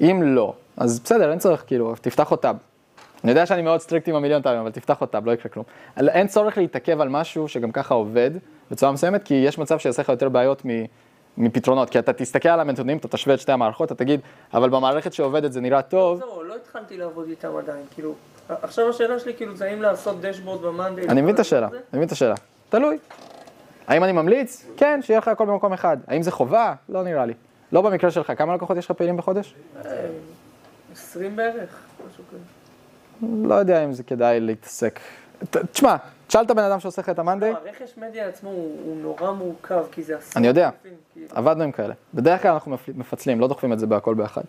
[0.00, 2.56] אם לא, אז בסדר, אין צורך, כאילו, תפתח עוד טאב.
[3.24, 5.64] אני יודע שאני מאוד strict עם המיליון טאבים, אבל תפתח טאב, לא יקרה כלום.
[5.98, 8.30] אין צורך להתעכב על משהו שגם ככה עובד
[8.70, 10.84] בצורה מסוימת, כי יש מצב שיעשה לך יותר בעיות מ-
[11.38, 11.90] מפתרונות.
[11.90, 14.20] כי אתה תסתכל על הנתונים, אתה תשווה את שתי המערכות, אתה תגיד,
[14.54, 18.14] אבל במערכת שעובדת זה נראה טוב, זהו, לא התחלתי לעבוד איתם עדיין, כאילו,
[18.48, 21.08] עכשיו השאלה שלי, כאילו, זה האם לעשות דשבורד במאנדיי.
[21.08, 21.68] אני מבין את השאלה?
[21.68, 22.34] אני מבין את השאלה.
[22.68, 22.98] תלוי.
[23.86, 24.66] האם אני ממליץ?
[24.76, 25.96] כן, שיהיה לך הכל במקום אחד.
[26.06, 26.74] האם זה חובה?
[26.88, 27.34] לא נראה לי.
[27.72, 28.32] לא במקרה שלך.
[28.36, 29.54] כמה לקוחות יש לך פעילים בחודש?
[30.92, 32.38] 20 בערך, משהו כזה.
[33.22, 35.00] לא יודע אם זה כדאי להתעסק.
[35.72, 35.96] תשמע,
[36.26, 39.84] תשאל את הבן אדם שעושה לך את המאנדיי, לא, הרכש מדיה עצמו הוא נורא מורכב,
[39.92, 40.70] כי זה עשרות אני יודע.
[41.30, 41.94] עבדנו עם כאלה.
[42.14, 44.42] בדרך כלל אנחנו מפ- מפצלים, לא דוחפים את זה בהכל ביחד.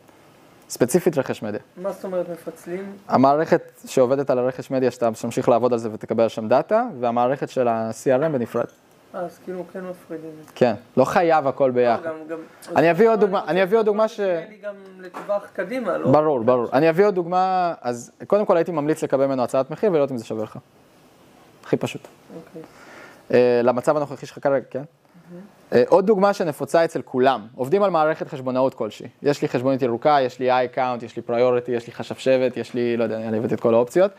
[0.70, 1.60] ספציפית רכש מדיה.
[1.78, 2.94] מה זאת אומרת מפצלים?
[3.08, 7.68] המערכת שעובדת על הרכש מדיה, שאתה תמשיך לעבוד על זה ותקבל שם דאטה, והמערכת של
[7.68, 8.66] ה-CRM בנפרד.
[9.14, 10.52] אז כאילו כן מפרידים את זה.
[10.56, 12.04] כן, לא חייב הכל ביחד.
[12.04, 12.38] גם- גם-
[12.76, 16.12] אני אביא עוד דוגמה- אני אביא עוד דוגמה ש- לי גם לטווח קדימה, לא?
[16.12, 16.68] ברור, ברור.
[16.74, 20.18] אני אביא עוד דוגמה, אז קודם כל הייתי ממליץ לקבל ממנו הצעת מחיר ולראות אם
[20.18, 20.60] זה שווה לך.
[21.64, 22.08] הכי פשוט.
[22.36, 22.62] אוקיי.
[23.34, 24.84] אה, למצב הנוכחי שלך כרגע, כן?
[25.74, 29.08] אה, עוד דוגמה שנפוצה אצל כולם, עובדים על מערכת חשבונאות כלשהי.
[29.24, 32.74] יש לי חשבונית ירוקה, יש לי iCount, יש לי פריוריטי, יש לי חשב שבט, יש
[32.74, 34.12] לי, לא יודע, אני הבאתי את כל האופציות,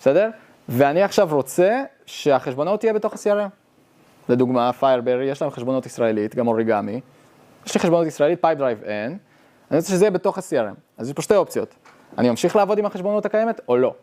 [0.00, 0.30] בסדר?
[0.68, 3.61] ואני עכשיו רוצה שהחשבונאות תהיה בתוך ה-CRM.
[4.28, 7.00] לדוגמה, פיירברי, יש להם חשבונאות ישראלית, גם אוריגמי.
[7.66, 9.18] יש לי חשבונאות ישראלית, פייפדרייב אין.
[9.70, 10.74] אני רוצה שזה יהיה בתוך ה-CRM.
[10.98, 11.74] אז יש פה שתי אופציות.
[12.18, 13.94] אני ממשיך לעבוד עם החשבונות הקיימת או לא.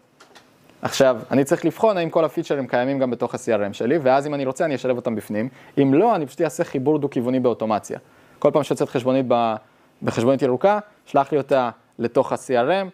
[0.82, 4.46] עכשיו, אני צריך לבחון האם כל הפיצ'רים קיימים גם בתוך ה-CRM שלי, ואז אם אני
[4.46, 5.50] רוצה אני אשלב אותם בפנים.
[5.82, 8.00] אם לא, אני פשוט אעשה חיבור דו-כיווני באוטומציה.
[8.40, 9.56] כל פעם שיוצאת חשבונית ב-
[10.04, 12.88] בחשבונית ירוקה, שלח לי אותה לתוך ה-CRM,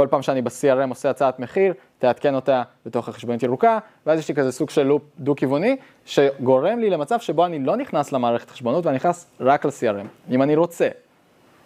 [0.00, 4.34] כל פעם שאני ב-CRM עושה הצעת מחיר, תעדכן אותה בתוך החשבונית ירוקה, ואז יש לי
[4.34, 8.96] כזה סוג של לופ דו-כיווני, שגורם לי למצב שבו אני לא נכנס למערכת חשבונות ואני
[8.96, 10.88] נכנס רק ל-CRM, אם אני רוצה.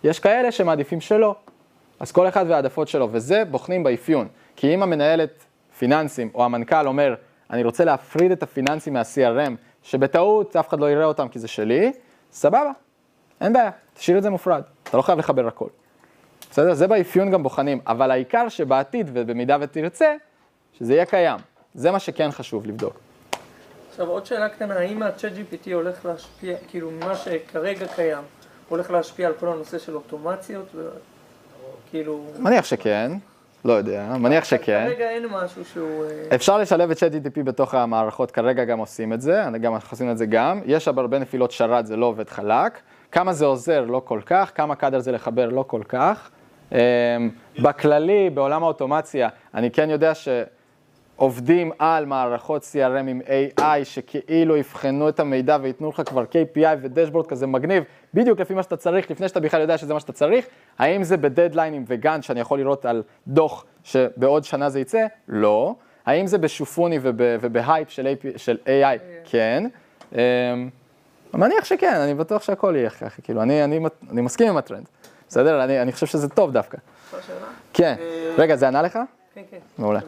[0.05, 1.35] יש כאלה שמעדיפים שלא,
[2.01, 4.28] אז כל אחד והעדפות שלו, וזה בוחנים באפיון.
[4.57, 5.45] כי אם המנהלת
[5.78, 7.14] פיננסים או המנכ"ל אומר,
[7.51, 11.93] אני רוצה להפריד את הפיננסים מה-CRM, שבטעות אף אחד לא יראה אותם כי זה שלי,
[12.32, 12.70] סבבה,
[13.41, 15.68] אין בעיה, תשאיר את זה מופרד, אתה לא חייב לחבר הכל.
[16.55, 16.75] בסדר?
[16.75, 20.15] זה באפיון גם בוחנים, אבל העיקר שבעתיד, ובמידה ותרצה,
[20.79, 21.39] שזה יהיה קיים.
[21.75, 23.01] זה מה שכן חשוב לבדוק.
[23.91, 28.23] עכשיו עוד שאלה קטנה, האם ה-chat GPT הולך להשפיע, כאילו מה שכרגע קיים,
[28.69, 30.67] הולך להשפיע על כל הנושא של אוטומציות?
[31.91, 32.25] כאילו...
[32.39, 33.13] מניח שכן,
[33.65, 34.87] לא יודע, מניח שכן.
[34.89, 36.05] כרגע אין משהו שהוא...
[36.05, 40.11] אה, אפשר לשלב את ChatGTP בתוך המערכות, כרגע גם עושים את זה, גם אנחנו עושים
[40.11, 40.61] את זה גם.
[40.65, 42.81] יש אבל הרבה נפילות שרת, זה לא עובד חלק.
[43.13, 44.53] כמה זה עוזר, לא כל כך.
[44.55, 46.31] כמה קאדר זה לחבר, לא כל כך.
[46.75, 47.31] אמ,
[47.62, 53.20] בכללי, בעולם האוטומציה, אני כן יודע שעובדים על מערכות CRM עם
[53.59, 58.62] AI, שכאילו יבחנו את המידע וייתנו לך כבר KPI ודשבורד כזה מגניב, בדיוק לפי מה
[58.62, 60.47] שאתה צריך, לפני שאתה בכלל יודע שזה מה שאתה צריך.
[60.79, 65.07] האם זה בדדליינים וגאנט שאני יכול לראות על דוח שבעוד שנה זה יצא?
[65.29, 65.75] לא.
[66.07, 68.99] האם זה בשופוני וב, ובהייפ של, AP, של AI?
[69.25, 69.66] כן.
[70.12, 70.18] אמ,
[71.35, 74.87] מניח שכן, אני בטוח שהכל יהיה ככה, כאילו, אני, אני, אני מסכים עם הטרנד,
[75.35, 75.64] בסדר?
[75.64, 76.78] אני, אני חושב שזה טוב דווקא.
[77.72, 77.95] כן.
[78.39, 78.99] רגע, זה ענה לך?
[79.35, 79.59] כן, כן.
[79.78, 80.01] מעולה.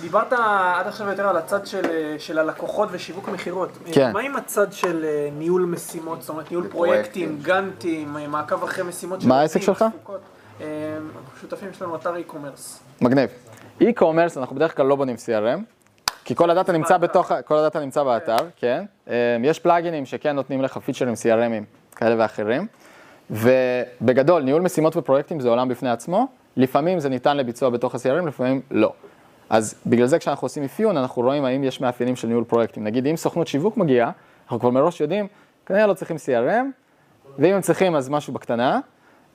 [0.00, 1.82] דיברת עד עכשיו יותר על הצד של,
[2.18, 3.68] של הלקוחות ושיווק מכירות.
[3.92, 4.12] כן.
[4.12, 7.38] מה עם הצד של אה, ניהול משימות, זאת אומרת ניהול פרויקטים.
[7.42, 9.84] גאנטים, אה, מעקב אחרי משימות מה העסק שלך?
[10.60, 10.66] אה,
[11.40, 12.82] שותפים שלנו אתר e-commerce.
[13.00, 13.30] מגניב.
[13.80, 15.60] e-commerce, אנחנו בדרך כלל לא בונים CRM,
[16.24, 18.84] כי כל הדאטה נמצא בתוך, כל הדאטה נמצא באתר, כן.
[19.42, 22.66] יש פלאגינים שכן נותנים לך פיצ'רים CRMים כאלה ואחרים.
[23.30, 26.26] ובגדול, ניהול משימות ופרויקטים זה עולם בפני עצמו,
[26.56, 28.92] לפעמים זה ניתן לביצוע בתוך ה-CRM, לפעמים לא.
[29.50, 32.84] אז בגלל זה כשאנחנו עושים אפיון, אנחנו רואים האם יש מאפיינים של ניהול פרויקטים.
[32.84, 34.10] נגיד, אם סוכנות שיווק מגיעה,
[34.44, 35.26] אנחנו כבר מראש יודעים,
[35.66, 36.64] כנראה לא צריכים CRM,
[37.38, 38.80] ואם הם צריכים אז משהו בקטנה,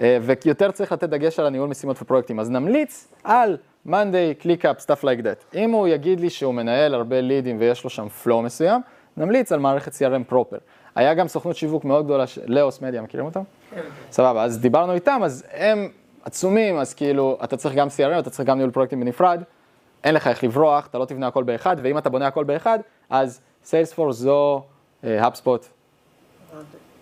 [0.01, 2.39] אה, ויותר צריך לתת דגש על הניהול משימות ופרויקטים.
[2.39, 5.55] אז נמליץ על Monday, ClickUp, stuff like that.
[5.55, 8.81] אם הוא יגיד לי שהוא מנהל הרבה לידים ויש לו שם flow מסוים,
[9.17, 10.57] נמליץ על מערכת CRM פרופר.
[10.95, 13.41] היה גם סוכנות שיווק מאוד גדולה, ש- לאוס מדיה, מכירים אותם?
[14.11, 15.89] סבבה, אז דיברנו איתם, אז הם
[16.23, 19.43] עצומים, אז כאילו, אתה צריך גם CRM, אתה צריך גם ניהול פרויקטים בנפרד,
[20.03, 23.41] אין לך איך לברוח, אתה לא תבנה הכל באחד, ואם אתה בונה הכל באחד, אז
[23.63, 24.63] סיילספורס זו
[25.03, 25.65] האפספוט,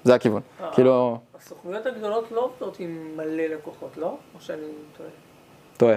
[0.04, 0.42] זה הכיוון.
[0.72, 4.08] כאילו, הסוכנויות הגדולות לא עובדות עם מלא לקוחות, לא?
[4.36, 4.62] או שאני
[4.98, 5.10] טועה?
[5.78, 5.96] טועה.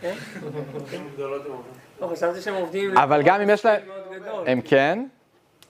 [0.00, 0.14] כן?
[0.74, 1.08] עובדים.
[2.00, 2.98] לא, חשבתי שהם עובדים...
[2.98, 3.82] אבל גם אם יש להם.
[4.46, 5.06] הם כן,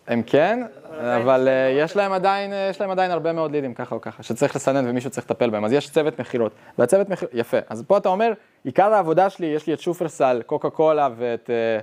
[0.09, 0.63] הם כן,
[1.01, 4.23] אבל אה, יש להם עדיין, אה, יש להם עדיין הרבה מאוד לידים ככה או ככה,
[4.23, 7.97] שצריך לסנן ומישהו צריך לטפל בהם, אז יש צוות מכירות, והצוות מכירות, יפה, אז פה
[7.97, 8.33] אתה אומר,
[8.65, 11.79] עיקר העבודה שלי, יש לי את שופרסל, קוקה קולה ואת, אה,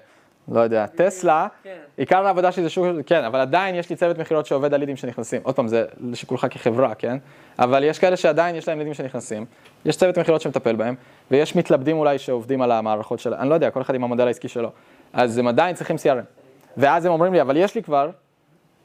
[0.55, 1.69] לא יודע, טסלה, כן.
[1.97, 4.95] עיקר העבודה שלי זה שופרסל, כן, אבל עדיין יש לי צוות מכירות שעובד על לידים
[4.95, 7.17] שנכנסים, עוד פעם, זה לשיקולך כחברה, כן,
[7.59, 9.45] אבל יש כאלה שעדיין יש להם לידים שנכנסים,
[9.85, 10.95] יש צוות מכירות שמטפל בהם,
[11.31, 14.47] ויש מתלבדים אולי שעובדים על המערכות של, אני לא יודע, כל אחד עם המודל העסקי
[14.47, 14.71] שלו,
[15.13, 16.44] אז הם עדיין צריכים CRM.
[16.77, 18.09] ואז הם אומרים לי, אבל יש לי כבר,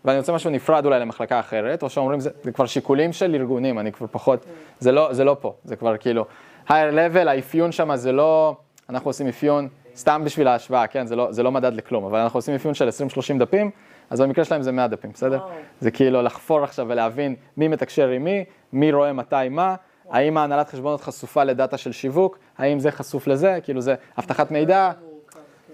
[0.05, 3.79] ואני רוצה משהו נפרד אולי למחלקה אחרת, או שאומרים, זה, זה כבר שיקולים של ארגונים,
[3.79, 4.47] אני כבר פחות,
[4.79, 6.25] זה לא, זה לא פה, זה כבר כאילו,
[6.69, 8.57] higher level, האפיון שם זה לא,
[8.91, 12.39] אנחנו עושים אפיון, סתם בשביל ההשוואה, כן, זה לא, זה לא מדד לכלום, אבל אנחנו
[12.39, 13.71] עושים אפיון של 20-30 דפים,
[14.11, 15.39] אז במקרה שלהם זה 100 דפים, בסדר?
[15.39, 15.51] וואו.
[15.81, 19.75] זה כאילו לחפור עכשיו ולהבין מי מתקשר עם מי, מי רואה מתי מה,
[20.11, 24.91] האם ההנהלת חשבונות חשופה לדאטה של שיווק, האם זה חשוף לזה, כאילו זה אבטחת מידע,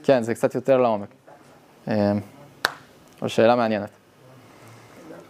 [0.02, 1.08] כן, זה קצת יותר לעומק.
[1.88, 2.20] אמ,
[3.20, 3.90] אבל שאלה מעניינת.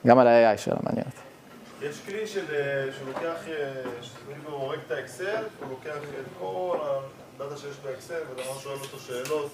[0.06, 1.12] גם על ה-AI שאלה מעניינת.
[1.82, 6.24] יש כלי של, אה, שהוא לוקח, אה, שכאילו הוא הורג את האקסל, הוא לוקח את
[6.38, 9.50] כל הדאטה שיש באקסל, ואתה ממש שואל אותו שאלות,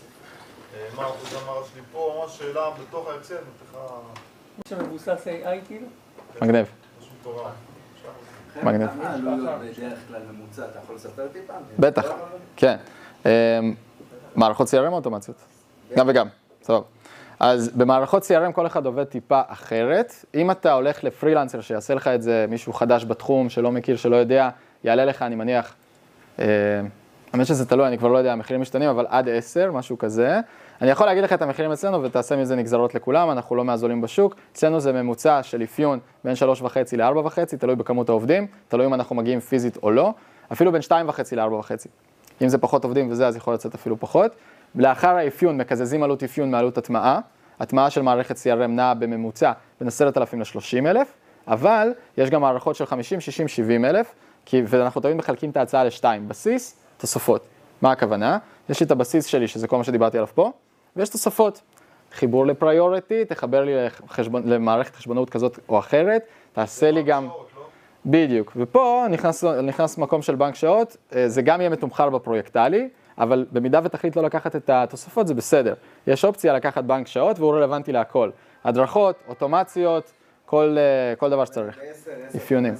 [0.74, 5.86] אה, מה אחוז המערב שלי פה, ממש שאלה בתוך האקסל, נותן לך שמבוסס AI כאילו?
[6.42, 6.66] מגניב,
[7.00, 7.52] משהו מטורף.
[8.62, 8.90] מגניב.
[8.90, 10.64] כמה העלויות בדרך כלל ממוצע?
[10.70, 11.52] אתה יכול לספר טיפה?
[11.78, 12.06] בטח,
[12.56, 12.76] כן.
[13.26, 13.30] אמ,
[14.36, 15.36] מערכות CRM או אוטומציות?
[15.96, 16.28] גם וגם,
[16.62, 16.84] סבבה.
[17.40, 20.12] אז במערכות CRM כל אחד עובד טיפה אחרת.
[20.34, 24.48] אם אתה הולך לפרילנסר שיעשה לך את זה, מישהו חדש בתחום, שלא מכיר, שלא יודע,
[24.84, 25.74] יעלה לך, אני מניח,
[26.38, 26.44] אה,
[27.32, 30.40] האמת שזה תלוי, אני כבר לא יודע, המחירים משתנים, אבל עד 10, משהו כזה.
[30.82, 34.36] אני יכול להגיד לך את המחירים אצלנו ותעשה מזה נגזרות לכולם, אנחנו לא מהזולים בשוק.
[34.52, 39.40] אצלנו זה ממוצע של אפיון בין 3.5 ל-4.5, תלוי בכמות העובדים, תלוי אם אנחנו מגיעים
[39.40, 40.12] פיזית או לא,
[40.52, 40.94] אפילו בין 2.5
[41.32, 41.70] ל-4.5.
[42.42, 44.34] אם זה פחות עובדים וזה, אז יכול לצאת אפילו פחות.
[44.74, 47.20] לאחר האפיון מקזזים עלות אפיון מעלות הטמעה.
[47.60, 50.96] הטמעה של מערכת CRM נעה בממוצע בין 10,000 ל-30,000,
[51.46, 54.14] אבל יש גם מערכות של 50, 60, 70 אלף,
[54.44, 57.46] כי, ואנחנו תמיד מחלקים את ההצעה לשתיים, בסיס, תוספות.
[57.82, 58.38] מה הכוונה?
[58.68, 60.52] יש לי את הבסיס שלי, שזה כל מה שדיברתי עליו פה,
[60.96, 61.60] ויש תוספות.
[62.12, 67.28] חיבור לפריוריטי, תחבר לי לחשבון, למערכת חשבונאות כזאת או אחרת, תעשה לי גם...
[68.06, 72.88] בדיוק, ופה נכנס, נכנס מקום של בנק שעות, אה, זה גם יהיה מתומחר בפרויקטלי,
[73.22, 75.74] אבל במידה ותחליט לא לקחת את התוספות זה בסדר.
[76.06, 78.30] יש אופציה לקחת בנק שעות והוא רלוונטי להכל.
[78.64, 80.12] הדרכות, אוטומציות,
[80.46, 81.78] כל, אה, כל דבר שצריך.
[82.36, 82.74] אפיונים.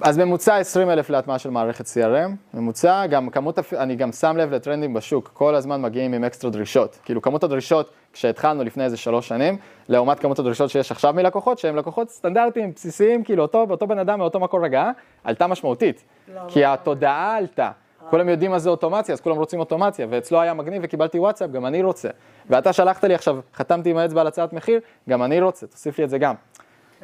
[0.00, 4.54] אז ממוצע 20 אלף להטמעה של מערכת CRM, ממוצע, גם כמות, אני גם שם לב
[4.54, 6.98] לטרנדים בשוק, כל הזמן מגיעים עם אקסטרה דרישות.
[7.04, 9.56] כאילו כמות הדרישות כשהתחלנו לפני איזה שלוש שנים,
[9.88, 14.18] לעומת כמות הדרישות שיש עכשיו מלקוחות, שהם לקוחות סטנדרטיים, בסיסיים, כאילו אותו, אותו בן אדם
[14.18, 14.90] מאותו מקור הגעה,
[15.24, 16.04] עלתה משמעותית.
[16.48, 17.70] כי התודעה עלתה.
[18.10, 21.66] כולם יודעים מה זה אוטומציה, אז כולם רוצים אוטומציה, ואצלו היה מגניב וקיבלתי וואטסאפ, גם
[21.66, 22.08] אני רוצה.
[22.50, 26.04] ואתה שלחת לי עכשיו, חתמתי עם האצבע על הצעת מחיר, גם אני רוצה, תוסיף לי
[26.04, 26.34] את זה גם.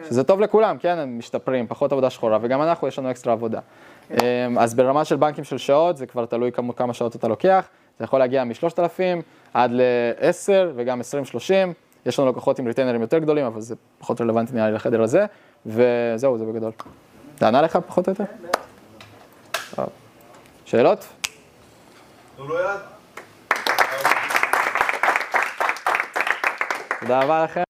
[0.08, 3.60] שזה טוב לכולם, כן, הם משתפרים, פחות עבודה שחורה, וגם אנחנו, יש לנו אקסטרה עבודה.
[4.10, 4.16] אמ,
[4.58, 7.68] אז ברמה של בנקים של שעות, זה כבר תלוי כמה, כמה שעות אתה לוקח,
[7.98, 9.22] זה יכול להגיע מ-3,000
[9.54, 11.04] עד ל-10 וגם 20-30,
[12.06, 15.26] יש לנו לקוחות עם ריטיינרים יותר גדולים, אבל זה פחות רלוונטי נראה לי לחדר הזה,
[15.66, 16.72] וזהו, זה בגדול.
[17.38, 18.24] זה ענה לך פחות או יותר?
[20.64, 21.06] שאלות?
[22.36, 22.80] תנו לו יד.
[27.00, 27.60] תודה רבה לכם.